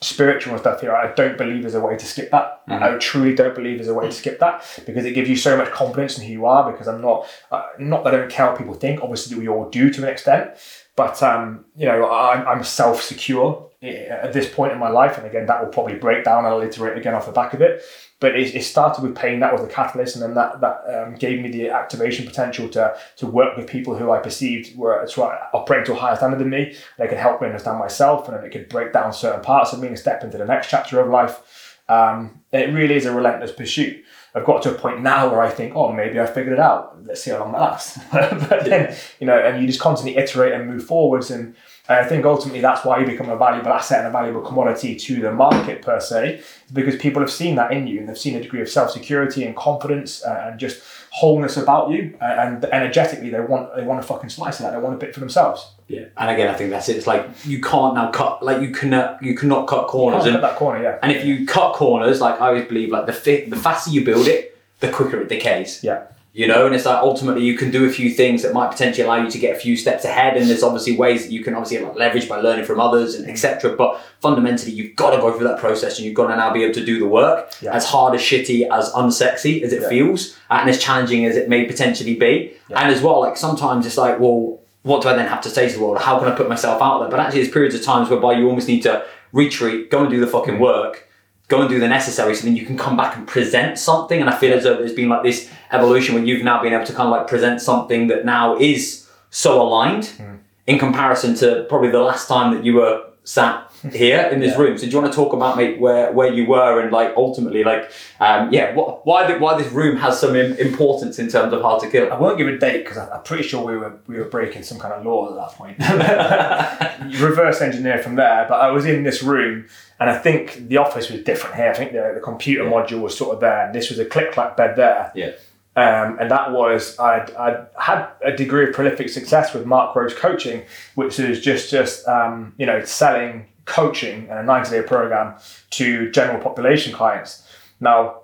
spiritual 0.00 0.52
and 0.52 0.60
stuff 0.60 0.80
here, 0.80 0.94
I 0.94 1.12
don't 1.14 1.38
believe 1.38 1.62
there's 1.62 1.74
a 1.74 1.80
way 1.80 1.96
to 1.96 2.04
skip 2.04 2.30
that. 2.30 2.66
Mm-hmm. 2.68 2.82
I 2.82 2.98
truly 2.98 3.34
don't 3.34 3.54
believe 3.54 3.78
there's 3.78 3.88
a 3.88 3.94
way 3.94 4.06
to 4.06 4.12
skip 4.12 4.40
that 4.40 4.64
because 4.84 5.04
it 5.04 5.12
gives 5.12 5.28
you 5.28 5.36
so 5.36 5.56
much 5.56 5.70
confidence 5.70 6.18
in 6.18 6.26
who 6.26 6.32
you 6.32 6.46
are. 6.46 6.70
Because 6.70 6.88
I'm 6.88 7.00
not, 7.00 7.26
uh, 7.50 7.62
not 7.78 8.04
that 8.04 8.14
I 8.14 8.18
don't 8.18 8.30
care 8.30 8.46
what 8.46 8.58
people 8.58 8.74
think. 8.74 9.02
Obviously, 9.02 9.38
we 9.38 9.48
all 9.48 9.70
do 9.70 9.90
to 9.90 10.02
an 10.02 10.08
extent, 10.08 10.50
but 10.96 11.22
um, 11.22 11.64
you 11.76 11.86
know, 11.86 12.10
I'm, 12.10 12.46
I'm 12.46 12.64
self 12.64 13.02
secure 13.02 13.70
at 13.82 14.32
this 14.32 14.52
point 14.52 14.72
in 14.72 14.78
my 14.78 14.88
life, 14.88 15.18
and 15.18 15.26
again, 15.26 15.46
that 15.46 15.62
will 15.62 15.70
probably 15.70 15.96
break 15.96 16.24
down. 16.24 16.44
and 16.44 16.48
I'll 16.48 16.60
iterate 16.60 16.96
again 16.96 17.14
off 17.14 17.26
the 17.26 17.32
back 17.32 17.54
of 17.54 17.60
it 17.60 17.82
but 18.18 18.34
it, 18.34 18.54
it, 18.54 18.62
started 18.62 19.02
with 19.02 19.14
pain. 19.14 19.40
That 19.40 19.52
was 19.52 19.60
the 19.62 19.68
catalyst, 19.68 20.16
and 20.16 20.22
then 20.22 20.34
that 20.34 20.60
that 20.60 20.84
um, 20.88 21.14
gave 21.16 21.40
me 21.40 21.50
the 21.50 21.68
activation 21.68 22.26
potential 22.26 22.68
to 22.70 22.96
to 23.16 23.26
work 23.26 23.56
with 23.56 23.66
people 23.66 23.96
who 23.96 24.10
I 24.10 24.20
perceived 24.20 24.76
were 24.76 25.06
operating 25.52 25.86
to 25.86 25.92
a 25.92 25.96
higher 25.96 26.16
standard 26.16 26.38
than 26.38 26.50
me. 26.50 26.74
They 26.98 27.08
could 27.08 27.18
help 27.18 27.42
me 27.42 27.48
understand 27.48 27.78
myself, 27.78 28.26
and 28.26 28.36
then 28.36 28.44
it 28.44 28.50
could 28.50 28.68
break 28.68 28.92
down 28.92 29.12
certain 29.12 29.42
parts 29.42 29.72
of 29.72 29.80
me 29.80 29.88
and 29.88 29.98
step 29.98 30.24
into 30.24 30.38
the 30.38 30.46
next 30.46 30.70
chapter 30.70 31.00
of 31.00 31.08
life. 31.08 31.78
Um, 31.88 32.40
it 32.52 32.72
really 32.72 32.94
is 32.94 33.04
a 33.04 33.12
relentless 33.12 33.52
pursuit. 33.52 34.02
I've 34.34 34.44
got 34.44 34.62
to 34.62 34.74
a 34.74 34.78
point 34.78 35.02
now 35.02 35.30
where 35.30 35.40
I 35.40 35.48
think, 35.48 35.74
oh, 35.74 35.92
maybe 35.92 36.20
I 36.20 36.26
figured 36.26 36.54
it 36.54 36.58
out. 36.58 37.02
Let's 37.04 37.22
see 37.22 37.30
how 37.30 37.38
long 37.38 37.52
that 37.52 37.60
lasts. 37.60 37.98
but 38.12 38.64
then, 38.64 38.94
you 39.18 39.26
know, 39.26 39.38
and 39.38 39.62
you 39.62 39.66
just 39.66 39.80
constantly 39.80 40.20
iterate 40.20 40.52
and 40.52 40.68
move 40.68 40.84
forwards 40.84 41.30
and 41.30 41.54
and 41.88 42.04
I 42.04 42.08
think 42.08 42.24
ultimately 42.24 42.60
that's 42.60 42.84
why 42.84 42.98
you 42.98 43.06
become 43.06 43.28
a 43.28 43.36
valuable 43.36 43.72
asset 43.72 44.00
and 44.00 44.08
a 44.08 44.10
valuable 44.10 44.40
commodity 44.40 44.96
to 44.96 45.20
the 45.20 45.32
market 45.32 45.82
per 45.82 46.00
se, 46.00 46.42
because 46.72 46.96
people 46.96 47.20
have 47.20 47.30
seen 47.30 47.54
that 47.56 47.72
in 47.72 47.86
you 47.86 48.00
and 48.00 48.08
they've 48.08 48.18
seen 48.18 48.34
a 48.36 48.42
degree 48.42 48.60
of 48.60 48.68
self 48.68 48.90
security 48.90 49.44
and 49.44 49.54
confidence 49.54 50.24
uh, 50.24 50.46
and 50.48 50.58
just 50.58 50.82
wholeness 51.10 51.56
about 51.56 51.90
you. 51.90 52.16
And 52.20 52.64
energetically, 52.66 53.30
they 53.30 53.40
want 53.40 53.74
they 53.76 53.82
want 53.82 54.00
to 54.02 54.06
fucking 54.06 54.30
slice 54.30 54.58
of 54.58 54.64
that. 54.64 54.72
They 54.72 54.78
want 54.78 54.94
a 54.94 54.98
bit 54.98 55.14
for 55.14 55.20
themselves. 55.20 55.72
Yeah, 55.88 56.06
and 56.16 56.30
again, 56.30 56.48
I 56.48 56.54
think 56.54 56.70
that's 56.70 56.88
it. 56.88 56.96
It's 56.96 57.06
like 57.06 57.28
you 57.44 57.60
can't 57.60 57.94
now 57.94 58.10
cut 58.10 58.42
like 58.42 58.60
you 58.60 58.72
cannot 58.72 59.22
you 59.22 59.36
cannot 59.36 59.68
cut 59.68 59.86
corners. 59.86 60.24
You 60.24 60.32
and, 60.32 60.40
cut 60.40 60.48
that 60.48 60.58
corner, 60.58 60.82
yeah. 60.82 60.98
And 61.02 61.12
if 61.12 61.24
you 61.24 61.46
cut 61.46 61.74
corners, 61.74 62.20
like 62.20 62.40
I 62.40 62.48
always 62.48 62.66
believe, 62.66 62.90
like 62.90 63.06
the 63.06 63.12
fi- 63.12 63.44
the 63.44 63.56
faster 63.56 63.90
you 63.90 64.04
build 64.04 64.26
it, 64.26 64.58
the 64.80 64.90
quicker 64.90 65.20
it 65.20 65.28
decays. 65.28 65.84
Yeah 65.84 66.06
you 66.36 66.46
know 66.46 66.66
and 66.66 66.74
it's 66.74 66.84
like 66.84 66.98
ultimately 66.98 67.42
you 67.42 67.56
can 67.56 67.70
do 67.70 67.86
a 67.86 67.90
few 67.90 68.10
things 68.10 68.42
that 68.42 68.52
might 68.52 68.70
potentially 68.70 69.02
allow 69.02 69.16
you 69.16 69.30
to 69.30 69.38
get 69.38 69.56
a 69.56 69.58
few 69.58 69.74
steps 69.74 70.04
ahead 70.04 70.36
and 70.36 70.50
there's 70.50 70.62
obviously 70.62 70.94
ways 70.94 71.24
that 71.24 71.32
you 71.32 71.42
can 71.42 71.54
obviously 71.54 71.78
like 71.78 71.96
leverage 71.96 72.28
by 72.28 72.36
learning 72.36 72.64
from 72.64 72.78
others 72.78 73.14
and 73.14 73.26
etc 73.28 73.74
but 73.74 73.98
fundamentally 74.20 74.70
you've 74.70 74.94
got 74.96 75.12
to 75.12 75.16
go 75.16 75.32
through 75.34 75.48
that 75.48 75.58
process 75.58 75.96
and 75.96 76.04
you've 76.04 76.14
got 76.14 76.26
to 76.26 76.36
now 76.36 76.52
be 76.52 76.62
able 76.62 76.74
to 76.74 76.84
do 76.84 76.98
the 76.98 77.08
work 77.08 77.50
yeah. 77.62 77.72
as 77.74 77.86
hard 77.86 78.14
as 78.14 78.20
shitty 78.20 78.68
as 78.70 78.92
unsexy 78.92 79.62
as 79.62 79.72
it 79.72 79.80
yeah. 79.80 79.88
feels 79.88 80.36
and 80.50 80.68
as 80.68 80.78
challenging 80.78 81.24
as 81.24 81.36
it 81.36 81.48
may 81.48 81.64
potentially 81.64 82.14
be 82.14 82.52
yeah. 82.68 82.82
and 82.82 82.94
as 82.94 83.00
well 83.00 83.20
like 83.20 83.38
sometimes 83.38 83.86
it's 83.86 83.96
like 83.96 84.20
well 84.20 84.60
what 84.82 85.02
do 85.02 85.08
I 85.08 85.14
then 85.14 85.26
have 85.26 85.40
to 85.40 85.48
say 85.48 85.68
to 85.68 85.74
the 85.74 85.82
world 85.82 85.98
how 85.98 86.18
can 86.18 86.28
I 86.28 86.36
put 86.36 86.50
myself 86.50 86.82
out 86.82 87.00
there 87.00 87.08
but 87.08 87.18
actually 87.18 87.40
there's 87.40 87.52
periods 87.52 87.74
of 87.74 87.82
times 87.82 88.10
whereby 88.10 88.34
you 88.34 88.46
almost 88.46 88.68
need 88.68 88.82
to 88.82 89.06
retreat 89.32 89.90
go 89.90 90.02
and 90.02 90.10
do 90.10 90.20
the 90.20 90.26
fucking 90.26 90.56
mm. 90.56 90.60
work 90.60 91.05
go 91.48 91.60
and 91.60 91.70
do 91.70 91.78
the 91.78 91.88
necessary 91.88 92.34
so 92.34 92.44
then 92.44 92.56
you 92.56 92.66
can 92.66 92.76
come 92.76 92.96
back 92.96 93.16
and 93.16 93.26
present 93.26 93.78
something 93.78 94.20
and 94.20 94.28
i 94.28 94.36
feel 94.36 94.52
as 94.52 94.64
though 94.64 94.76
there's 94.76 94.92
been 94.92 95.08
like 95.08 95.22
this 95.22 95.50
evolution 95.72 96.14
where 96.14 96.24
you've 96.24 96.44
now 96.44 96.62
been 96.62 96.72
able 96.72 96.84
to 96.84 96.92
kind 96.92 97.06
of 97.06 97.12
like 97.12 97.26
present 97.26 97.60
something 97.60 98.08
that 98.08 98.24
now 98.24 98.56
is 98.58 99.08
so 99.30 99.60
aligned 99.60 100.04
mm. 100.04 100.38
in 100.66 100.78
comparison 100.78 101.34
to 101.34 101.64
probably 101.68 101.90
the 101.90 102.00
last 102.00 102.28
time 102.28 102.54
that 102.54 102.64
you 102.64 102.74
were 102.74 103.04
sat 103.26 103.70
here 103.92 104.20
in 104.32 104.40
this 104.40 104.52
yeah. 104.52 104.62
room. 104.62 104.78
So 104.78 104.86
do 104.86 104.92
you 104.92 105.00
want 105.00 105.12
to 105.12 105.16
talk 105.16 105.32
about 105.32 105.56
mate 105.56 105.78
where 105.78 106.12
where 106.12 106.32
you 106.32 106.46
were 106.46 106.80
and 106.80 106.90
like 106.92 107.12
ultimately 107.16 107.64
like 107.64 107.90
um, 108.20 108.52
yeah 108.52 108.74
what, 108.74 109.04
why 109.04 109.30
the, 109.30 109.38
why 109.38 109.60
this 109.60 109.70
room 109.72 109.96
has 109.96 110.18
some 110.18 110.34
importance 110.34 111.18
in 111.18 111.28
terms 111.28 111.52
of 111.52 111.60
hard 111.60 111.82
to 111.82 111.90
kill? 111.90 112.10
I 112.10 112.18
won't 112.18 112.38
give 112.38 112.48
a 112.48 112.56
date 112.56 112.84
because 112.84 112.96
I'm 112.96 113.22
pretty 113.22 113.42
sure 113.42 113.64
we 113.66 113.76
were 113.76 113.98
we 114.06 114.16
were 114.16 114.24
breaking 114.24 114.62
some 114.62 114.78
kind 114.78 114.94
of 114.94 115.04
law 115.04 115.28
at 115.28 115.36
that 115.36 115.56
point. 115.58 115.78
Reverse 117.20 117.60
engineer 117.60 117.98
from 117.98 118.14
there, 118.14 118.46
but 118.48 118.60
I 118.60 118.70
was 118.70 118.86
in 118.86 119.02
this 119.02 119.22
room 119.22 119.66
and 119.98 120.10
I 120.10 120.18
think 120.18 120.68
the 120.68 120.76
office 120.76 121.10
was 121.10 121.22
different 121.22 121.56
here. 121.56 121.70
I 121.70 121.74
think 121.74 121.92
the, 121.92 122.12
the 122.14 122.20
computer 122.20 122.64
yeah. 122.64 122.70
module 122.70 123.00
was 123.00 123.16
sort 123.16 123.34
of 123.34 123.40
there. 123.40 123.66
And 123.66 123.74
this 123.74 123.88
was 123.88 123.98
a 123.98 124.04
click 124.04 124.32
clack 124.32 124.56
bed 124.56 124.76
there. 124.76 125.10
Yeah. 125.14 125.32
Um, 125.76 126.18
and 126.18 126.30
that 126.30 126.52
was 126.52 126.98
I'd, 126.98 127.30
I'd, 127.32 127.66
had 127.78 128.08
a 128.24 128.34
degree 128.34 128.66
of 128.68 128.74
prolific 128.74 129.10
success 129.10 129.52
with 129.52 129.66
Marc 129.66 129.94
Rhodes 129.94 130.14
coaching, 130.14 130.62
which 130.94 131.18
is 131.18 131.42
just 131.42 131.70
just 131.70 132.08
um, 132.08 132.54
you 132.56 132.64
know 132.64 132.82
selling 132.84 133.46
coaching 133.66 134.28
and 134.30 134.38
a 134.38 134.42
90 134.42 134.70
day 134.70 134.82
program 134.82 135.34
to 135.70 136.10
general 136.12 136.40
population 136.40 136.94
clients. 136.94 137.46
Now, 137.78 138.22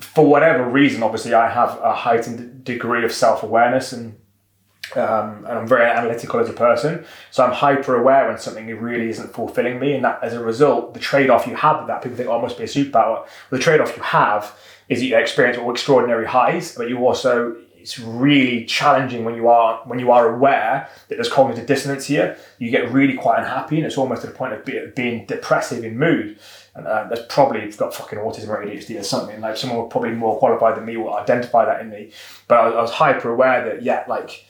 for 0.00 0.26
whatever 0.26 0.68
reason, 0.68 1.02
obviously, 1.02 1.32
I 1.32 1.48
have 1.48 1.78
a 1.82 1.94
heightened 1.94 2.64
degree 2.64 3.04
of 3.04 3.12
self 3.12 3.42
awareness 3.42 3.92
and 3.92 4.18
um, 4.96 5.44
and 5.46 5.58
I'm 5.58 5.66
very 5.66 5.88
analytical 5.88 6.40
as 6.40 6.48
a 6.48 6.52
person. 6.52 7.04
So 7.30 7.44
I'm 7.44 7.52
hyper 7.52 7.96
aware 7.96 8.28
when 8.28 8.38
something 8.38 8.66
really 8.66 9.08
isn't 9.08 9.32
fulfilling 9.32 9.78
me, 9.80 9.94
and 9.94 10.04
that 10.04 10.22
as 10.22 10.32
a 10.32 10.44
result, 10.44 10.94
the 10.94 11.00
trade 11.00 11.30
off 11.30 11.46
you 11.46 11.56
have 11.56 11.78
with 11.78 11.88
that, 11.88 12.02
people 12.02 12.16
think, 12.16 12.28
oh, 12.28 12.38
it 12.38 12.42
must 12.42 12.58
be 12.58 12.64
a 12.64 12.66
superpower. 12.66 13.26
The 13.50 13.58
trade 13.58 13.80
off 13.80 13.96
you 13.96 14.02
have 14.02 14.56
is 14.88 15.00
that 15.00 15.06
you 15.06 15.16
experience 15.16 15.58
all 15.58 15.70
extraordinary 15.70 16.26
highs, 16.26 16.74
but 16.74 16.88
you 16.88 16.98
also 16.98 17.56
it's 17.82 17.98
really 17.98 18.64
challenging 18.64 19.24
when 19.24 19.34
you 19.34 19.48
are 19.48 19.82
when 19.86 19.98
you 19.98 20.12
are 20.12 20.34
aware 20.34 20.88
that 21.08 21.16
there's 21.16 21.28
cognitive 21.28 21.66
dissonance 21.66 22.06
here. 22.06 22.36
You 22.58 22.70
get 22.70 22.90
really 22.92 23.14
quite 23.14 23.40
unhappy, 23.40 23.76
and 23.76 23.84
it's 23.84 23.98
almost 23.98 24.20
to 24.22 24.28
the 24.28 24.32
point 24.32 24.52
of 24.52 24.64
be, 24.64 24.80
being 24.94 25.26
depressive 25.26 25.84
in 25.84 25.98
mood. 25.98 26.38
And 26.74 26.86
uh, 26.86 27.08
there's 27.08 27.26
probably 27.26 27.70
got 27.72 27.92
fucking 27.92 28.18
autism 28.18 28.48
or 28.48 28.64
ADHD 28.64 28.98
or 28.98 29.02
something. 29.02 29.40
Like 29.40 29.56
someone 29.56 29.90
probably 29.90 30.12
more 30.12 30.38
qualified 30.38 30.76
than 30.76 30.86
me 30.86 30.96
will 30.96 31.14
identify 31.14 31.64
that 31.66 31.80
in 31.80 31.90
me. 31.90 32.12
But 32.46 32.60
I, 32.60 32.68
I 32.68 32.80
was 32.80 32.92
hyper 32.92 33.30
aware 33.30 33.64
that 33.64 33.82
yeah, 33.82 34.04
like 34.08 34.46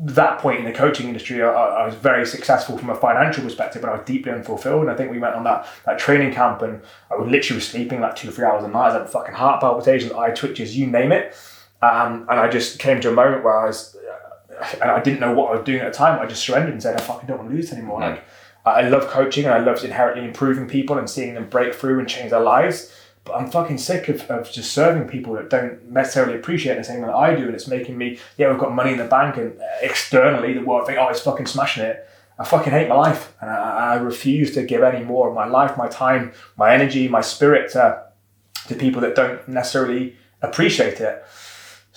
that 0.00 0.38
point 0.38 0.60
in 0.60 0.64
the 0.64 0.72
coaching 0.72 1.08
industry, 1.08 1.42
I, 1.42 1.50
I, 1.50 1.86
was 1.86 1.94
very 1.94 2.24
successful 2.24 2.78
from 2.78 2.90
a 2.90 2.94
financial 2.94 3.42
perspective, 3.42 3.82
but 3.82 3.90
I 3.90 3.96
was 3.96 4.06
deeply 4.06 4.30
unfulfilled. 4.30 4.82
And 4.82 4.90
I 4.90 4.94
think 4.94 5.10
we 5.10 5.18
went 5.18 5.34
on 5.34 5.44
that, 5.44 5.66
that 5.86 5.98
training 5.98 6.32
camp, 6.32 6.62
and 6.62 6.80
I 7.10 7.16
was 7.16 7.28
literally 7.28 7.60
sleeping 7.60 8.00
like 8.00 8.14
two, 8.14 8.30
three 8.30 8.44
hours 8.44 8.64
a 8.64 8.68
night. 8.68 8.90
I 8.90 9.00
had 9.00 9.10
fucking 9.10 9.34
heart 9.34 9.60
palpitations, 9.60 10.12
eye 10.12 10.30
twitches, 10.30 10.76
you 10.76 10.86
name 10.86 11.10
it. 11.10 11.34
Um, 11.82 12.26
and 12.28 12.40
I 12.40 12.48
just 12.48 12.78
came 12.78 13.00
to 13.00 13.08
a 13.08 13.12
moment 13.12 13.44
where 13.44 13.58
I 13.58 13.66
was, 13.66 13.96
uh, 13.96 14.66
and 14.80 14.90
I 14.90 15.00
didn't 15.00 15.20
know 15.20 15.32
what 15.32 15.52
I 15.52 15.56
was 15.56 15.64
doing 15.64 15.80
at 15.80 15.92
the 15.92 15.98
time. 15.98 16.20
I 16.20 16.26
just 16.26 16.42
surrendered 16.42 16.72
and 16.72 16.82
said, 16.82 16.98
I 16.98 17.02
fucking 17.02 17.26
don't 17.26 17.38
want 17.38 17.50
to 17.50 17.56
lose 17.56 17.72
anymore. 17.72 18.00
Like, 18.00 18.24
I 18.64 18.88
love 18.88 19.08
coaching 19.08 19.46
and 19.46 19.54
I 19.54 19.58
love 19.58 19.84
inherently 19.84 20.24
improving 20.24 20.68
people 20.68 20.98
and 20.98 21.08
seeing 21.08 21.34
them 21.34 21.48
break 21.48 21.74
through 21.74 21.98
and 22.00 22.08
change 22.08 22.30
their 22.30 22.40
lives. 22.40 22.92
I'm 23.34 23.50
fucking 23.50 23.78
sick 23.78 24.08
of, 24.08 24.22
of 24.30 24.50
just 24.50 24.72
serving 24.72 25.08
people 25.08 25.34
that 25.34 25.50
don't 25.50 25.90
necessarily 25.90 26.34
appreciate 26.34 26.76
the 26.76 26.84
same 26.84 27.00
that 27.02 27.14
I 27.14 27.34
do. 27.34 27.46
And 27.46 27.54
it's 27.54 27.68
making 27.68 27.96
me, 27.96 28.18
yeah, 28.36 28.50
we've 28.50 28.58
got 28.58 28.74
money 28.74 28.92
in 28.92 28.98
the 28.98 29.04
bank 29.04 29.36
and 29.36 29.60
uh, 29.60 29.64
externally 29.82 30.52
the 30.52 30.60
world 30.60 30.86
think, 30.86 30.98
oh, 30.98 31.08
it's 31.08 31.20
fucking 31.20 31.46
smashing 31.46 31.84
it. 31.84 32.08
I 32.38 32.44
fucking 32.44 32.72
hate 32.72 32.88
my 32.88 32.94
life. 32.94 33.34
And 33.40 33.50
I, 33.50 33.94
I 33.94 33.94
refuse 33.96 34.54
to 34.54 34.62
give 34.62 34.82
any 34.82 35.04
more 35.04 35.28
of 35.28 35.34
my 35.34 35.46
life, 35.46 35.76
my 35.76 35.88
time, 35.88 36.32
my 36.56 36.72
energy, 36.72 37.08
my 37.08 37.20
spirit 37.20 37.72
to, 37.72 38.04
to 38.68 38.74
people 38.74 39.00
that 39.02 39.14
don't 39.14 39.46
necessarily 39.48 40.16
appreciate 40.42 41.00
it. 41.00 41.24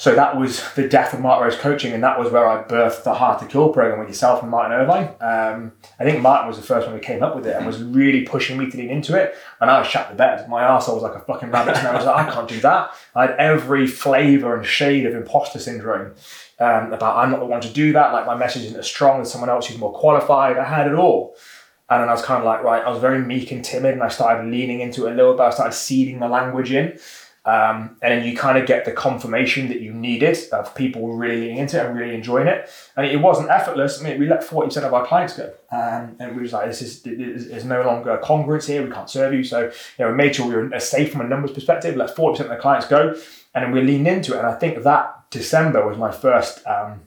So 0.02 0.16
that 0.16 0.36
was 0.36 0.64
the 0.74 0.88
death 0.88 1.14
of 1.14 1.20
Marc 1.20 1.44
Rhodes 1.44 1.58
coaching, 1.58 1.94
and 1.94 2.04
that 2.04 2.18
was 2.18 2.32
where 2.32 2.48
I 2.48 2.64
birthed 2.64 3.04
the 3.04 3.14
Hard 3.14 3.38
to 3.38 3.46
Kill 3.46 3.70
program 3.70 4.00
with 4.00 4.08
yourself 4.08 4.42
and 4.42 4.50
Martin 4.50 4.72
Irvine. 4.72 5.10
Um, 5.22 5.74
I 6.00 6.04
think 6.06 6.24
Martin 6.24 6.48
was 6.48 6.58
the 6.58 6.64
first 6.64 6.88
one 6.88 6.96
who 6.96 7.02
came 7.04 7.22
up 7.22 7.36
with 7.36 7.46
it 7.46 7.56
and 7.56 7.68
was 7.68 7.84
really 7.84 8.24
pushing 8.24 8.58
me 8.58 8.68
to 8.72 8.78
lean 8.78 8.90
into 8.90 9.16
it. 9.16 9.36
And 9.60 9.70
I 9.70 9.78
was 9.78 9.88
shut 9.88 10.10
the 10.10 10.16
bed. 10.16 10.50
My 10.50 10.64
arsehole 10.64 10.96
was 10.96 11.04
like 11.04 11.14
a 11.14 11.20
fucking 11.20 11.52
rabbit, 11.52 11.78
and 11.78 11.88
I 11.88 11.96
was 11.96 12.08
like, 12.08 12.28
I 12.28 12.34
can't 12.34 12.50
do 12.50 12.60
that. 12.62 12.96
I 13.14 13.28
had 13.28 13.36
every 13.38 13.86
flavour 13.86 14.58
and 14.58 14.66
shade 14.66 15.06
of 15.06 15.14
imposter 15.14 15.60
syndrome 15.60 16.16
um, 16.58 16.92
about 16.94 17.18
I'm 17.18 17.30
not 17.30 17.40
the 17.40 17.46
one 17.46 17.62
to 17.62 17.70
do 17.70 17.94
that. 17.94 18.12
Like 18.12 18.26
my 18.26 18.36
message 18.36 18.64
isn't 18.64 18.80
as 18.80 18.88
strong 18.88 19.22
as 19.22 19.32
someone 19.32 19.52
else 19.52 19.68
who's 19.68 19.78
more 19.78 19.94
qualified. 19.94 20.58
I 20.58 20.64
had 20.64 20.88
it 20.88 20.96
all. 20.96 21.36
And 21.92 22.02
then 22.02 22.10
I 22.10 22.14
was 22.14 22.24
kind 22.24 22.40
of 22.40 22.46
like, 22.46 22.64
right, 22.64 22.84
I 22.84 22.90
was 22.90 23.00
very 23.00 23.20
meek 23.20 23.52
and 23.52 23.64
timid, 23.64 23.94
and 23.94 24.02
I 24.02 24.08
started 24.08 24.50
leaning 24.50 24.80
into 24.80 25.06
it 25.06 25.12
a 25.12 25.16
little 25.16 25.34
bit. 25.34 25.42
I 25.42 25.52
started 25.52 25.74
seeding 25.74 26.22
the 26.22 26.28
language 26.28 26.72
in. 26.72 26.98
Um, 27.44 27.98
and 28.04 28.24
you 28.24 28.38
kind 28.38 28.60
of 28.60 28.68
get 28.68 28.86
the 28.86 28.92
confirmation 28.92 29.68
that 29.70 29.82
you 29.82 29.92
needed 29.92 30.38
of 30.52 30.76
people 30.76 31.14
really 31.14 31.58
into 31.58 31.80
it 31.80 31.88
and 31.88 31.98
really 31.98 32.14
enjoying 32.14 32.48
it. 32.48 32.70
And 32.96 33.08
it 33.08 33.18
wasn't 33.18 33.50
effortless. 33.50 34.00
I 34.00 34.04
mean, 34.04 34.20
we 34.20 34.28
let 34.28 34.42
40% 34.42 34.84
of 34.84 34.94
our 34.94 35.08
clients 35.08 35.36
go. 35.36 35.52
Um, 35.72 36.16
and 36.20 36.36
we 36.36 36.44
was 36.44 36.54
like, 36.54 36.68
this 36.68 36.84
is, 36.84 37.04
is 37.06 37.66
no 37.66 37.82
longer 37.82 38.20
congruence 38.24 38.68
here. 38.68 38.84
We 38.84 38.92
can't 38.92 39.10
serve 39.10 39.34
you. 39.34 39.44
So, 39.44 39.62
you 39.64 39.72
know, 40.00 40.12
we 40.12 40.16
made 40.16 40.36
sure 40.36 40.48
we 40.48 40.56
were 40.56 40.80
safe 40.80 41.12
from 41.12 41.22
a 41.22 41.28
numbers 41.28 41.52
perspective, 41.52 41.96
let 41.96 42.16
40% 42.16 42.42
of 42.42 42.50
the 42.50 42.58
clients 42.58 42.88
go. 42.88 43.16
And 43.56 43.66
then 43.66 43.72
we 43.72 43.82
leaned 43.82 44.08
into 44.08 44.36
it. 44.36 44.38
And 44.38 44.48
I 44.48 44.54
think 44.54 44.84
that 44.84 45.32
December 45.32 45.88
was 45.88 45.98
my 45.98 46.12
first, 46.12 46.66
um, 46.68 47.02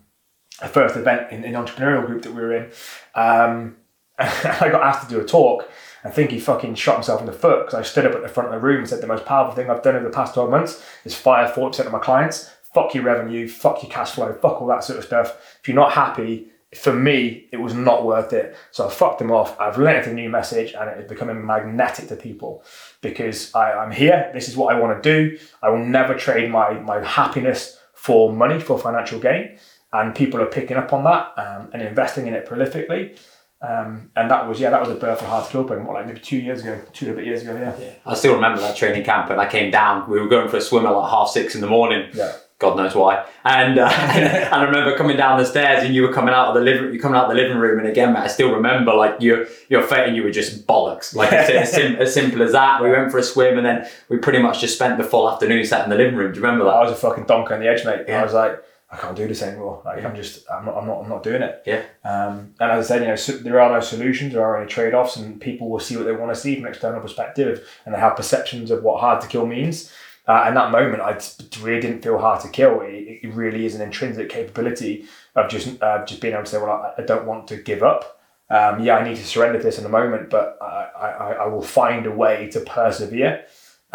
first 0.68 0.97
event 0.97 1.31
in, 1.31 1.42
the 1.42 1.49
entrepreneurial 1.49 2.07
group 2.07 2.23
that 2.23 2.35
we 2.35 2.42
were 2.42 2.57
in. 2.57 2.70
Um, 3.14 3.77
I 4.18 4.68
got 4.70 4.83
asked 4.83 5.09
to 5.09 5.14
do 5.14 5.20
a 5.20 5.25
talk 5.25 5.70
I 6.05 6.11
think 6.11 6.31
he 6.31 6.38
fucking 6.38 6.75
shot 6.75 6.97
himself 6.97 7.21
in 7.21 7.27
the 7.27 7.33
foot 7.33 7.67
because 7.67 7.75
I 7.75 7.83
stood 7.83 8.05
up 8.05 8.14
at 8.14 8.23
the 8.23 8.29
front 8.29 8.49
of 8.49 8.55
the 8.55 8.64
room 8.64 8.81
and 8.81 8.88
said 8.88 9.01
the 9.01 9.07
most 9.07 9.25
powerful 9.25 9.55
thing 9.55 9.71
I've 9.71 9.83
done 9.83 9.97
over 9.97 10.05
the 10.05 10.14
past 10.14 10.35
12 10.35 10.51
months 10.51 10.85
is 11.05 11.14
fire 11.14 11.51
40% 11.51 11.87
of 11.87 11.93
my 11.93 11.99
clients. 11.99 12.51
Fuck 12.75 12.95
your 12.95 13.05
revenue, 13.05 13.49
fuck 13.49 13.83
your 13.83 13.90
cash 13.90 14.12
flow, 14.12 14.33
fuck 14.35 14.61
all 14.61 14.67
that 14.67 14.85
sort 14.85 14.99
of 14.99 15.05
stuff. 15.05 15.59
If 15.61 15.69
you're 15.69 15.77
not 15.77 15.93
happy, 15.93 16.51
for 16.75 16.93
me, 16.93 17.49
it 17.53 17.59
was 17.59 17.75
not 17.75 18.05
worth 18.05 18.33
it. 18.33 18.57
So 18.71 18.87
I 18.87 18.90
fucked 18.90 19.19
them 19.19 19.31
off. 19.31 19.59
I've 19.61 19.79
learned 19.79 20.07
a 20.07 20.12
new 20.12 20.29
message 20.29 20.75
and 20.75 20.90
it 20.90 20.99
is 20.99 21.09
becoming 21.09 21.45
magnetic 21.45 22.09
to 22.09 22.17
people 22.17 22.64
because 23.01 23.55
I, 23.55 23.73
I'm 23.73 23.93
here. 23.93 24.31
This 24.35 24.49
is 24.49 24.57
what 24.57 24.75
I 24.75 24.79
want 24.79 25.03
to 25.03 25.29
do. 25.29 25.38
I 25.62 25.71
will 25.71 25.85
never 25.85 26.14
trade 26.14 26.51
my, 26.51 26.75
my 26.81 27.03
happiness 27.05 27.79
for 27.95 28.33
money, 28.33 28.61
for 28.61 28.79
financial 28.79 29.21
gain. 29.21 29.59
And 29.93 30.14
people 30.14 30.40
are 30.40 30.47
picking 30.47 30.77
up 30.77 30.93
on 30.93 31.05
that 31.05 31.33
um, 31.38 31.71
and 31.73 31.81
investing 31.81 32.27
in 32.27 32.35
it 32.35 32.47
prolifically. 32.47 33.17
Um, 33.64 34.11
and 34.14 34.31
that 34.31 34.46
was, 34.46 34.61
yeah, 34.61 34.70
that 34.70 34.81
was 34.81 34.90
a 34.90 34.94
birth 34.94 35.22
of 35.22 35.29
Hard 35.29 35.46
to 35.46 35.50
Kill 35.50 35.64
program, 35.64 35.87
what, 35.87 35.94
like 35.94 36.07
maybe 36.07 36.20
two 36.20 36.37
years 36.37 36.62
ago, 36.62 36.79
two 36.92 37.07
and 37.07 37.14
a 37.14 37.16
bit 37.16 37.27
years 37.27 37.42
ago, 37.42 37.55
yeah. 37.57 37.92
I 38.05 38.14
still 38.14 38.35
remember 38.35 38.61
that 38.61 38.77
training 38.77 39.05
camp, 39.05 39.31
and 39.31 39.40
I 39.40 39.48
came 39.48 39.70
down. 39.70 40.09
We 40.11 40.20
were 40.20 40.29
going 40.29 40.48
for 40.48 40.59
a 40.59 40.61
swim 40.61 40.85
at 40.85 40.90
like 40.90 41.11
half 41.11 41.31
six 41.31 41.55
in 41.55 41.61
the 41.61 41.66
morning. 41.66 42.11
Yeah. 42.12 42.33
God 42.59 42.77
knows 42.77 42.94
why. 42.94 43.27
And 43.44 43.79
uh, 43.79 43.87
and 43.90 44.55
I 44.55 44.62
remember 44.62 44.96
coming 44.96 45.16
down 45.16 45.38
the 45.38 45.44
stairs, 45.44 45.83
and 45.85 45.94
you 45.94 46.03
were 46.03 46.12
coming 46.12 46.35
out 46.35 46.48
of 46.48 46.55
the 46.55 46.61
living, 46.61 46.92
you 46.92 47.00
coming 47.00 47.16
out 47.16 47.24
of 47.24 47.31
the 47.31 47.42
living 47.42 47.59
room, 47.59 47.79
and 47.79 47.88
again, 47.88 48.12
mate, 48.12 48.20
I 48.20 48.27
still 48.29 48.53
remember 48.53 48.94
like 48.94 49.20
your 49.20 49.46
your 49.68 49.83
face, 49.83 50.07
and 50.07 50.16
you 50.16 50.22
were 50.22 50.31
just 50.31 50.66
bollocks, 50.66 51.14
like 51.14 51.33
as, 51.33 51.50
as, 51.50 51.72
sim- 51.72 51.96
as 51.96 52.14
simple 52.14 52.42
as 52.42 52.53
that. 52.53 52.83
We 52.83 52.90
went 52.90 53.11
for 53.11 53.18
a 53.18 53.22
swim, 53.22 53.57
and 53.57 53.66
then 53.66 53.88
we 54.09 54.18
pretty 54.18 54.40
much 54.40 54.61
just 54.61 54.77
spent 54.77 54.98
the 54.98 55.05
full 55.05 55.29
afternoon 55.31 55.64
sat 55.64 55.85
in 55.85 55.90
the 55.90 55.96
living 55.96 56.16
room. 56.16 56.33
Do 56.33 56.38
you 56.38 56.44
remember 56.44 56.64
that? 56.66 56.74
I 56.74 56.83
was 56.83 56.92
a 56.92 56.96
fucking 56.96 57.24
donk 57.24 57.50
on 57.50 57.61
the 57.61 57.68
edge, 57.68 57.85
mate. 57.85 58.05
Yeah. 58.07 58.20
I 58.20 58.24
was 58.24 58.35
like, 58.35 58.62
I 58.94 58.96
can't 58.96 59.16
do 59.16 59.26
this 59.26 59.42
anymore. 59.42 59.83
Like, 59.85 60.04
I'm 60.04 60.14
just, 60.14 60.48
I'm 60.50 60.64
not, 60.64 60.76
I'm 60.76 60.87
not, 60.87 61.02
I'm 61.02 61.09
not 61.09 61.22
doing 61.22 61.42
it. 61.42 61.62
Yeah. 61.66 61.83
Um, 62.04 62.54
and 62.61 62.70
as 62.70 62.87
I 62.87 62.88
said, 62.88 63.02
you 63.02 63.09
know, 63.09 63.16
so 63.16 63.33
there 63.33 63.61
are 63.61 63.72
no 63.72 63.80
solutions, 63.80 64.33
there 64.33 64.42
are 64.42 64.57
only 64.57 64.68
trade 64.68 64.94
offs, 64.94 65.16
and 65.16 65.40
people 65.40 65.68
will 65.68 65.80
see 65.80 65.96
what 65.96 66.07
they 66.07 66.12
want 66.12 66.33
to 66.33 66.40
see 66.40 66.54
from 66.54 66.66
an 66.66 66.70
external 66.70 67.00
perspective, 67.00 67.68
and 67.85 67.94
they 67.94 67.98
have 67.98 68.16
perceptions 68.16 68.70
of 68.70 68.83
what 68.85 69.00
hard 69.00 69.20
to 69.22 69.28
kill 69.28 69.46
means. 69.46 69.92
Uh, 70.26 70.44
and 70.46 70.57
that 70.57 70.70
moment, 70.70 71.02
I 71.02 71.20
really 71.61 71.80
didn't 71.80 72.02
feel 72.02 72.18
hard 72.18 72.40
to 72.42 72.48
kill. 72.48 72.80
It, 72.80 73.20
it 73.22 73.35
really 73.35 73.66
is 73.66 73.74
an 73.74 73.83
intrinsic 73.83 74.30
capability 74.30 75.07
of 75.35 75.50
just 75.50 75.83
uh, 75.83 76.04
just 76.07 76.20
being 76.20 76.35
able 76.35 76.44
to 76.44 76.50
say, 76.50 76.59
well, 76.59 76.70
I, 76.70 77.02
I 77.02 77.04
don't 77.04 77.26
want 77.26 77.48
to 77.48 77.57
give 77.57 77.83
up. 77.83 78.20
Um, 78.48 78.83
yeah, 78.85 78.96
I 78.96 79.09
need 79.09 79.16
to 79.16 79.26
surrender 79.26 79.61
this 79.61 79.78
in 79.78 79.85
a 79.85 79.88
moment, 79.88 80.30
but 80.30 80.57
I, 80.62 80.88
I, 80.98 81.33
I 81.44 81.46
will 81.46 81.62
find 81.62 82.07
a 82.07 82.11
way 82.11 82.48
to 82.50 82.61
persevere. 82.61 83.44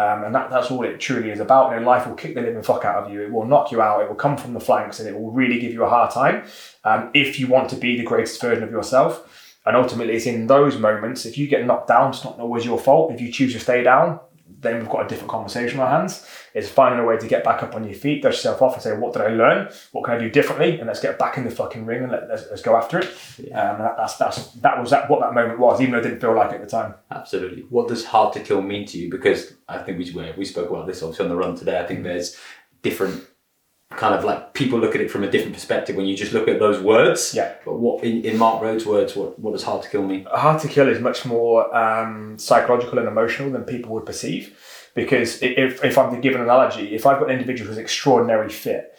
Um, 0.00 0.24
and 0.24 0.34
that, 0.34 0.48
that's 0.48 0.70
all 0.70 0.82
it 0.82 0.98
truly 0.98 1.30
is 1.30 1.40
about. 1.40 1.72
You 1.72 1.80
know, 1.80 1.86
life 1.86 2.06
will 2.06 2.14
kick 2.14 2.34
the 2.34 2.40
living 2.40 2.62
fuck 2.62 2.86
out 2.86 3.04
of 3.04 3.12
you. 3.12 3.20
It 3.20 3.30
will 3.30 3.44
knock 3.44 3.70
you 3.70 3.82
out. 3.82 4.00
It 4.00 4.08
will 4.08 4.14
come 4.14 4.38
from 4.38 4.54
the 4.54 4.60
flanks, 4.60 4.98
and 4.98 5.06
it 5.06 5.12
will 5.14 5.30
really 5.30 5.60
give 5.60 5.74
you 5.74 5.84
a 5.84 5.90
hard 5.90 6.10
time. 6.10 6.44
Um, 6.84 7.10
if 7.12 7.38
you 7.38 7.48
want 7.48 7.68
to 7.68 7.76
be 7.76 7.98
the 7.98 8.04
greatest 8.04 8.40
version 8.40 8.64
of 8.64 8.70
yourself, 8.70 9.58
and 9.66 9.76
ultimately, 9.76 10.14
it's 10.14 10.24
in 10.24 10.46
those 10.46 10.78
moments. 10.78 11.26
If 11.26 11.36
you 11.36 11.46
get 11.46 11.66
knocked 11.66 11.88
down, 11.88 12.10
it's 12.10 12.24
not 12.24 12.40
always 12.40 12.64
your 12.64 12.78
fault. 12.78 13.12
If 13.12 13.20
you 13.20 13.30
choose 13.30 13.52
to 13.52 13.60
stay 13.60 13.82
down, 13.82 14.20
then 14.60 14.78
we've 14.78 14.88
got 14.88 15.06
a 15.06 15.08
different 15.08 15.30
conversation 15.30 15.80
on 15.80 15.86
our 15.86 15.98
hands. 15.98 16.26
It's 16.54 16.68
finding 16.68 17.00
a 17.00 17.04
way 17.04 17.16
to 17.16 17.26
get 17.26 17.44
back 17.44 17.62
up 17.62 17.74
on 17.74 17.84
your 17.84 17.94
feet, 17.94 18.22
dust 18.22 18.38
yourself 18.38 18.62
off, 18.62 18.74
and 18.74 18.82
say, 18.82 18.96
"What 18.96 19.12
did 19.12 19.22
I 19.22 19.28
learn? 19.28 19.72
What 19.92 20.04
can 20.04 20.14
I 20.14 20.18
do 20.18 20.30
differently?" 20.30 20.78
And 20.78 20.86
let's 20.86 21.00
get 21.00 21.18
back 21.18 21.36
in 21.38 21.44
the 21.44 21.50
fucking 21.50 21.86
ring 21.86 22.02
and 22.02 22.12
let, 22.12 22.28
let's, 22.28 22.44
let's 22.50 22.62
go 22.62 22.76
after 22.76 22.98
it. 22.98 23.06
Um, 23.52 23.78
that, 23.78 23.94
that's 23.96 24.16
that's 24.16 24.52
that 24.54 24.80
was 24.80 24.90
that, 24.90 25.08
what 25.08 25.20
that 25.20 25.34
moment 25.34 25.58
was, 25.58 25.80
even 25.80 25.92
though 25.92 25.98
it 25.98 26.02
didn't 26.02 26.20
feel 26.20 26.34
like 26.34 26.52
it 26.52 26.56
at 26.56 26.60
the 26.62 26.66
time. 26.66 26.94
Absolutely. 27.10 27.62
What 27.62 27.88
does 27.88 28.04
hard 28.04 28.32
to 28.34 28.40
kill 28.40 28.62
mean 28.62 28.86
to 28.86 28.98
you? 28.98 29.10
Because 29.10 29.54
I 29.68 29.78
think 29.78 29.98
we 29.98 30.10
we 30.12 30.32
we 30.36 30.44
spoke 30.44 30.70
about 30.70 30.86
this 30.86 31.02
obviously 31.02 31.24
on 31.24 31.30
the 31.30 31.36
run 31.36 31.56
today. 31.56 31.80
I 31.80 31.86
think 31.86 32.02
there's 32.02 32.36
different 32.82 33.24
kind 33.96 34.14
of 34.14 34.24
like 34.24 34.54
people 34.54 34.78
look 34.78 34.94
at 34.94 35.00
it 35.00 35.10
from 35.10 35.24
a 35.24 35.30
different 35.30 35.52
perspective 35.52 35.96
when 35.96 36.06
you 36.06 36.16
just 36.16 36.32
look 36.32 36.46
at 36.48 36.58
those 36.60 36.80
words. 36.80 37.34
Yeah. 37.34 37.54
But 37.64 37.78
what 37.78 38.04
in, 38.04 38.24
in 38.24 38.38
Marc 38.38 38.62
Rhodes' 38.62 38.86
words, 38.86 39.16
what, 39.16 39.38
what 39.38 39.52
does 39.52 39.64
hard 39.64 39.82
to 39.82 39.88
kill 39.88 40.04
mean? 40.04 40.26
hard 40.32 40.60
to 40.62 40.68
kill 40.68 40.88
is 40.88 41.00
much 41.00 41.26
more 41.26 41.74
um, 41.76 42.38
psychological 42.38 42.98
and 42.98 43.08
emotional 43.08 43.50
than 43.50 43.64
people 43.64 43.92
would 43.92 44.06
perceive. 44.06 44.56
Because 44.94 45.40
if, 45.42 45.84
if 45.84 45.98
I'm 45.98 46.14
to 46.14 46.20
give 46.20 46.34
an 46.34 46.40
analogy, 46.40 46.94
if 46.94 47.06
I've 47.06 47.18
got 47.20 47.30
an 47.30 47.36
individual 47.38 47.68
who's 47.68 47.78
extraordinarily 47.78 48.52
fit 48.52 48.96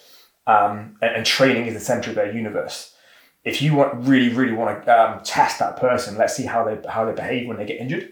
um, 0.47 0.97
and, 1.01 1.15
and 1.17 1.25
training 1.25 1.65
is 1.67 1.73
the 1.73 1.80
center 1.80 2.10
of 2.12 2.15
their 2.15 2.34
universe, 2.34 2.93
if 3.43 3.62
you 3.62 3.75
want 3.75 4.06
really, 4.06 4.30
really 4.30 4.54
want 4.54 4.86
to 4.86 4.99
um, 4.99 5.23
test 5.23 5.60
that 5.60 5.77
person, 5.77 6.17
let's 6.17 6.36
see 6.36 6.45
how 6.45 6.63
they 6.63 6.77
how 6.88 7.06
they 7.06 7.13
behave 7.13 7.47
when 7.47 7.58
they 7.58 7.65
get 7.65 7.80
injured, 7.80 8.12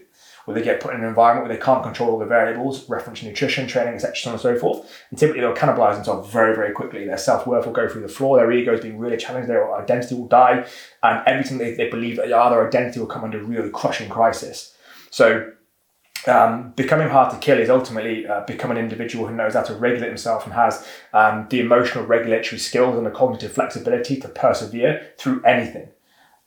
or 0.50 0.54
they 0.54 0.62
get 0.62 0.80
put 0.80 0.94
in 0.94 1.00
an 1.00 1.06
environment 1.06 1.48
where 1.48 1.56
they 1.56 1.62
can't 1.62 1.82
control 1.82 2.10
all 2.10 2.18
the 2.18 2.26
variables, 2.26 2.88
reference 2.88 3.22
nutrition, 3.22 3.66
training, 3.66 3.94
etc., 3.94 4.16
so 4.16 4.28
on 4.30 4.34
and 4.34 4.42
so 4.42 4.58
forth. 4.58 5.04
And 5.10 5.18
typically 5.18 5.40
they'll 5.40 5.54
cannibalize 5.54 5.94
themselves 5.94 6.30
very, 6.30 6.54
very 6.54 6.72
quickly. 6.72 7.06
Their 7.06 7.18
self 7.18 7.46
worth 7.46 7.66
will 7.66 7.72
go 7.72 7.88
through 7.88 8.02
the 8.02 8.08
floor. 8.08 8.36
Their 8.36 8.52
ego 8.52 8.74
is 8.74 8.80
being 8.80 8.98
really 8.98 9.16
challenged. 9.16 9.48
Their 9.48 9.74
identity 9.74 10.14
will 10.14 10.28
die, 10.28 10.66
and 11.02 11.22
everything 11.26 11.58
they, 11.58 11.74
they 11.74 11.88
believe 11.88 12.16
that 12.16 12.26
they 12.26 12.32
are, 12.32 12.50
their 12.50 12.66
identity 12.66 13.00
will 13.00 13.06
come 13.06 13.24
under 13.24 13.42
really 13.42 13.70
crushing 13.70 14.08
crisis. 14.08 14.76
So 15.10 15.52
um, 16.26 16.72
becoming 16.76 17.08
hard 17.08 17.32
to 17.32 17.38
kill 17.38 17.58
is 17.58 17.70
ultimately 17.70 18.26
uh, 18.26 18.44
become 18.46 18.70
an 18.70 18.76
individual 18.76 19.26
who 19.26 19.34
knows 19.34 19.54
how 19.54 19.62
to 19.62 19.74
regulate 19.74 20.08
himself 20.08 20.44
and 20.44 20.52
has 20.52 20.86
um, 21.12 21.46
the 21.50 21.60
emotional 21.60 22.04
regulatory 22.04 22.58
skills 22.58 22.96
and 22.96 23.06
the 23.06 23.10
cognitive 23.10 23.52
flexibility 23.52 24.20
to 24.20 24.28
persevere 24.28 25.12
through 25.18 25.42
anything. 25.44 25.88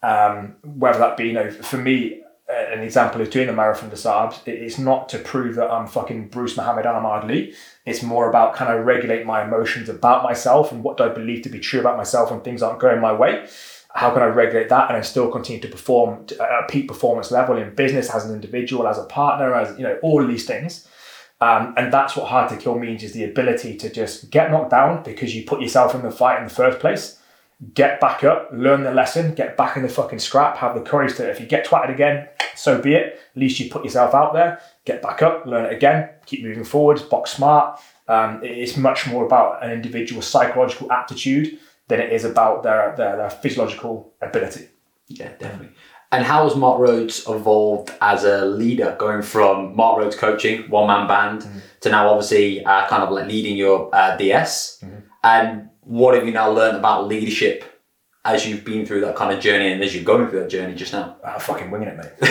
Um, 0.01 0.57
whether 0.63 0.99
that 0.99 1.17
be, 1.17 1.27
you 1.27 1.33
know, 1.33 1.49
for 1.49 1.77
me, 1.77 2.21
an 2.49 2.81
example 2.81 3.21
of 3.21 3.29
doing 3.29 3.47
the 3.47 3.53
marathon 3.53 3.89
Sables, 3.95 4.41
it- 4.45 4.51
it's 4.61 4.77
not 4.77 5.09
to 5.09 5.17
prove 5.19 5.55
that 5.55 5.71
I'm 5.71 5.87
fucking 5.87 6.27
Bruce 6.27 6.57
Muhammad 6.57 6.85
Ahmad 6.85 7.23
Ali. 7.23 7.53
It's 7.85 8.03
more 8.03 8.29
about 8.29 8.53
kind 8.53 8.71
of 8.73 8.85
regulate 8.85 9.25
my 9.25 9.43
emotions 9.43 9.89
about 9.89 10.23
myself 10.23 10.71
and 10.71 10.83
what 10.83 10.97
do 10.97 11.03
I 11.05 11.09
believe 11.09 11.43
to 11.43 11.49
be 11.49 11.59
true 11.59 11.79
about 11.79 11.97
myself 11.97 12.31
when 12.31 12.41
things 12.41 12.61
aren't 12.61 12.79
going 12.79 12.99
my 12.99 13.13
way. 13.13 13.47
How 13.95 14.09
can 14.11 14.23
I 14.23 14.25
regulate 14.25 14.69
that 14.69 14.89
and 14.89 14.95
then 14.95 15.03
still 15.03 15.29
continue 15.29 15.61
to 15.61 15.67
perform 15.67 16.25
at 16.31 16.63
a 16.63 16.65
peak 16.67 16.87
performance 16.87 17.31
level 17.31 17.57
in 17.57 17.75
business, 17.75 18.13
as 18.13 18.25
an 18.25 18.33
individual, 18.33 18.87
as 18.87 18.97
a 18.97 19.03
partner, 19.03 19.53
as 19.53 19.77
you 19.77 19.83
know, 19.83 19.97
all 20.01 20.21
of 20.21 20.27
these 20.27 20.45
things. 20.45 20.87
Um, 21.39 21.73
and 21.77 21.91
that's 21.91 22.15
what 22.15 22.27
hard 22.27 22.49
to 22.49 22.57
kill 22.57 22.79
means 22.79 23.03
is 23.03 23.13
the 23.13 23.25
ability 23.25 23.77
to 23.77 23.89
just 23.89 24.31
get 24.31 24.49
knocked 24.49 24.71
down 24.71 25.03
because 25.03 25.35
you 25.35 25.43
put 25.43 25.61
yourself 25.61 25.93
in 25.93 26.01
the 26.01 26.09
fight 26.11 26.39
in 26.39 26.45
the 26.45 26.53
first 26.53 26.79
place 26.79 27.19
get 27.73 27.99
back 27.99 28.23
up, 28.23 28.49
learn 28.51 28.83
the 28.83 28.91
lesson, 28.91 29.33
get 29.33 29.55
back 29.57 29.77
in 29.77 29.83
the 29.83 29.89
fucking 29.89 30.19
scrap, 30.19 30.57
have 30.57 30.75
the 30.75 30.81
courage 30.81 31.15
to, 31.17 31.29
if 31.29 31.39
you 31.39 31.45
get 31.45 31.65
twatted 31.65 31.93
again, 31.93 32.27
so 32.55 32.81
be 32.81 32.93
it. 32.93 33.19
At 33.35 33.39
least 33.39 33.59
you 33.59 33.69
put 33.69 33.83
yourself 33.83 34.13
out 34.13 34.33
there, 34.33 34.61
get 34.85 35.01
back 35.01 35.21
up, 35.21 35.45
learn 35.45 35.65
it 35.65 35.73
again, 35.73 36.09
keep 36.25 36.43
moving 36.43 36.63
forward, 36.63 37.01
box 37.09 37.31
smart. 37.31 37.79
Um, 38.07 38.41
it's 38.43 38.75
much 38.77 39.07
more 39.07 39.25
about 39.25 39.63
an 39.63 39.71
individual's 39.71 40.27
psychological 40.27 40.91
aptitude 40.91 41.59
than 41.87 41.99
it 41.99 42.11
is 42.11 42.25
about 42.25 42.63
their, 42.63 42.93
their, 42.97 43.17
their 43.17 43.29
physiological 43.29 44.13
ability. 44.21 44.67
Yeah, 45.07 45.29
definitely. 45.37 45.69
And 46.11 46.23
how 46.23 46.43
has 46.47 46.55
Marc 46.55 46.79
Rhodes 46.79 47.23
evolved 47.27 47.91
as 47.99 48.23
a 48.23 48.45
leader, 48.45 48.95
going 48.99 49.23
from 49.23 49.75
Marc 49.75 49.97
Rhodes 49.97 50.15
coaching, 50.15 50.69
one 50.69 50.85
man 50.85 51.07
band, 51.07 51.47
to 51.81 51.89
now 51.89 52.07
obviously 52.09 52.63
uh, 52.63 52.87
kind 52.87 53.01
of 53.01 53.09
like 53.09 53.27
leading 53.27 53.57
your 53.57 53.89
uh, 53.93 54.15
DS? 54.15 54.83
And 55.23 55.69
what 55.85 56.15
have 56.15 56.25
you 56.25 56.31
now 56.31 56.49
learned 56.51 56.77
about 56.77 57.07
leadership 57.07 57.63
as 58.25 58.47
you've 58.47 58.63
been 58.63 58.85
through 58.85 59.01
that 59.01 59.15
kind 59.15 59.33
of 59.35 59.41
journey 59.43 59.71
and 59.71 59.83
as 59.83 59.93
you're 59.93 60.03
going 60.03 60.29
through 60.29 60.39
that 60.41 60.49
journey 60.49 60.75
just 60.75 60.93
now? 60.93 61.17
I'm 61.25 61.39
fucking 61.39 61.69
winging 61.71 61.89
it, 61.89 61.97
mate. 61.97 62.29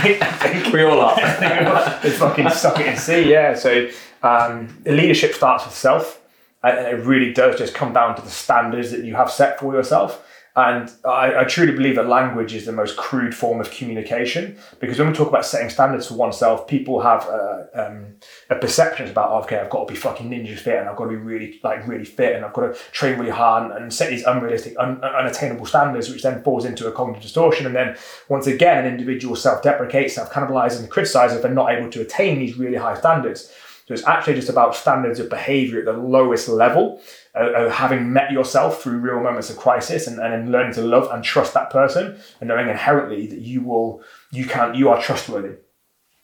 Think- 0.00 0.20
We 0.72 0.82
all 0.82 1.00
are. 1.00 1.16
it's 2.04 2.18
fucking 2.18 2.48
suck 2.50 2.78
it 2.80 2.86
and 2.86 2.98
see. 2.98 3.30
Yeah. 3.30 3.54
So 3.54 3.88
um, 4.22 4.82
leadership 4.84 5.34
starts 5.34 5.64
with 5.64 5.74
self, 5.74 6.20
and 6.62 6.78
it 6.86 7.04
really 7.04 7.32
does 7.32 7.58
just 7.58 7.74
come 7.74 7.92
down 7.92 8.16
to 8.16 8.22
the 8.22 8.30
standards 8.30 8.90
that 8.92 9.04
you 9.04 9.14
have 9.16 9.30
set 9.30 9.58
for 9.58 9.72
yourself. 9.74 10.26
And 10.60 10.92
I, 11.04 11.40
I 11.40 11.44
truly 11.44 11.72
believe 11.72 11.96
that 11.96 12.08
language 12.08 12.54
is 12.54 12.66
the 12.66 12.72
most 12.72 12.96
crude 12.96 13.34
form 13.34 13.60
of 13.60 13.70
communication 13.70 14.58
because 14.78 14.98
when 14.98 15.08
we 15.08 15.14
talk 15.14 15.28
about 15.28 15.46
setting 15.46 15.70
standards 15.70 16.08
for 16.08 16.14
oneself, 16.14 16.66
people 16.66 17.00
have 17.00 17.26
uh, 17.26 17.64
um, 17.74 18.16
a 18.50 18.56
perception 18.56 19.08
about 19.08 19.44
okay, 19.44 19.58
I've 19.58 19.70
got 19.70 19.86
to 19.86 19.92
be 19.92 19.98
fucking 19.98 20.30
ninja 20.30 20.58
fit 20.58 20.78
and 20.78 20.88
I've 20.88 20.96
got 20.96 21.04
to 21.04 21.10
be 21.10 21.16
really 21.16 21.60
like 21.62 21.86
really 21.86 22.04
fit 22.04 22.36
and 22.36 22.44
I've 22.44 22.52
got 22.52 22.72
to 22.72 22.80
train 22.92 23.18
really 23.18 23.30
hard 23.30 23.70
and, 23.70 23.82
and 23.82 23.92
set 23.92 24.10
these 24.10 24.24
unrealistic, 24.24 24.76
un, 24.78 25.02
unattainable 25.02 25.66
standards, 25.66 26.10
which 26.10 26.22
then 26.22 26.42
falls 26.42 26.64
into 26.64 26.88
a 26.88 26.92
cognitive 26.92 27.22
distortion. 27.22 27.66
And 27.66 27.74
then 27.74 27.96
once 28.28 28.46
again, 28.46 28.84
an 28.84 28.92
individual 28.92 29.36
self-deprecates, 29.36 30.14
self-cannibalizes, 30.14 30.80
and 30.80 30.90
criticizes 30.90 31.36
if 31.36 31.42
they're 31.42 31.52
not 31.52 31.72
able 31.72 31.90
to 31.90 32.00
attain 32.00 32.38
these 32.38 32.56
really 32.56 32.76
high 32.76 32.98
standards. 32.98 33.52
So 33.90 33.94
it's 33.94 34.06
actually 34.06 34.34
just 34.34 34.48
about 34.48 34.76
standards 34.76 35.18
of 35.18 35.28
behavior 35.28 35.80
at 35.80 35.84
the 35.84 35.92
lowest 35.92 36.48
level, 36.48 37.02
uh, 37.34 37.52
of 37.52 37.72
having 37.72 38.12
met 38.12 38.32
yourself 38.32 38.82
through 38.82 38.98
real 38.98 39.20
moments 39.20 39.50
of 39.50 39.56
crisis 39.56 40.06
and, 40.06 40.18
and 40.18 40.50
learning 40.50 40.72
to 40.74 40.82
love 40.82 41.08
and 41.12 41.22
trust 41.22 41.54
that 41.54 41.70
person 41.70 42.18
and 42.40 42.48
knowing 42.48 42.68
inherently 42.68 43.26
that 43.26 43.40
you 43.40 43.62
will, 43.62 44.02
you 44.32 44.46
can, 44.46 44.74
you 44.74 44.88
are 44.88 45.00
trustworthy. 45.00 45.56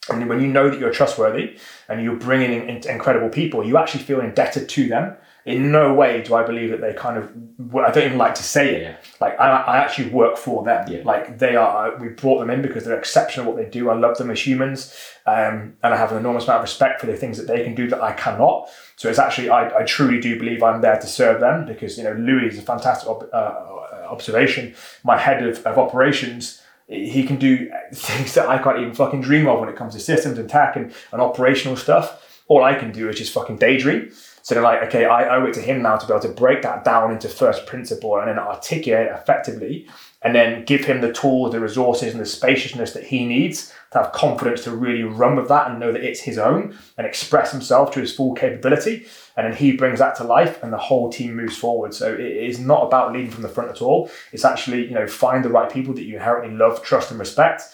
And 0.08 0.28
when 0.28 0.40
you 0.40 0.46
know 0.46 0.70
that 0.70 0.78
you're 0.78 0.92
trustworthy 0.92 1.58
and 1.88 2.02
you're 2.02 2.16
bringing 2.16 2.68
in 2.68 2.88
incredible 2.88 3.28
people, 3.28 3.64
you 3.64 3.76
actually 3.76 4.04
feel 4.04 4.20
indebted 4.20 4.68
to 4.68 4.88
them. 4.88 5.16
In 5.46 5.70
no 5.70 5.94
way 5.94 6.24
do 6.24 6.34
I 6.34 6.42
believe 6.42 6.70
that 6.70 6.80
they 6.80 6.92
kind 6.92 7.16
of, 7.16 7.30
I 7.76 7.92
don't 7.92 8.04
even 8.04 8.18
like 8.18 8.34
to 8.34 8.42
say 8.42 8.74
it. 8.74 8.82
Yeah. 8.82 8.96
Like 9.20 9.38
I, 9.38 9.48
I 9.48 9.76
actually 9.76 10.10
work 10.10 10.36
for 10.36 10.64
them. 10.64 10.90
Yeah. 10.90 11.02
Like 11.04 11.38
they 11.38 11.54
are, 11.54 11.96
we 11.98 12.08
brought 12.08 12.40
them 12.40 12.50
in 12.50 12.62
because 12.62 12.84
they're 12.84 12.98
exceptional 12.98 13.46
at 13.46 13.54
what 13.54 13.62
they 13.62 13.70
do. 13.70 13.88
I 13.88 13.94
love 13.94 14.18
them 14.18 14.32
as 14.32 14.44
humans. 14.44 14.92
Um, 15.24 15.76
and 15.84 15.94
I 15.94 15.96
have 15.96 16.10
an 16.10 16.18
enormous 16.18 16.44
amount 16.44 16.58
of 16.58 16.62
respect 16.62 17.00
for 17.00 17.06
the 17.06 17.16
things 17.16 17.38
that 17.38 17.46
they 17.46 17.62
can 17.62 17.76
do 17.76 17.88
that 17.90 18.02
I 18.02 18.12
cannot. 18.14 18.68
So 18.96 19.08
it's 19.08 19.20
actually, 19.20 19.48
I, 19.48 19.82
I 19.82 19.84
truly 19.84 20.20
do 20.20 20.36
believe 20.36 20.64
I'm 20.64 20.80
there 20.80 20.98
to 20.98 21.06
serve 21.06 21.40
them 21.40 21.64
because, 21.64 21.96
you 21.96 22.02
know, 22.02 22.14
Louis 22.14 22.48
is 22.48 22.58
a 22.58 22.62
fantastic 22.62 23.08
ob- 23.08 23.28
uh, 23.32 24.08
observation. 24.10 24.74
My 25.04 25.16
head 25.16 25.46
of, 25.46 25.64
of 25.64 25.78
operations, 25.78 26.60
he 26.88 27.22
can 27.24 27.36
do 27.36 27.70
things 27.94 28.34
that 28.34 28.48
I 28.48 28.58
can't 28.58 28.78
even 28.78 28.94
fucking 28.94 29.20
dream 29.20 29.46
of 29.46 29.60
when 29.60 29.68
it 29.68 29.76
comes 29.76 29.94
to 29.94 30.00
systems 30.00 30.38
and 30.38 30.50
tech 30.50 30.74
and, 30.74 30.92
and 31.12 31.22
operational 31.22 31.76
stuff. 31.76 32.42
All 32.48 32.64
I 32.64 32.74
can 32.74 32.90
do 32.90 33.08
is 33.08 33.16
just 33.16 33.32
fucking 33.32 33.58
daydream. 33.58 34.10
So 34.46 34.54
they're 34.54 34.62
like, 34.62 34.80
okay, 34.84 35.06
I 35.06 35.34
owe 35.34 35.44
it 35.46 35.54
to 35.54 35.60
him 35.60 35.82
now 35.82 35.96
to 35.96 36.06
be 36.06 36.12
able 36.12 36.22
to 36.22 36.28
break 36.28 36.62
that 36.62 36.84
down 36.84 37.10
into 37.10 37.28
first 37.28 37.66
principle 37.66 38.16
and 38.16 38.28
then 38.28 38.38
articulate 38.38 39.08
effectively 39.10 39.88
and 40.22 40.36
then 40.36 40.64
give 40.64 40.84
him 40.84 41.00
the 41.00 41.12
tools, 41.12 41.50
the 41.50 41.58
resources, 41.58 42.12
and 42.12 42.20
the 42.20 42.26
spaciousness 42.26 42.92
that 42.92 43.02
he 43.02 43.26
needs 43.26 43.74
to 43.90 43.98
have 43.98 44.12
confidence 44.12 44.62
to 44.62 44.70
really 44.70 45.02
run 45.02 45.34
with 45.34 45.48
that 45.48 45.68
and 45.68 45.80
know 45.80 45.90
that 45.90 46.04
it's 46.04 46.20
his 46.20 46.38
own 46.38 46.78
and 46.96 47.08
express 47.08 47.50
himself 47.50 47.90
to 47.90 47.98
his 47.98 48.14
full 48.14 48.34
capability. 48.34 49.04
And 49.36 49.48
then 49.48 49.58
he 49.58 49.72
brings 49.72 49.98
that 49.98 50.14
to 50.18 50.22
life 50.22 50.62
and 50.62 50.72
the 50.72 50.78
whole 50.78 51.10
team 51.10 51.34
moves 51.34 51.56
forward. 51.56 51.92
So 51.92 52.14
it 52.14 52.20
is 52.20 52.60
not 52.60 52.84
about 52.84 53.12
leading 53.12 53.32
from 53.32 53.42
the 53.42 53.48
front 53.48 53.70
at 53.70 53.82
all. 53.82 54.12
It's 54.30 54.44
actually, 54.44 54.84
you 54.84 54.94
know, 54.94 55.08
find 55.08 55.44
the 55.44 55.48
right 55.48 55.72
people 55.72 55.92
that 55.94 56.04
you 56.04 56.14
inherently 56.14 56.56
love, 56.56 56.84
trust, 56.84 57.10
and 57.10 57.18
respect. 57.18 57.64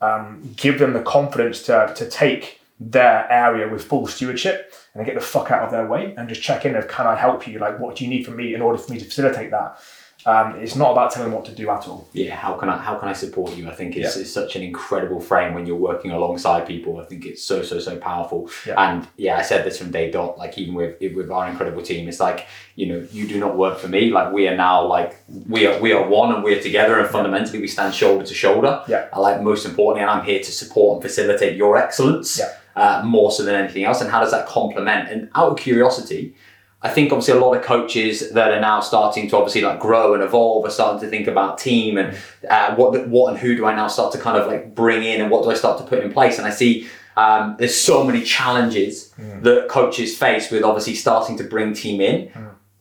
Um, 0.00 0.54
give 0.56 0.78
them 0.78 0.94
the 0.94 1.02
confidence 1.02 1.62
to, 1.64 1.92
to 1.94 2.08
take 2.08 2.61
their 2.90 3.30
area 3.30 3.68
with 3.68 3.84
full 3.84 4.06
stewardship 4.06 4.72
and 4.94 5.00
then 5.00 5.06
get 5.06 5.14
the 5.14 5.24
fuck 5.26 5.50
out 5.50 5.62
of 5.64 5.70
their 5.70 5.86
way 5.86 6.14
and 6.16 6.28
just 6.28 6.42
check 6.42 6.64
in 6.66 6.74
of 6.76 6.88
can 6.88 7.06
I 7.06 7.14
help 7.14 7.46
you? 7.46 7.58
Like 7.58 7.78
what 7.78 7.96
do 7.96 8.04
you 8.04 8.10
need 8.10 8.24
from 8.24 8.36
me 8.36 8.54
in 8.54 8.62
order 8.62 8.78
for 8.78 8.92
me 8.92 8.98
to 8.98 9.04
facilitate 9.04 9.50
that? 9.50 9.80
Um, 10.24 10.54
it's 10.60 10.76
not 10.76 10.92
about 10.92 11.10
telling 11.10 11.30
them 11.30 11.36
what 11.36 11.44
to 11.46 11.52
do 11.54 11.68
at 11.68 11.88
all. 11.88 12.08
Yeah, 12.12 12.36
how 12.36 12.52
can 12.54 12.68
I 12.68 12.76
how 12.76 12.94
can 12.96 13.08
I 13.08 13.12
support 13.12 13.56
you? 13.56 13.68
I 13.68 13.74
think 13.74 13.96
it's, 13.96 14.14
Yeah. 14.14 14.22
it's 14.22 14.30
such 14.32 14.54
an 14.54 14.62
incredible 14.62 15.20
frame 15.20 15.52
when 15.52 15.66
you're 15.66 15.74
working 15.74 16.12
alongside 16.12 16.64
people. 16.64 17.00
I 17.00 17.04
think 17.06 17.26
it's 17.26 17.42
so 17.42 17.62
so 17.64 17.80
so 17.80 17.96
powerful. 17.96 18.48
Yeah. 18.64 18.74
And 18.80 19.08
yeah, 19.16 19.36
I 19.36 19.42
said 19.42 19.64
this 19.66 19.78
from 19.78 19.90
day 19.90 20.12
dot. 20.12 20.38
Like 20.38 20.56
even 20.58 20.74
with 20.74 20.94
with 21.00 21.28
our 21.32 21.48
incredible 21.48 21.82
team, 21.82 22.06
it's 22.08 22.20
like 22.20 22.46
you 22.76 22.86
know 22.86 23.04
you 23.10 23.26
do 23.26 23.40
not 23.40 23.56
work 23.56 23.78
for 23.80 23.88
me. 23.88 24.10
Like 24.12 24.32
we 24.32 24.46
are 24.46 24.54
now 24.56 24.86
like 24.86 25.16
we 25.48 25.66
are 25.66 25.80
we 25.80 25.92
are 25.92 26.06
one 26.08 26.32
and 26.32 26.44
we're 26.44 26.62
together 26.62 27.00
and 27.00 27.08
fundamentally 27.08 27.58
we 27.60 27.66
stand 27.66 27.92
shoulder 27.92 28.24
to 28.24 28.34
shoulder. 28.34 28.80
Yeah. 28.86 29.08
I 29.12 29.18
like 29.18 29.42
most 29.42 29.66
importantly, 29.66 30.02
and 30.02 30.10
I'm 30.10 30.24
here 30.24 30.38
to 30.38 30.52
support 30.52 30.96
and 30.98 31.02
facilitate 31.02 31.56
your 31.56 31.76
excellence. 31.76 32.38
Yeah. 32.38 32.52
Uh, 32.74 33.02
more 33.04 33.30
so 33.30 33.42
than 33.42 33.54
anything 33.54 33.84
else. 33.84 34.00
And 34.00 34.10
how 34.10 34.20
does 34.20 34.30
that 34.30 34.46
complement? 34.46 35.10
And 35.10 35.28
out 35.34 35.52
of 35.52 35.58
curiosity, 35.58 36.34
I 36.80 36.88
think 36.88 37.12
obviously 37.12 37.34
a 37.34 37.40
lot 37.40 37.54
of 37.54 37.62
coaches 37.62 38.30
that 38.30 38.50
are 38.50 38.60
now 38.60 38.80
starting 38.80 39.28
to 39.28 39.36
obviously 39.36 39.60
like 39.60 39.78
grow 39.78 40.14
and 40.14 40.22
evolve 40.22 40.64
are 40.64 40.70
starting 40.70 41.00
to 41.02 41.08
think 41.08 41.28
about 41.28 41.58
team 41.58 41.96
and 41.96 42.16
uh, 42.48 42.74
what 42.74 43.08
what 43.08 43.30
and 43.30 43.38
who 43.38 43.54
do 43.56 43.66
I 43.66 43.74
now 43.74 43.86
start 43.88 44.12
to 44.12 44.18
kind 44.18 44.36
of 44.36 44.46
like 44.48 44.74
bring 44.74 45.04
in 45.04 45.20
and 45.20 45.30
what 45.30 45.44
do 45.44 45.50
I 45.50 45.54
start 45.54 45.78
to 45.78 45.84
put 45.84 46.02
in 46.02 46.12
place 46.12 46.38
and 46.38 46.46
I 46.46 46.50
see 46.50 46.88
um, 47.16 47.56
there's 47.58 47.78
so 47.78 48.02
many 48.04 48.22
challenges 48.22 49.12
that 49.42 49.68
coaches 49.68 50.16
face 50.16 50.50
with 50.50 50.64
obviously 50.64 50.94
starting 50.94 51.36
to 51.38 51.44
bring 51.44 51.74
team 51.74 52.00
in 52.00 52.30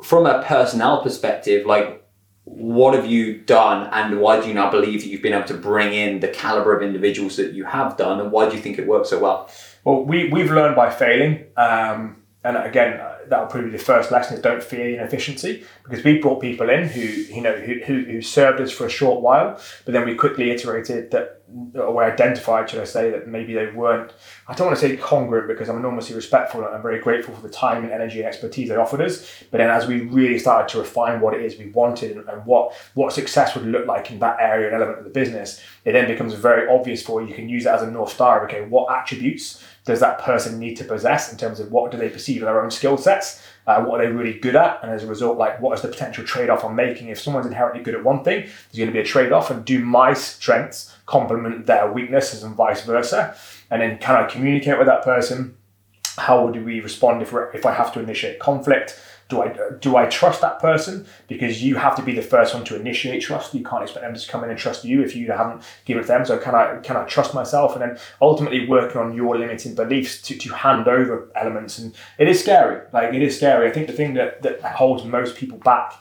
from 0.01 0.25
a 0.25 0.41
personnel 0.43 1.03
perspective 1.03 1.67
like 1.67 2.03
what 2.45 2.95
have 2.95 3.05
you 3.05 3.37
done 3.41 3.87
and 3.93 4.19
why 4.19 4.41
do 4.41 4.47
you 4.47 4.53
now 4.53 4.71
believe 4.71 5.01
that 5.01 5.09
you've 5.09 5.21
been 5.21 5.33
able 5.33 5.47
to 5.47 5.53
bring 5.53 5.93
in 5.93 6.21
the 6.21 6.27
caliber 6.29 6.75
of 6.75 6.81
individuals 6.81 7.35
that 7.35 7.53
you 7.53 7.65
have 7.65 7.97
done 7.97 8.19
and 8.19 8.31
why 8.31 8.49
do 8.49 8.55
you 8.55 8.61
think 8.61 8.79
it 8.79 8.87
works 8.87 9.09
so 9.09 9.19
well 9.19 9.47
Well, 9.83 10.03
we, 10.03 10.29
we've 10.29 10.51
learned 10.51 10.75
by 10.75 10.89
failing. 10.89 11.45
Um, 11.57 12.17
and 12.43 12.57
again, 12.57 12.99
uh, 12.99 13.19
that'll 13.27 13.45
probably 13.45 13.69
be 13.69 13.77
the 13.77 13.83
first 13.83 14.11
lesson 14.11 14.35
is 14.35 14.41
don't 14.41 14.63
fear 14.63 14.95
inefficiency 14.99 15.63
because 15.83 16.03
we 16.03 16.17
brought 16.17 16.41
people 16.41 16.71
in 16.71 16.87
who, 16.87 17.01
you 17.01 17.39
know, 17.39 17.53
who, 17.55 17.75
who, 17.85 18.03
who 18.03 18.21
served 18.21 18.59
us 18.59 18.71
for 18.71 18.87
a 18.87 18.89
short 18.89 19.21
while, 19.21 19.59
but 19.85 19.91
then 19.91 20.05
we 20.05 20.15
quickly 20.15 20.49
iterated 20.49 21.11
that, 21.11 21.43
or 21.75 21.95
we 21.95 22.03
identified, 22.03 22.67
should 22.67 22.79
I 22.79 22.85
say, 22.85 23.11
that 23.11 23.27
maybe 23.27 23.53
they 23.53 23.67
weren't, 23.67 24.11
I 24.47 24.55
don't 24.55 24.65
want 24.67 24.79
to 24.79 24.87
say 24.87 24.97
congruent 24.97 25.47
because 25.47 25.69
I'm 25.69 25.77
enormously 25.77 26.15
respectful 26.15 26.65
and 26.65 26.73
I'm 26.73 26.81
very 26.81 26.99
grateful 26.99 27.35
for 27.35 27.41
the 27.41 27.49
time 27.49 27.83
and 27.83 27.91
energy 27.91 28.19
and 28.19 28.27
expertise 28.27 28.69
they 28.69 28.75
offered 28.75 29.01
us. 29.01 29.43
But 29.51 29.59
then 29.59 29.69
as 29.69 29.85
we 29.85 30.01
really 30.01 30.39
started 30.39 30.67
to 30.69 30.79
refine 30.79 31.21
what 31.21 31.35
it 31.35 31.41
is 31.41 31.59
we 31.59 31.67
wanted 31.67 32.17
and, 32.17 32.27
and 32.27 32.43
what, 32.47 32.73
what 32.95 33.13
success 33.13 33.53
would 33.55 33.65
look 33.65 33.85
like 33.85 34.09
in 34.09 34.17
that 34.17 34.37
area 34.39 34.65
and 34.65 34.75
element 34.75 34.97
of 34.97 35.03
the 35.03 35.11
business, 35.11 35.61
it 35.85 35.91
then 35.91 36.07
becomes 36.07 36.33
very 36.33 36.67
obvious 36.67 37.03
for 37.03 37.21
you. 37.21 37.27
You 37.27 37.35
can 37.35 37.49
use 37.49 37.67
it 37.67 37.69
as 37.69 37.83
a 37.83 37.91
North 37.91 38.13
Star. 38.13 38.43
Okay, 38.45 38.61
what 38.61 38.91
attributes 38.91 39.63
does 39.83 39.99
that 39.99 40.19
person 40.19 40.59
need 40.59 40.75
to 40.75 40.83
possess 40.83 41.31
in 41.31 41.37
terms 41.37 41.59
of 41.59 41.71
what 41.71 41.91
do 41.91 41.97
they 41.97 42.09
perceive 42.09 42.41
their 42.41 42.61
own 42.61 42.69
skill 42.69 42.97
sets? 42.97 43.43
Uh, 43.65 43.83
what 43.83 43.99
are 43.99 44.05
they 44.05 44.11
really 44.11 44.37
good 44.37 44.55
at? 44.55 44.79
And 44.83 44.91
as 44.91 45.03
a 45.03 45.07
result, 45.07 45.37
like 45.37 45.59
what 45.59 45.73
is 45.75 45.81
the 45.81 45.87
potential 45.87 46.23
trade 46.23 46.49
off 46.49 46.63
I'm 46.63 46.75
making? 46.75 47.07
If 47.07 47.19
someone's 47.19 47.47
inherently 47.47 47.81
good 47.81 47.95
at 47.95 48.03
one 48.03 48.23
thing, 48.23 48.41
there's 48.41 48.77
going 48.77 48.87
to 48.87 48.93
be 48.93 48.99
a 48.99 49.03
trade 49.03 49.31
off. 49.31 49.49
And 49.49 49.65
do 49.65 49.83
my 49.83 50.13
strengths 50.13 50.95
complement 51.05 51.65
their 51.65 51.91
weaknesses 51.91 52.43
and 52.43 52.55
vice 52.55 52.83
versa? 52.85 53.35
And 53.71 53.81
then 53.81 53.97
can 53.97 54.15
I 54.15 54.27
communicate 54.27 54.77
with 54.77 54.87
that 54.87 55.03
person? 55.03 55.57
How 56.17 56.45
would 56.45 56.63
we 56.63 56.79
respond 56.79 57.21
if, 57.21 57.33
if 57.53 57.65
I 57.65 57.73
have 57.73 57.91
to 57.93 57.99
initiate 57.99 58.39
conflict? 58.39 58.99
Do 59.31 59.41
I 59.41 59.55
do 59.79 59.95
I 59.95 60.05
trust 60.07 60.41
that 60.41 60.59
person? 60.59 61.05
Because 61.29 61.63
you 61.63 61.75
have 61.77 61.95
to 61.95 62.03
be 62.03 62.13
the 62.13 62.21
first 62.21 62.53
one 62.53 62.65
to 62.65 62.75
initiate 62.75 63.21
trust. 63.21 63.53
You 63.53 63.63
can't 63.63 63.81
expect 63.81 64.05
them 64.05 64.13
to 64.13 64.27
come 64.27 64.43
in 64.43 64.49
and 64.49 64.59
trust 64.59 64.83
you 64.83 65.01
if 65.01 65.15
you 65.15 65.31
haven't 65.31 65.63
given 65.85 66.03
it 66.03 66.07
to 66.07 66.07
them. 66.09 66.25
So 66.25 66.37
can 66.37 66.53
I 66.53 66.79
can 66.83 66.97
I 66.97 67.05
trust 67.05 67.33
myself? 67.33 67.73
And 67.73 67.81
then 67.81 67.97
ultimately 68.21 68.67
working 68.67 68.99
on 68.99 69.15
your 69.15 69.37
limiting 69.37 69.73
beliefs 69.73 70.21
to, 70.23 70.37
to 70.37 70.53
hand 70.53 70.89
over 70.89 71.31
elements. 71.35 71.79
And 71.79 71.95
it 72.19 72.27
is 72.27 72.41
scary. 72.41 72.85
Like 72.91 73.13
it 73.13 73.21
is 73.21 73.37
scary. 73.37 73.69
I 73.69 73.71
think 73.71 73.87
the 73.87 73.93
thing 73.93 74.15
that, 74.15 74.41
that 74.41 74.61
holds 74.61 75.05
most 75.05 75.37
people 75.37 75.57
back 75.59 75.93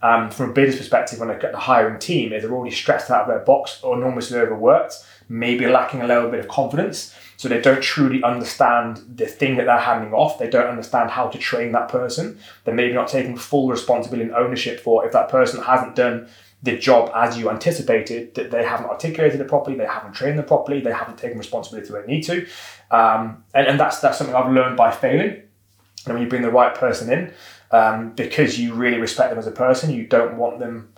um, 0.00 0.30
from 0.30 0.50
a 0.50 0.52
business 0.54 0.78
perspective 0.78 1.18
when 1.18 1.28
they 1.28 1.38
get 1.38 1.52
the 1.52 1.58
hiring 1.58 1.98
team 1.98 2.32
is 2.32 2.42
they're 2.42 2.52
already 2.52 2.74
stressed 2.74 3.10
out 3.10 3.22
of 3.22 3.28
their 3.28 3.44
box 3.44 3.82
or 3.82 3.96
enormously 3.96 4.38
overworked, 4.38 4.94
maybe 5.28 5.66
lacking 5.66 6.00
a 6.00 6.06
little 6.06 6.30
bit 6.30 6.40
of 6.40 6.48
confidence. 6.48 7.14
So 7.38 7.48
they 7.48 7.60
don't 7.60 7.82
truly 7.82 8.22
understand 8.22 9.00
the 9.14 9.26
thing 9.26 9.56
that 9.56 9.64
they're 9.66 9.78
handing 9.78 10.12
off. 10.12 10.40
They 10.40 10.50
don't 10.50 10.66
understand 10.66 11.10
how 11.10 11.28
to 11.28 11.38
train 11.38 11.70
that 11.72 11.88
person. 11.88 12.38
They're 12.64 12.74
maybe 12.74 12.92
not 12.92 13.06
taking 13.06 13.36
full 13.36 13.68
responsibility 13.68 14.28
and 14.28 14.36
ownership 14.36 14.80
for 14.80 15.06
if 15.06 15.12
that 15.12 15.28
person 15.28 15.62
hasn't 15.62 15.94
done 15.94 16.28
the 16.64 16.76
job 16.76 17.12
as 17.14 17.38
you 17.38 17.48
anticipated, 17.48 18.34
that 18.34 18.50
they 18.50 18.64
haven't 18.64 18.86
articulated 18.86 19.40
it 19.40 19.46
properly, 19.46 19.76
they 19.76 19.86
haven't 19.86 20.14
trained 20.14 20.36
them 20.36 20.46
properly, 20.46 20.80
they 20.80 20.92
haven't 20.92 21.16
taken 21.16 21.38
responsibility 21.38 21.92
where 21.92 22.02
they 22.02 22.12
need 22.12 22.22
to. 22.22 22.44
Um, 22.90 23.44
and, 23.54 23.68
and 23.68 23.80
that's 23.80 24.00
that's 24.00 24.18
something 24.18 24.34
I've 24.34 24.52
learned 24.52 24.76
by 24.76 24.90
failing. 24.90 25.42
And 26.06 26.14
when 26.14 26.22
you 26.22 26.28
bring 26.28 26.42
the 26.42 26.50
right 26.50 26.74
person 26.74 27.12
in, 27.12 27.32
um, 27.70 28.10
because 28.14 28.58
you 28.58 28.74
really 28.74 28.98
respect 28.98 29.30
them 29.30 29.38
as 29.38 29.46
a 29.46 29.52
person, 29.52 29.92
you 29.92 30.06
don't 30.06 30.36
want 30.36 30.58
them. 30.58 30.92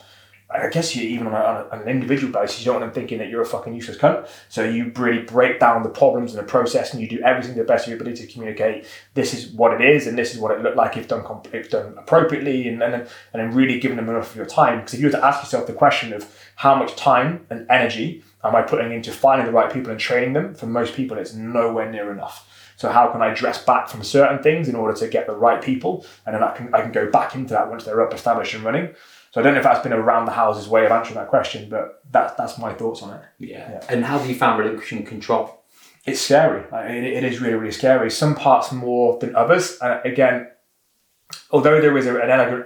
I 0.53 0.69
guess 0.69 0.97
you 0.97 1.09
even 1.09 1.29
on, 1.29 1.35
a, 1.35 1.69
on, 1.71 1.83
an 1.83 1.89
individual 1.89 2.33
basis, 2.33 2.61
you 2.61 2.65
don't 2.65 2.81
want 2.81 2.93
them 2.93 3.03
thinking 3.03 3.19
that 3.19 3.29
you're 3.29 3.43
a 3.43 3.47
fucking 3.47 3.73
useless 3.73 3.97
cunt. 3.97 4.29
So 4.49 4.65
you 4.65 4.93
really 4.97 5.23
break 5.23 5.61
down 5.61 5.83
the 5.83 5.89
problems 5.89 6.35
and 6.35 6.43
the 6.43 6.47
process, 6.47 6.93
and 6.93 7.01
you 7.01 7.09
do 7.09 7.21
everything 7.23 7.55
to 7.55 7.61
the 7.61 7.67
best 7.67 7.87
of 7.87 7.91
your 7.91 8.01
ability 8.01 8.27
to 8.27 8.33
communicate. 8.33 8.87
This 9.15 9.33
is 9.33 9.53
what 9.53 9.73
it 9.73 9.81
is, 9.81 10.07
and 10.07 10.19
this 10.19 10.35
is 10.35 10.41
what 10.41 10.51
it 10.51 10.63
looked 10.63 10.77
like 10.77 10.97
if 10.97 11.07
done 11.09 11.25
if 11.53 11.71
done 11.71 11.95
appropriately, 11.97 12.69
and 12.69 12.81
then 12.81 12.95
and 12.95 13.07
then 13.35 13.53
really 13.53 13.79
giving 13.79 13.97
them 13.97 14.09
enough 14.09 14.31
of 14.31 14.37
your 14.37 14.47
time. 14.47 14.79
Because 14.79 14.95
if 14.95 15.01
you 15.01 15.07
were 15.07 15.13
to 15.13 15.25
ask 15.25 15.43
yourself 15.43 15.67
the 15.67 15.73
question 15.73 16.13
of 16.13 16.35
how 16.57 16.75
much 16.75 16.97
time 16.97 17.47
and 17.51 17.67
energy 17.71 18.25
am 18.43 18.57
I 18.57 18.63
putting 18.63 18.93
into 18.93 19.13
finding 19.13 19.47
the 19.47 19.53
right 19.53 19.73
people 19.73 19.91
and 19.91 20.01
training 20.01 20.33
them, 20.33 20.55
for 20.55 20.67
most 20.67 20.95
people, 20.95 21.17
it's 21.17 21.35
nowhere 21.35 21.91
near 21.91 22.11
enough. 22.11 22.47
So 22.77 22.89
how 22.89 23.09
can 23.09 23.21
I 23.21 23.35
dress 23.35 23.63
back 23.63 23.89
from 23.89 24.03
certain 24.03 24.43
things 24.43 24.67
in 24.67 24.75
order 24.75 24.97
to 24.97 25.07
get 25.07 25.27
the 25.27 25.37
right 25.37 25.63
people, 25.63 26.07
and 26.27 26.35
then 26.35 26.43
I 26.43 26.57
can 26.57 26.75
I 26.75 26.81
can 26.81 26.93
go 26.93 27.11
back 27.11 27.35
into 27.35 27.53
that 27.55 27.69
once 27.69 27.85
they're 27.85 28.01
up, 28.01 28.13
established, 28.15 28.55
and 28.55 28.65
running. 28.65 28.95
So 29.31 29.41
I 29.41 29.45
don't 29.45 29.55
know 29.55 29.61
if 29.61 29.65
that's 29.65 29.83
been 29.83 29.93
around 29.93 30.25
the 30.27 30.33
houses 30.33 30.67
way 30.69 30.85
of 30.85 30.91
answering 30.93 31.15
that 31.17 31.29
question, 31.29 31.69
but 31.71 32.03
that's 32.11 32.35
that's 32.35 32.59
my 32.59 32.73
thoughts 32.75 33.03
on 33.03 33.15
it. 33.15 33.23
yeah, 33.39 33.71
Yeah. 33.73 33.85
and 33.89 34.05
how 34.05 34.19
have 34.19 34.29
you 34.29 34.35
found 34.35 34.59
relinquishing 34.59 35.05
control 35.05 35.63
It's 36.07 36.21
scary. 36.21 36.63
It, 36.73 37.05
it 37.19 37.25
is 37.25 37.41
really 37.41 37.55
really 37.55 37.73
scary. 37.73 38.11
Some 38.11 38.35
parts 38.35 38.73
more 38.73 39.19
than 39.21 39.37
others. 39.37 39.79
Uh, 39.81 40.01
again, 40.05 40.49
although 41.51 41.81
there 41.81 41.97
is 41.97 42.07
an 42.07 42.17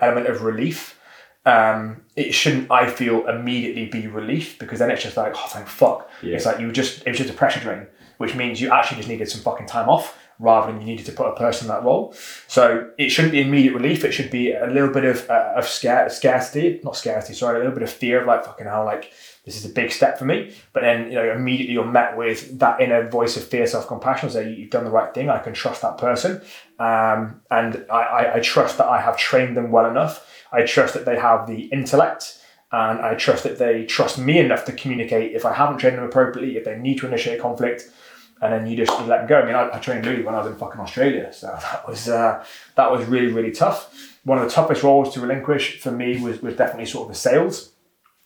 element 0.01 0.27
of 0.29 0.43
relief, 0.43 0.99
um, 1.45 2.03
it 2.17 2.33
shouldn't. 2.33 2.71
I 2.71 2.89
feel 2.89 3.27
immediately 3.29 3.87
be 3.87 4.07
relief 4.07 4.59
because 4.59 4.79
then 4.79 4.91
it's 4.91 5.03
just 5.03 5.17
like 5.17 5.35
oh 5.37 5.47
thank 5.49 5.67
fuck. 5.67 6.09
Yeah. 6.23 6.37
It's 6.37 6.47
like 6.47 6.61
you 6.61 6.73
just 6.73 7.03
it 7.07 7.11
was 7.11 7.19
just 7.19 7.31
a 7.31 7.35
pressure 7.35 7.61
drain, 7.61 7.87
which 8.19 8.35
means 8.35 8.61
you 8.61 8.73
actually 8.73 8.97
just 8.99 9.09
needed 9.09 9.29
some 9.29 9.43
fucking 9.43 9.67
time 9.67 9.89
off 9.91 10.17
rather 10.39 10.73
than 10.73 10.81
you 10.81 10.87
needed 10.87 11.07
to 11.07 11.13
put 11.13 11.29
a 11.29 11.37
person 11.37 11.67
in 11.67 11.75
that 11.75 11.85
role. 11.85 12.15
So 12.49 12.91
it 12.99 13.11
shouldn't 13.11 13.33
be 13.33 13.41
immediate 13.41 13.75
relief. 13.75 14.05
It 14.05 14.13
should 14.13 14.31
be 14.31 14.53
a 14.53 14.67
little 14.67 14.93
bit 14.93 15.05
of 15.05 15.29
uh, 15.31 15.55
of 15.57 15.67
scare, 15.67 16.09
scarcity, 16.11 16.81
not 16.83 16.97
scarcity, 16.97 17.35
sorry, 17.35 17.57
a 17.57 17.59
little 17.59 17.75
bit 17.75 17.83
of 17.83 17.91
fear 17.91 18.21
of 18.21 18.27
like 18.27 18.45
fucking 18.45 18.67
hell, 18.67 18.85
like 18.85 19.13
this 19.45 19.57
is 19.57 19.65
a 19.65 19.75
big 19.75 19.93
step 19.93 20.19
for 20.19 20.25
me. 20.25 20.55
But 20.73 20.83
then 20.83 21.09
you 21.09 21.15
know 21.15 21.33
immediately 21.33 21.75
you're 21.75 21.85
met 21.85 22.17
with 22.17 22.59
that 22.59 22.81
inner 22.81 23.09
voice 23.09 23.37
of 23.37 23.45
fear, 23.45 23.67
self 23.67 23.87
compassion, 23.87 24.31
say 24.31 24.53
you've 24.53 24.71
done 24.71 24.85
the 24.85 24.91
right 24.91 25.13
thing. 25.15 25.31
I 25.31 25.39
can 25.39 25.55
trust 25.55 25.83
that 25.83 25.99
person, 25.99 26.43
um, 26.79 27.41
and 27.51 27.85
I, 27.91 28.01
I, 28.01 28.35
I 28.37 28.41
trust 28.41 28.79
that 28.79 28.87
I 28.87 29.01
have 29.01 29.17
trained 29.17 29.57
them 29.57 29.71
well 29.71 29.89
enough. 29.89 30.29
I 30.53 30.63
trust 30.63 30.95
that 30.95 31.05
they 31.05 31.19
have 31.19 31.47
the 31.47 31.65
intellect. 31.67 32.41
And 32.73 32.99
I 32.99 33.15
trust 33.15 33.45
that 33.45 33.59
they 33.59 33.85
trust 33.85 34.19
me 34.19 34.41
enough 34.41 34.65
to 34.65 34.73
communicate 34.73 35.37
if 35.37 35.47
I 35.47 35.53
haven't 35.53 35.79
trained 35.79 35.97
them 35.97 36.05
appropriately, 36.05 36.57
if 36.57 36.65
they 36.65 36.77
need 36.77 36.99
to 36.99 37.07
initiate 37.07 37.41
conflict, 37.41 37.89
and 38.45 38.53
then 38.53 38.67
you 38.67 38.77
just 38.77 38.93
let 39.07 39.21
them 39.21 39.27
go. 39.27 39.41
I 39.41 39.47
mean, 39.47 39.55
I, 39.55 39.75
I 39.75 39.79
trained 39.79 40.05
Louis 40.05 40.23
when 40.23 40.35
I 40.35 40.39
was 40.39 40.49
in 40.49 40.57
fucking 40.57 40.81
Australia, 40.81 41.33
so 41.33 41.47
that 41.63 41.89
was 41.89 42.09
uh, 42.09 42.45
that 42.77 42.93
was 42.93 43.07
really 43.07 43.33
really 43.33 43.53
tough. 43.53 43.93
One 44.25 44.39
of 44.39 44.45
the 44.45 44.51
toughest 44.51 44.83
roles 44.83 45.15
to 45.15 45.21
relinquish 45.21 45.81
for 45.81 45.91
me 45.91 46.21
was 46.21 46.43
was 46.43 46.55
definitely 46.55 46.87
sort 46.87 47.09
of 47.09 47.15
the 47.15 47.19
sales. 47.19 47.71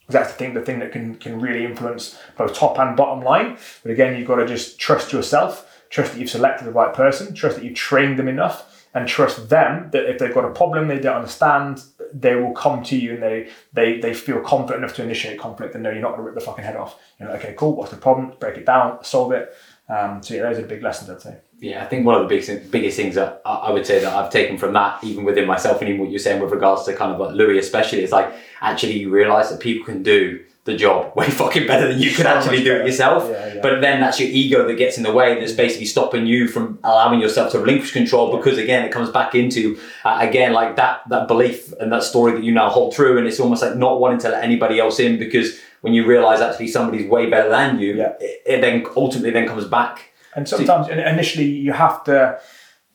That's 0.08 0.32
the 0.32 0.38
thing, 0.38 0.54
the 0.54 0.62
thing 0.62 0.80
that 0.80 0.90
can 0.90 1.14
can 1.16 1.40
really 1.40 1.64
influence 1.64 2.18
both 2.36 2.54
top 2.54 2.78
and 2.78 2.96
bottom 2.96 3.22
line. 3.22 3.58
But 3.82 3.92
again, 3.92 4.18
you've 4.18 4.26
got 4.26 4.36
to 4.36 4.46
just 4.46 4.80
trust 4.80 5.12
yourself, 5.12 5.82
trust 5.88 6.12
that 6.12 6.20
you've 6.20 6.30
selected 6.30 6.66
the 6.66 6.72
right 6.72 6.92
person, 6.92 7.32
trust 7.32 7.56
that 7.56 7.64
you've 7.64 7.76
trained 7.76 8.18
them 8.18 8.26
enough, 8.26 8.86
and 8.94 9.06
trust 9.06 9.48
them 9.48 9.90
that 9.92 10.10
if 10.10 10.18
they've 10.18 10.34
got 10.34 10.44
a 10.44 10.50
problem 10.50 10.88
they 10.88 10.98
don't 10.98 11.16
understand, 11.16 11.82
they 12.12 12.34
will 12.34 12.52
come 12.52 12.82
to 12.82 12.96
you 12.96 13.14
and 13.14 13.22
they 13.22 13.48
they 13.72 14.00
they 14.00 14.14
feel 14.14 14.40
confident 14.40 14.82
enough 14.82 14.96
to 14.96 15.02
initiate 15.02 15.38
conflict 15.38 15.74
and 15.74 15.84
know 15.84 15.90
you're 15.90 16.00
not 16.00 16.16
to 16.16 16.22
rip 16.22 16.34
the 16.34 16.40
fucking 16.40 16.64
head 16.64 16.76
off. 16.76 16.98
You're 17.20 17.28
like, 17.28 17.44
okay, 17.44 17.54
cool. 17.56 17.76
What's 17.76 17.90
the 17.90 17.96
problem? 17.96 18.32
Break 18.40 18.56
it 18.56 18.66
down, 18.66 19.04
solve 19.04 19.32
it. 19.32 19.54
Um, 19.88 20.22
so 20.22 20.34
yeah, 20.34 20.42
those 20.42 20.58
are 20.58 20.62
the 20.62 20.68
big 20.68 20.82
lessons 20.82 21.10
I'd 21.10 21.22
say. 21.22 21.36
Yeah, 21.60 21.82
I 21.82 21.86
think 21.86 22.06
one 22.06 22.14
of 22.14 22.22
the 22.22 22.28
biggest 22.28 22.70
biggest 22.70 22.96
things 22.96 23.14
that 23.16 23.42
I 23.44 23.70
would 23.70 23.86
say 23.86 23.98
that 24.00 24.12
I've 24.14 24.30
taken 24.30 24.58
from 24.58 24.72
that, 24.74 25.02
even 25.02 25.24
within 25.24 25.46
myself, 25.46 25.80
and 25.80 25.88
even 25.88 26.00
what 26.02 26.10
you're 26.10 26.18
saying 26.18 26.40
with 26.40 26.52
regards 26.52 26.84
to 26.84 26.94
kind 26.94 27.12
of 27.12 27.18
like 27.18 27.34
Louis, 27.34 27.58
especially, 27.58 28.02
is 28.02 28.12
like 28.12 28.32
actually 28.60 28.98
you 28.98 29.10
realise 29.10 29.48
that 29.48 29.60
people 29.60 29.84
can 29.84 30.02
do 30.02 30.44
the 30.64 30.76
job 30.76 31.12
way 31.16 31.28
fucking 31.28 31.66
better 31.66 31.88
than 31.88 31.98
you 31.98 32.10
could 32.10 32.26
So 32.26 32.28
actually 32.28 32.62
do 32.62 32.76
it 32.76 32.86
yourself. 32.86 33.28
Yeah, 33.28 33.54
yeah. 33.54 33.60
But 33.62 33.80
then 33.80 34.00
that's 34.00 34.20
your 34.20 34.28
ego 34.28 34.68
that 34.68 34.74
gets 34.74 34.98
in 34.98 35.02
the 35.02 35.12
way, 35.12 35.40
that's 35.40 35.52
basically 35.52 35.86
stopping 35.86 36.26
you 36.26 36.46
from 36.46 36.78
allowing 36.84 37.20
yourself 37.20 37.50
to 37.52 37.58
relinquish 37.58 37.92
control. 37.92 38.36
Because 38.36 38.58
again, 38.58 38.84
it 38.84 38.92
comes 38.92 39.10
back 39.10 39.34
into 39.34 39.80
uh, 40.04 40.18
again 40.20 40.52
like 40.52 40.76
that 40.76 41.00
that 41.08 41.26
belief 41.26 41.72
and 41.80 41.90
that 41.90 42.02
story 42.04 42.32
that 42.32 42.44
you 42.44 42.52
now 42.52 42.68
hold 42.68 42.94
true, 42.94 43.18
and 43.18 43.26
it's 43.26 43.40
almost 43.40 43.62
like 43.62 43.76
not 43.76 43.98
wanting 44.00 44.18
to 44.20 44.28
let 44.28 44.44
anybody 44.44 44.78
else 44.78 45.00
in 45.00 45.18
because 45.18 45.58
when 45.80 45.94
you 45.94 46.06
realise 46.06 46.40
actually 46.40 46.68
somebody's 46.68 47.08
way 47.08 47.28
better 47.30 47.48
than 47.48 47.78
you, 47.78 47.94
Yeah. 47.94 48.12
it, 48.20 48.42
it 48.46 48.60
then 48.60 48.86
ultimately 48.96 49.30
then 49.30 49.46
comes 49.46 49.64
back. 49.64 50.12
And 50.34 50.48
sometimes 50.48 50.88
in- 50.88 50.98
initially 50.98 51.44
you 51.46 51.72
have 51.72 52.04
to 52.04 52.38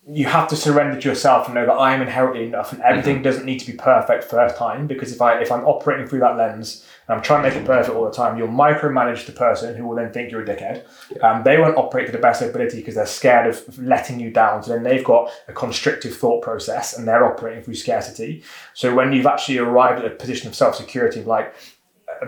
you 0.05 0.25
have 0.25 0.49
to 0.49 0.55
surrender 0.57 0.99
to 0.99 1.07
yourself 1.07 1.45
and 1.45 1.55
know 1.55 1.65
that 1.65 1.71
I 1.71 1.93
am 1.95 2.01
inherently 2.01 2.45
enough 2.45 2.73
and 2.73 2.81
everything 2.81 3.21
doesn't 3.21 3.45
need 3.45 3.59
to 3.59 3.71
be 3.71 3.77
perfect 3.77 4.25
first 4.25 4.57
time 4.57 4.85
because 4.85 5.13
if 5.13 5.21
I 5.21 5.39
if 5.41 5.49
I'm 5.49 5.63
operating 5.63 6.07
through 6.07 6.19
that 6.19 6.35
lens 6.35 6.85
and 7.07 7.15
I'm 7.15 7.23
trying 7.23 7.41
to 7.43 7.49
make 7.49 7.57
it 7.57 7.65
perfect 7.65 7.95
all 7.95 8.03
the 8.03 8.11
time, 8.11 8.37
you'll 8.37 8.49
micromanage 8.49 9.25
the 9.25 9.31
person 9.31 9.77
who 9.77 9.87
will 9.87 9.95
then 9.95 10.11
think 10.11 10.29
you're 10.29 10.43
a 10.43 10.45
dickhead. 10.45 10.83
Um, 11.23 11.43
they 11.43 11.57
won't 11.57 11.77
operate 11.77 12.05
to 12.07 12.11
the 12.11 12.17
best 12.17 12.41
ability 12.41 12.77
because 12.79 12.95
they're 12.95 13.05
scared 13.05 13.47
of 13.47 13.79
letting 13.79 14.19
you 14.19 14.29
down. 14.29 14.61
So 14.63 14.73
then 14.73 14.83
they've 14.83 15.03
got 15.05 15.31
a 15.47 15.53
constrictive 15.53 16.17
thought 16.17 16.41
process 16.41 16.97
and 16.97 17.07
they're 17.07 17.25
operating 17.25 17.63
through 17.63 17.75
scarcity. 17.75 18.43
So 18.73 18.93
when 18.93 19.13
you've 19.13 19.25
actually 19.25 19.59
arrived 19.59 20.03
at 20.03 20.11
a 20.11 20.15
position 20.15 20.49
of 20.49 20.55
self 20.55 20.75
security, 20.75 21.23
like 21.23 21.55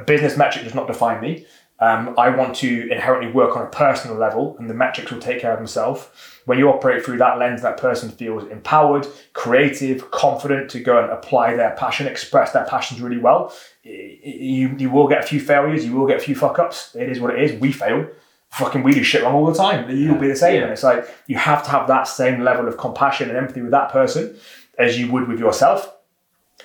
business 0.05 0.37
metric 0.37 0.63
does 0.63 0.75
not 0.75 0.87
define 0.87 1.21
me. 1.21 1.45
Um, 1.79 2.15
I 2.17 2.29
want 2.29 2.55
to 2.57 2.89
inherently 2.89 3.29
work 3.31 3.57
on 3.57 3.63
a 3.63 3.69
personal 3.69 4.15
level, 4.15 4.55
and 4.57 4.69
the 4.69 4.73
metrics 4.73 5.11
will 5.11 5.19
take 5.19 5.41
care 5.41 5.51
of 5.51 5.59
themselves. 5.59 6.07
When 6.45 6.57
you 6.57 6.69
operate 6.69 7.03
through 7.03 7.17
that 7.17 7.37
lens, 7.37 7.61
that 7.63 7.77
person 7.77 8.09
feels 8.09 8.49
empowered, 8.49 9.05
creative, 9.33 10.09
confident 10.11 10.69
to 10.71 10.79
go 10.79 11.03
and 11.03 11.11
apply 11.11 11.55
their 11.55 11.71
passion, 11.71 12.07
express 12.07 12.53
their 12.53 12.63
passions 12.65 13.01
really 13.01 13.17
well. 13.17 13.53
You, 13.83 14.75
you 14.77 14.89
will 14.89 15.07
get 15.09 15.25
a 15.25 15.27
few 15.27 15.41
failures, 15.41 15.83
you 15.85 15.93
will 15.93 16.07
get 16.07 16.17
a 16.17 16.21
few 16.21 16.35
fuck 16.35 16.59
ups. 16.59 16.95
It 16.95 17.09
is 17.09 17.19
what 17.19 17.33
it 17.33 17.43
is. 17.43 17.59
We 17.59 17.73
fail. 17.73 18.07
Fucking, 18.51 18.83
we 18.83 18.93
do 18.93 19.03
shit 19.03 19.23
wrong 19.23 19.35
all 19.35 19.47
the 19.47 19.53
time. 19.53 19.89
You'll 19.89 20.17
be 20.17 20.29
the 20.29 20.35
same. 20.35 20.55
Yeah. 20.55 20.63
And 20.63 20.71
it's 20.71 20.83
like 20.83 21.13
you 21.27 21.35
have 21.37 21.61
to 21.65 21.71
have 21.71 21.87
that 21.87 22.07
same 22.07 22.39
level 22.41 22.69
of 22.69 22.77
compassion 22.77 23.27
and 23.27 23.37
empathy 23.37 23.61
with 23.61 23.71
that 23.71 23.91
person 23.91 24.37
as 24.79 24.97
you 24.97 25.11
would 25.11 25.27
with 25.27 25.39
yourself. 25.39 25.91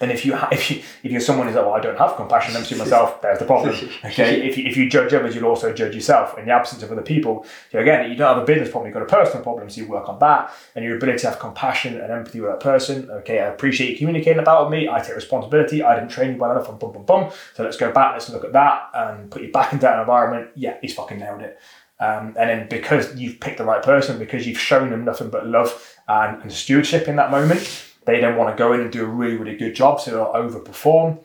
And 0.01 0.11
if 0.11 0.25
you 0.25 0.35
ha- 0.35 0.49
if 0.51 0.71
you 0.71 0.83
if 1.03 1.13
you're 1.13 1.21
someone 1.21 1.47
who's 1.47 1.57
like, 1.57 1.67
well, 1.67 1.75
I 1.75 1.81
don't 1.81 1.99
have 1.99 2.17
compassion, 2.17 2.55
to 2.55 2.77
myself. 2.77 3.21
There's 3.23 3.39
the 3.39 3.45
problem. 3.45 3.71
Okay. 4.05 4.49
If 4.49 4.57
you, 4.57 4.67
if 4.67 4.77
you 4.77 4.89
judge 4.89 5.13
others, 5.13 5.35
you'll 5.35 5.45
also 5.45 5.73
judge 5.73 5.95
yourself. 5.95 6.37
In 6.39 6.47
the 6.47 6.53
absence 6.53 6.83
of 6.83 6.91
other 6.91 7.03
people, 7.03 7.45
so 7.71 7.79
again, 7.79 8.11
you 8.11 8.17
don't 8.17 8.35
have 8.35 8.43
a 8.43 8.47
business 8.47 8.71
problem. 8.71 8.89
You've 8.89 8.95
got 8.95 9.03
a 9.03 9.23
personal 9.25 9.43
problem, 9.43 9.69
so 9.69 9.81
you 9.81 9.89
work 9.89 10.09
on 10.09 10.19
that 10.21 10.53
and 10.75 10.85
your 10.85 10.97
ability 10.97 11.19
to 11.21 11.31
have 11.31 11.39
compassion 11.39 12.01
and 12.01 12.11
empathy 12.11 12.41
with 12.41 12.51
that 12.51 12.61
person. 12.61 13.11
Okay, 13.11 13.41
I 13.41 13.47
appreciate 13.47 13.91
you 13.91 13.99
communicating 13.99 14.41
about 14.41 14.65
with 14.65 14.79
me. 14.79 14.89
I 14.89 15.01
take 15.01 15.15
responsibility. 15.15 15.83
I 15.83 15.95
didn't 15.97 16.11
train 16.11 16.35
you 16.35 16.39
well 16.39 16.53
enough. 16.53 16.69
And 16.69 16.79
bum 16.79 16.93
bum 16.93 17.05
bum. 17.05 17.31
So 17.55 17.63
let's 17.63 17.77
go 17.77 17.93
back. 17.93 18.13
Let's 18.15 18.31
look 18.31 18.45
at 18.45 18.53
that 18.53 18.91
and 18.95 19.31
put 19.31 19.43
you 19.43 19.53
back 19.53 19.73
into 19.73 19.83
that 19.83 20.01
environment. 20.01 20.51
Yeah, 20.55 20.79
he's 20.81 20.95
fucking 20.95 21.19
nailed 21.19 21.43
it. 21.43 21.59
Um, 22.01 22.35
and 22.39 22.49
then 22.49 22.69
because 22.69 23.15
you've 23.17 23.41
picked 23.41 23.59
the 23.59 23.65
right 23.65 23.83
person, 23.83 24.19
because 24.19 24.47
you've 24.47 24.59
shown 24.59 24.91
them 24.91 25.05
nothing 25.05 25.29
but 25.29 25.47
love 25.47 25.99
and, 26.09 26.41
and 26.43 26.51
stewardship 26.51 27.09
in 27.09 27.17
that 27.17 27.31
moment, 27.31 27.90
they 28.07 28.21
then 28.21 28.37
want 28.37 28.55
to 28.57 28.59
go 28.59 28.73
in 28.73 28.81
and 28.81 28.91
do 28.93 29.03
a 29.05 29.09
really, 29.09 29.37
really 29.37 29.57
good 29.57 29.75
job. 29.75 30.01
So 30.01 30.11
they'll 30.11 30.27
overperform. 30.33 31.19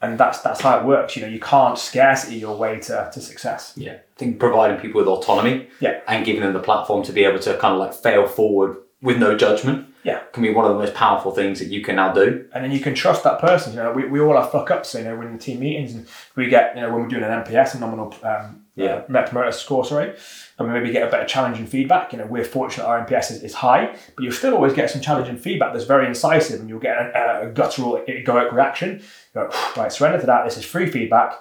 And 0.00 0.18
that's 0.18 0.40
that's 0.40 0.60
how 0.60 0.80
it 0.80 0.84
works. 0.84 1.14
You 1.14 1.22
know, 1.22 1.28
you 1.28 1.38
can't 1.38 1.78
scarcity 1.78 2.36
your 2.36 2.56
way 2.56 2.80
to, 2.80 3.10
to 3.12 3.20
success. 3.20 3.72
Yeah, 3.76 3.92
I 3.92 4.00
think 4.16 4.40
providing 4.40 4.78
people 4.80 4.98
with 5.00 5.06
autonomy 5.06 5.68
Yeah. 5.78 6.00
and 6.08 6.26
giving 6.26 6.42
them 6.42 6.54
the 6.54 6.58
platform 6.58 7.04
to 7.04 7.12
be 7.12 7.22
able 7.24 7.38
to 7.40 7.56
kind 7.58 7.74
of 7.74 7.78
like 7.78 7.94
fail 7.94 8.26
forward 8.26 8.78
with 9.00 9.18
no 9.18 9.36
judgment 9.36 9.86
Yeah. 10.04 10.20
can 10.32 10.42
be 10.42 10.50
one 10.50 10.64
of 10.64 10.72
the 10.72 10.78
most 10.78 10.94
powerful 10.94 11.30
things 11.32 11.58
that 11.60 11.68
you 11.68 11.80
can 11.82 11.96
now 11.96 12.12
do. 12.12 12.46
And 12.52 12.64
then 12.64 12.72
you 12.72 12.80
can 12.80 12.94
trust 12.94 13.22
that 13.24 13.38
person. 13.40 13.72
You 13.74 13.78
know, 13.82 13.92
we, 13.92 14.06
we 14.06 14.20
all 14.20 14.34
have 14.36 14.50
fuck 14.50 14.70
ups. 14.70 14.94
You 14.94 15.04
know, 15.04 15.14
we're 15.16 15.30
the 15.30 15.38
team 15.38 15.60
meetings 15.60 15.94
and 15.94 16.06
we 16.36 16.48
get, 16.48 16.74
you 16.74 16.82
know, 16.82 16.90
when 16.92 17.02
we're 17.02 17.08
doing 17.08 17.22
an 17.22 17.30
NPS, 17.44 17.74
a 17.76 17.78
nominal 17.78 18.14
um, 18.24 18.64
Yeah. 18.74 18.86
uh, 18.94 19.04
Net 19.08 19.26
Promoter 19.28 19.52
Score, 19.52 19.84
sorry, 19.84 20.12
and 20.58 20.66
we 20.68 20.74
maybe 20.74 20.90
get 20.92 21.06
a 21.06 21.10
better 21.10 21.26
challenging 21.26 21.66
feedback. 21.66 22.12
You 22.12 22.18
know, 22.18 22.26
we're 22.26 22.44
fortunate 22.44 22.84
our 22.86 23.04
NPS 23.06 23.30
is, 23.30 23.42
is 23.44 23.54
high, 23.54 23.94
but 24.16 24.22
you'll 24.24 24.32
still 24.32 24.54
always 24.54 24.72
get 24.74 24.90
some 24.90 25.00
challenging 25.02 25.36
feedback 25.36 25.72
that's 25.72 25.84
very 25.84 26.06
incisive 26.06 26.58
and 26.60 26.68
you'll 26.68 26.80
get 26.80 26.96
a, 26.96 27.42
a 27.48 27.52
guttural, 27.52 28.02
egoic 28.08 28.50
reaction. 28.52 28.98
You 29.34 29.42
go, 29.42 29.50
right, 29.76 29.92
surrender 29.92 30.18
to 30.20 30.26
that. 30.26 30.44
This 30.44 30.56
is 30.56 30.64
free 30.64 30.90
feedback. 30.90 31.34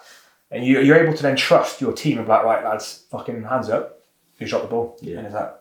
And 0.51 0.65
you, 0.65 0.81
you're 0.81 0.97
able 1.03 1.15
to 1.15 1.23
then 1.23 1.37
trust 1.37 1.79
your 1.81 1.93
team 1.93 2.17
and 2.17 2.27
be 2.27 2.31
like, 2.31 2.43
right, 2.43 2.63
lads, 2.63 3.05
fucking 3.09 3.43
hands 3.43 3.69
up. 3.69 4.01
Who 4.37 4.45
shot 4.45 4.61
the 4.63 4.67
ball? 4.67 4.97
Yeah. 5.01 5.17
And 5.19 5.27
is 5.27 5.33
that, 5.33 5.60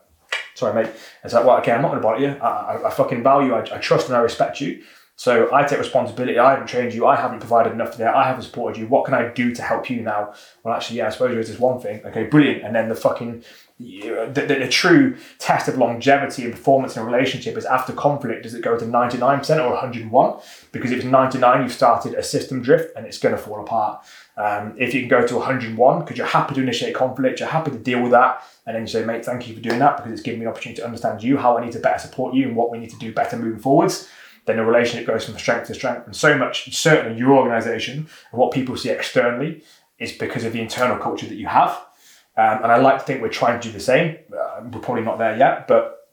sorry, 0.55 0.83
mate. 0.83 0.93
It's 1.23 1.33
like, 1.33 1.45
well, 1.45 1.57
okay, 1.57 1.71
I'm 1.71 1.81
not 1.81 1.89
going 1.89 2.01
to 2.01 2.07
bother 2.07 2.21
you. 2.21 2.31
I, 2.41 2.75
I, 2.75 2.87
I 2.87 2.91
fucking 2.91 3.23
value. 3.23 3.53
I, 3.53 3.61
I 3.61 3.77
trust 3.77 4.07
and 4.07 4.15
I 4.15 4.19
respect 4.19 4.61
you. 4.61 4.83
So 5.17 5.53
I 5.53 5.63
take 5.63 5.77
responsibility. 5.77 6.39
I 6.39 6.51
haven't 6.51 6.67
trained 6.67 6.95
you. 6.95 7.05
I 7.05 7.15
haven't 7.15 7.41
provided 7.41 7.73
enough 7.73 7.95
there. 7.95 8.15
I 8.15 8.27
haven't 8.27 8.41
supported 8.41 8.79
you. 8.79 8.87
What 8.87 9.05
can 9.05 9.13
I 9.13 9.27
do 9.27 9.53
to 9.53 9.61
help 9.61 9.87
you 9.87 10.01
now? 10.01 10.33
Well, 10.63 10.73
actually, 10.73 10.97
yeah, 10.97 11.07
I 11.07 11.09
suppose 11.11 11.29
there 11.29 11.39
is 11.39 11.49
this 11.49 11.59
one 11.59 11.79
thing. 11.79 12.01
Okay, 12.05 12.23
brilliant. 12.23 12.63
And 12.63 12.75
then 12.75 12.89
the 12.89 12.95
fucking 12.95 13.43
the, 13.79 14.31
the, 14.33 14.45
the 14.45 14.67
true 14.67 15.17
test 15.37 15.67
of 15.67 15.77
longevity 15.77 16.43
and 16.45 16.51
performance 16.51 16.95
in 16.95 17.03
a 17.03 17.05
relationship 17.05 17.55
is 17.55 17.65
after 17.65 17.93
conflict. 17.93 18.43
Does 18.43 18.55
it 18.55 18.63
go 18.63 18.79
to 18.79 18.85
ninety 18.85 19.19
nine 19.19 19.39
percent 19.39 19.61
or 19.61 19.69
one 19.69 19.77
hundred 19.77 20.01
and 20.03 20.11
one? 20.11 20.39
Because 20.71 20.91
if 20.91 20.97
it's 20.97 21.05
ninety 21.05 21.37
nine, 21.37 21.61
you've 21.61 21.71
started 21.71 22.15
a 22.15 22.23
system 22.23 22.63
drift 22.63 22.95
and 22.95 23.05
it's 23.05 23.19
going 23.19 23.35
to 23.35 23.41
fall 23.41 23.61
apart. 23.61 24.03
Um, 24.41 24.73
if 24.75 24.95
you 24.95 25.01
can 25.01 25.09
go 25.09 25.27
to 25.27 25.35
101 25.35 25.99
because 25.99 26.17
you're 26.17 26.25
happy 26.25 26.55
to 26.55 26.61
initiate 26.61 26.95
conflict, 26.95 27.39
you're 27.39 27.49
happy 27.49 27.69
to 27.69 27.77
deal 27.77 28.01
with 28.01 28.09
that, 28.11 28.43
and 28.65 28.75
then 28.75 28.81
you 28.81 28.87
say, 28.87 29.05
mate, 29.05 29.23
thank 29.23 29.47
you 29.47 29.53
for 29.53 29.61
doing 29.61 29.77
that 29.77 29.97
because 29.97 30.11
it's 30.11 30.23
given 30.23 30.39
me 30.39 30.47
an 30.47 30.51
opportunity 30.51 30.81
to 30.81 30.85
understand 30.85 31.21
you, 31.21 31.37
how 31.37 31.59
I 31.59 31.63
need 31.63 31.73
to 31.73 31.79
better 31.79 31.99
support 31.99 32.33
you, 32.33 32.47
and 32.47 32.55
what 32.55 32.71
we 32.71 32.79
need 32.79 32.89
to 32.89 32.97
do 32.97 33.13
better 33.13 33.37
moving 33.37 33.59
forwards. 33.59 34.09
Then 34.45 34.57
the 34.57 34.65
relationship 34.65 35.05
goes 35.05 35.25
from 35.25 35.37
strength 35.37 35.67
to 35.67 35.75
strength, 35.75 36.07
and 36.07 36.15
so 36.15 36.35
much, 36.39 36.75
certainly 36.75 37.19
your 37.19 37.33
organization 37.33 38.09
and 38.31 38.39
what 38.39 38.51
people 38.51 38.75
see 38.75 38.89
externally 38.89 39.63
is 39.99 40.11
because 40.11 40.43
of 40.43 40.53
the 40.53 40.61
internal 40.61 40.97
culture 40.97 41.27
that 41.27 41.35
you 41.35 41.45
have. 41.45 41.69
Um, 42.35 42.63
and 42.63 42.71
I 42.71 42.77
like 42.77 42.97
to 42.97 43.05
think 43.05 43.21
we're 43.21 43.29
trying 43.29 43.59
to 43.59 43.67
do 43.67 43.71
the 43.71 43.79
same. 43.79 44.17
Uh, 44.35 44.61
we're 44.63 44.79
probably 44.79 45.03
not 45.03 45.19
there 45.19 45.37
yet, 45.37 45.67
but 45.67 46.09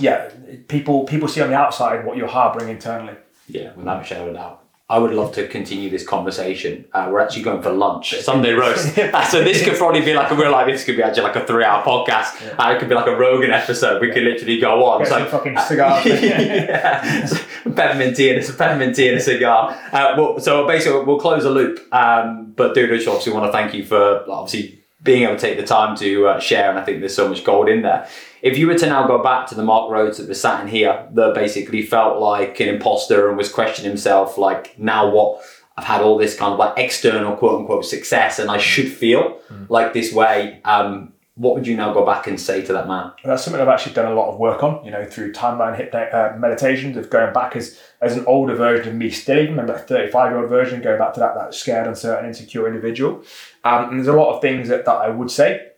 yeah, 0.00 0.30
people 0.66 1.04
people 1.04 1.28
see 1.28 1.42
on 1.42 1.50
the 1.50 1.56
outside 1.56 2.04
what 2.04 2.16
you're 2.16 2.26
harboring 2.26 2.70
internally. 2.70 3.14
Yeah, 3.46 3.72
without 3.74 4.02
a 4.02 4.04
shadow 4.04 4.28
of 4.28 4.34
doubt. 4.34 4.64
I 4.90 4.98
would 4.98 5.12
love 5.12 5.34
to 5.34 5.46
continue 5.46 5.90
this 5.90 6.02
conversation. 6.06 6.86
Uh, 6.94 7.08
we're 7.12 7.20
actually 7.20 7.42
going 7.42 7.60
for 7.60 7.70
lunch, 7.70 8.14
Sunday 8.22 8.52
roast. 8.52 8.96
Uh, 9.18 9.24
so 9.24 9.42
this 9.44 9.62
could 9.64 9.76
probably 9.76 10.00
be 10.00 10.14
like 10.14 10.30
a 10.30 10.34
real 10.34 10.50
life. 10.50 10.66
This 10.66 10.84
could 10.84 10.96
be 10.96 11.02
actually 11.02 11.22
like 11.24 11.36
a 11.36 11.46
three-hour 11.46 11.82
podcast. 11.82 12.54
Uh, 12.58 12.72
it 12.74 12.78
could 12.78 12.88
be 12.88 12.94
like 12.94 13.06
a 13.06 13.14
Rogan 13.16 13.50
episode. 13.50 14.00
We 14.00 14.10
could 14.10 14.22
literally 14.22 14.58
go 14.60 14.84
on. 14.86 15.00
Get 15.00 15.08
So- 15.08 15.24
fucking 15.26 15.58
cigars. 15.58 16.06
yeah, 16.22 17.26
peppermint 17.74 18.16
tea 18.16 18.30
and 18.34 18.44
a 18.48 18.52
peppermint 18.52 18.96
tea 18.96 19.08
and 19.08 19.18
a 19.18 19.20
cigar. 19.20 19.70
Uh, 19.92 20.14
well, 20.16 20.40
so 20.40 20.66
basically, 20.66 21.04
we'll 21.04 21.18
close 21.20 21.42
the 21.44 21.50
loop. 21.50 21.80
Um, 21.92 22.52
but 22.56 22.74
dude, 22.74 22.90
obviously 22.90 23.32
want 23.32 23.46
to 23.46 23.52
thank 23.52 23.74
you 23.74 23.84
for 23.84 24.24
obviously 24.30 24.77
being 25.02 25.22
able 25.22 25.34
to 25.34 25.40
take 25.40 25.56
the 25.56 25.66
time 25.66 25.96
to 25.96 26.26
uh, 26.26 26.40
share. 26.40 26.70
And 26.70 26.78
I 26.78 26.84
think 26.84 27.00
there's 27.00 27.14
so 27.14 27.28
much 27.28 27.44
gold 27.44 27.68
in 27.68 27.82
there. 27.82 28.08
If 28.42 28.58
you 28.58 28.66
were 28.66 28.78
to 28.78 28.86
now 28.86 29.06
go 29.06 29.22
back 29.22 29.46
to 29.48 29.54
the 29.54 29.62
Marc 29.62 29.90
Rhodes 29.90 30.18
that 30.18 30.28
was 30.28 30.40
sat 30.40 30.60
in 30.60 30.68
here, 30.68 31.08
that 31.12 31.34
basically 31.34 31.82
felt 31.82 32.18
like 32.20 32.58
an 32.60 32.68
imposter 32.68 33.28
and 33.28 33.36
was 33.36 33.50
questioning 33.52 33.90
himself, 33.90 34.38
like 34.38 34.78
now 34.78 35.10
what? 35.10 35.42
I've 35.76 35.84
had 35.84 36.00
all 36.00 36.18
this 36.18 36.36
kind 36.36 36.52
of 36.52 36.58
like 36.58 36.74
external 36.76 37.36
quote 37.36 37.60
unquote 37.60 37.84
success, 37.84 38.40
and 38.40 38.50
I 38.50 38.58
should 38.58 38.90
feel 38.90 39.40
like 39.68 39.92
this 39.92 40.12
way. 40.12 40.60
Um, 40.64 41.12
what 41.38 41.54
would 41.54 41.68
you 41.68 41.76
now 41.76 41.94
go 41.94 42.04
back 42.04 42.26
and 42.26 42.38
say 42.38 42.62
to 42.62 42.72
that 42.72 42.88
man? 42.88 43.12
that's 43.24 43.44
something 43.44 43.62
I've 43.62 43.68
actually 43.68 43.94
done 43.94 44.10
a 44.10 44.14
lot 44.14 44.32
of 44.32 44.40
work 44.40 44.64
on, 44.64 44.84
you 44.84 44.90
know, 44.90 45.04
through 45.06 45.32
timeline 45.32 45.76
hypno- 45.76 46.10
uh, 46.10 46.36
meditations 46.36 46.96
of 46.96 47.10
going 47.10 47.32
back 47.32 47.54
as 47.54 47.78
as 48.00 48.16
an 48.16 48.24
older 48.26 48.56
version 48.56 48.88
of 48.88 48.94
me 48.96 49.08
still, 49.10 49.38
even 49.38 49.52
remember 49.52 49.74
a 49.74 49.78
35 49.78 50.32
year 50.32 50.40
old 50.40 50.48
version, 50.48 50.82
going 50.82 50.98
back 50.98 51.14
to 51.14 51.20
that, 51.20 51.36
that 51.36 51.54
scared, 51.54 51.86
uncertain, 51.86 52.26
insecure 52.26 52.66
individual. 52.66 53.22
Um, 53.62 53.90
and 53.90 53.98
there's 53.98 54.08
a 54.08 54.12
lot 54.12 54.34
of 54.34 54.42
things 54.42 54.68
that, 54.68 54.84
that 54.84 54.96
I 54.96 55.10
would 55.10 55.30
say, 55.30 55.70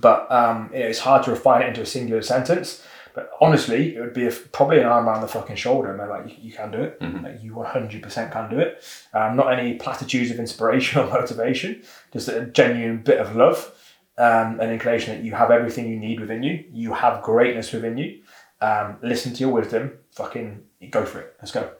but 0.00 0.30
um, 0.30 0.70
you 0.72 0.80
know, 0.80 0.86
it's 0.86 0.98
hard 0.98 1.22
to 1.24 1.30
refine 1.30 1.62
it 1.62 1.68
into 1.68 1.80
a 1.80 1.86
singular 1.86 2.22
sentence. 2.22 2.84
But 3.14 3.30
honestly, 3.40 3.94
it 3.96 4.00
would 4.00 4.12
be 4.12 4.26
a, 4.26 4.30
probably 4.32 4.80
an 4.80 4.86
arm 4.86 5.08
around 5.08 5.22
the 5.22 5.28
fucking 5.28 5.56
shoulder. 5.56 5.90
And 5.90 6.00
they're 6.00 6.08
like, 6.08 6.28
you, 6.28 6.48
you 6.48 6.52
can 6.52 6.72
do 6.72 6.82
it. 6.82 6.98
Like, 7.22 7.42
you 7.42 7.52
100% 7.52 8.32
can 8.32 8.50
do 8.50 8.58
it. 8.58 8.82
Um, 9.14 9.36
not 9.36 9.56
any 9.56 9.74
platitudes 9.74 10.32
of 10.32 10.40
inspiration 10.40 11.00
or 11.00 11.06
motivation, 11.06 11.84
just 12.12 12.28
a 12.28 12.46
genuine 12.46 12.98
bit 12.98 13.18
of 13.18 13.36
love 13.36 13.72
um, 14.18 14.60
an 14.60 14.70
inclination 14.70 15.14
that 15.16 15.24
you 15.24 15.32
have 15.34 15.50
everything 15.50 15.88
you 15.88 15.98
need 15.98 16.20
within 16.20 16.42
you. 16.42 16.64
You 16.72 16.92
have 16.94 17.22
greatness 17.22 17.72
within 17.72 17.96
you. 17.98 18.22
Um, 18.60 18.96
listen 19.02 19.32
to 19.34 19.40
your 19.40 19.50
wisdom. 19.50 19.92
Fucking 20.12 20.62
go 20.90 21.04
for 21.04 21.20
it. 21.20 21.34
Let's 21.40 21.52
go. 21.52 21.70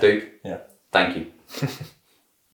Dude, 0.00 0.30
Yeah. 0.44 0.58
thank 0.92 1.16
you. 1.16 1.32